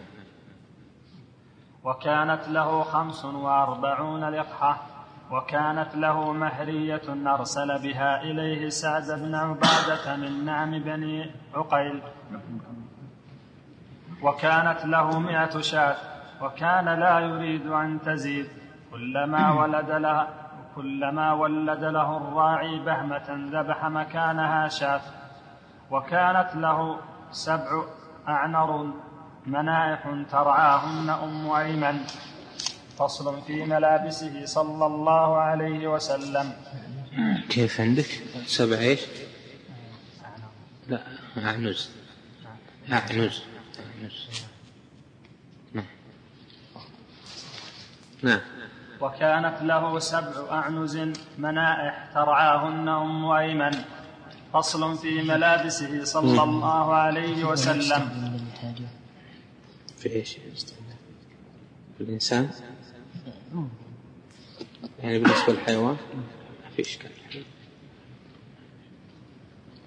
[1.84, 4.97] وكانت له خمس وأربعون لقحة.
[5.32, 12.02] وكانت له مهرية أرسل بها إليه سعد بن عبادة من نعم بني عقيل.
[14.22, 15.96] وكانت له مئة شاة
[16.42, 18.48] وكان لا يريد أن تزيد.
[18.92, 20.28] كلما ولد له
[20.76, 25.02] كلما ولد له الراعي بهمة ذبح مكانها شاة.
[25.92, 26.98] وكانت له
[27.32, 27.84] سبع
[28.28, 28.94] أعنر
[29.46, 30.02] منائح
[30.32, 32.00] ترعاهن أم أيمن.
[32.98, 36.54] فصل في ملابسه صلى الله عليه وسلم.
[37.50, 39.02] كيف عندك؟ سبع إيش؟
[40.88, 41.02] لا
[41.38, 41.90] أعنز.
[42.92, 43.42] أعنز.
[44.02, 44.18] أعنز
[45.74, 45.86] نعم.
[48.24, 48.40] نعم.
[49.02, 50.98] وكانت له سبع أعنز
[51.38, 53.72] منائح ترعاهن أم أيمن.
[54.54, 58.04] فصل في ملابسه صلى الله عليه وسلم.
[59.98, 60.38] في إيش؟
[61.98, 62.50] في الإنسان؟
[65.00, 65.98] يعني بالنسبة للحيوان؟
[66.64, 67.12] ما في إشكال.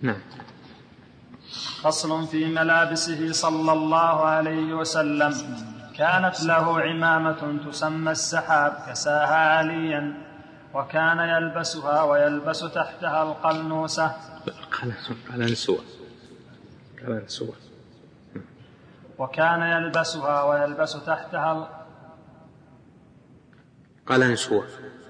[0.02, 0.20] نعم.
[1.82, 5.34] فصل في ملابسه صلى الله عليه وسلم.
[5.96, 10.14] كانت له عمامة تسمى السحاب كساها عليا
[10.74, 14.16] وكان يلبسها ويلبس تحتها القلنوسة.
[15.32, 15.80] قلنسوة
[17.06, 17.54] قلنسوة
[19.18, 21.79] وكان يلبسها ويلبس تحتها
[24.10, 24.66] قلنسوة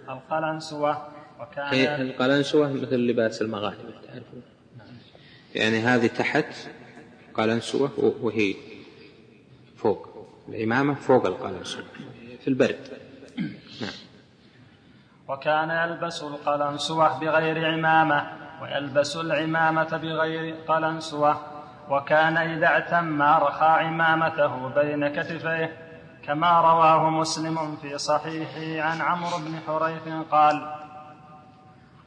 [0.08, 1.08] القلنسوة
[1.40, 4.42] وكان القلنسوة مثل لباس المغاربة تعرفون؟
[5.54, 6.54] يعني هذه تحت
[7.34, 8.54] قلنسوة وهي
[9.76, 10.28] فوق.
[10.48, 11.84] العمامة فوق القلنسوة
[12.40, 12.78] في البرد.
[13.80, 13.90] نعم.
[15.28, 18.30] وكان يلبس القلنسوة بغير عمامة
[18.62, 21.40] ويلبس العمامة بغير قلنسوة
[21.90, 25.89] وكان إذا اعتم رخى عمامته بين كتفيه
[26.26, 30.74] كما رواه مسلم في صحيحه عن عمرو بن حريث قال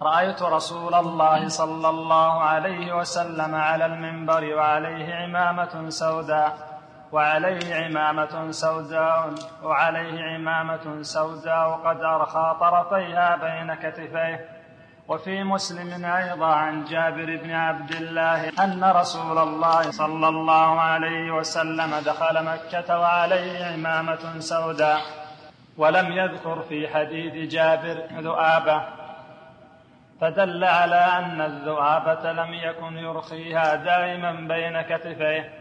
[0.02, 6.74] رأيت رسول الله صلى الله عليه وسلم على المنبر وعليه عمامة سوداء
[7.12, 9.30] وعليه عمامة سوداء
[9.64, 14.53] وعليه عمامة سوداء قد أرخى طرفيها بين كتفيه
[15.08, 21.96] وفي مسلم أيضا عن جابر بن عبد الله أن رسول الله صلى الله عليه وسلم
[22.06, 25.02] دخل مكة وعليه عمامة سوداء
[25.78, 28.82] ولم يذكر في حديث جابر ذؤابة.
[30.22, 35.54] فدل على أن الذؤابة لم يكن يرخيها دائما بين كتفيه.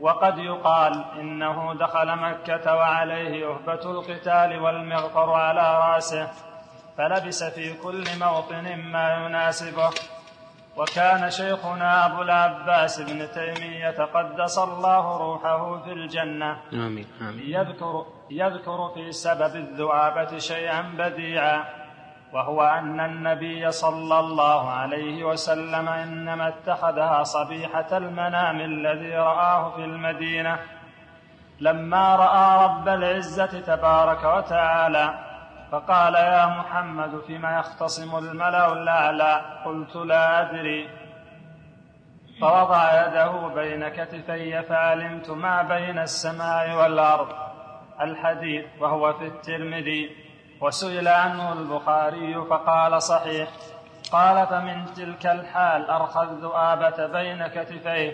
[0.00, 6.28] وقد يقال إنه دخل مكة وعليه أهبة القتال والمغفر على رأسه.
[6.98, 9.90] فلبس في كل موطن ما يناسبه.
[10.76, 16.56] وكان شيخنا أبو العباس بن تيمية قدس الله روحه في الجنة.
[16.72, 17.42] آمين آمين.
[17.46, 21.64] يذكر, يذكر في سبب الذؤابة شيئا بديعا
[22.32, 30.58] وهو أن النبي صلى الله عليه وسلم إنما اتخذها صبيحة المنام الذي رآه في المدينة.
[31.60, 35.33] لما رأى رب العزة تبارك وتعالى
[35.74, 40.88] فقال يا محمد فيما يختصم الملأ الأعلى؟ قلت لا أدري.
[42.40, 47.28] فوضع يده بين كتفي فعلمت ما بين السماء والأرض
[48.00, 50.10] الحديث وهو في الترمذي.
[50.60, 53.48] وسئل عنه البخاري فقال صحيح.
[54.12, 58.12] قال فمن تلك الحال ارخى الذؤابه بين كتفيه.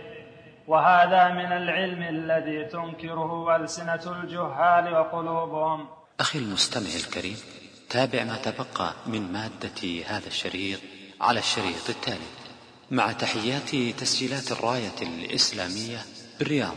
[0.69, 6.00] وهذا من العلم الذي تنكره ألسنة الجهال وقلوبهم.
[6.21, 7.37] أخي المستمع الكريم
[7.91, 10.81] تابع ما تبقى من مادة هذا الشريط
[11.21, 12.27] على الشريط التالي.
[12.91, 16.05] مع تحيات تسجيلات الراية الإسلامية
[16.39, 16.77] بالرياض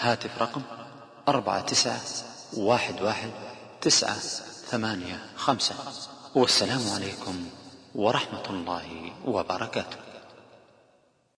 [0.00, 0.62] هاتف رقم
[1.28, 2.00] أربعة تسعة
[2.56, 3.30] واحد واحد
[3.80, 4.18] تسعة
[4.70, 5.74] ثمانية خمسة.
[6.34, 7.48] والسلام عليكم
[7.94, 9.96] ورحمة الله وبركاته.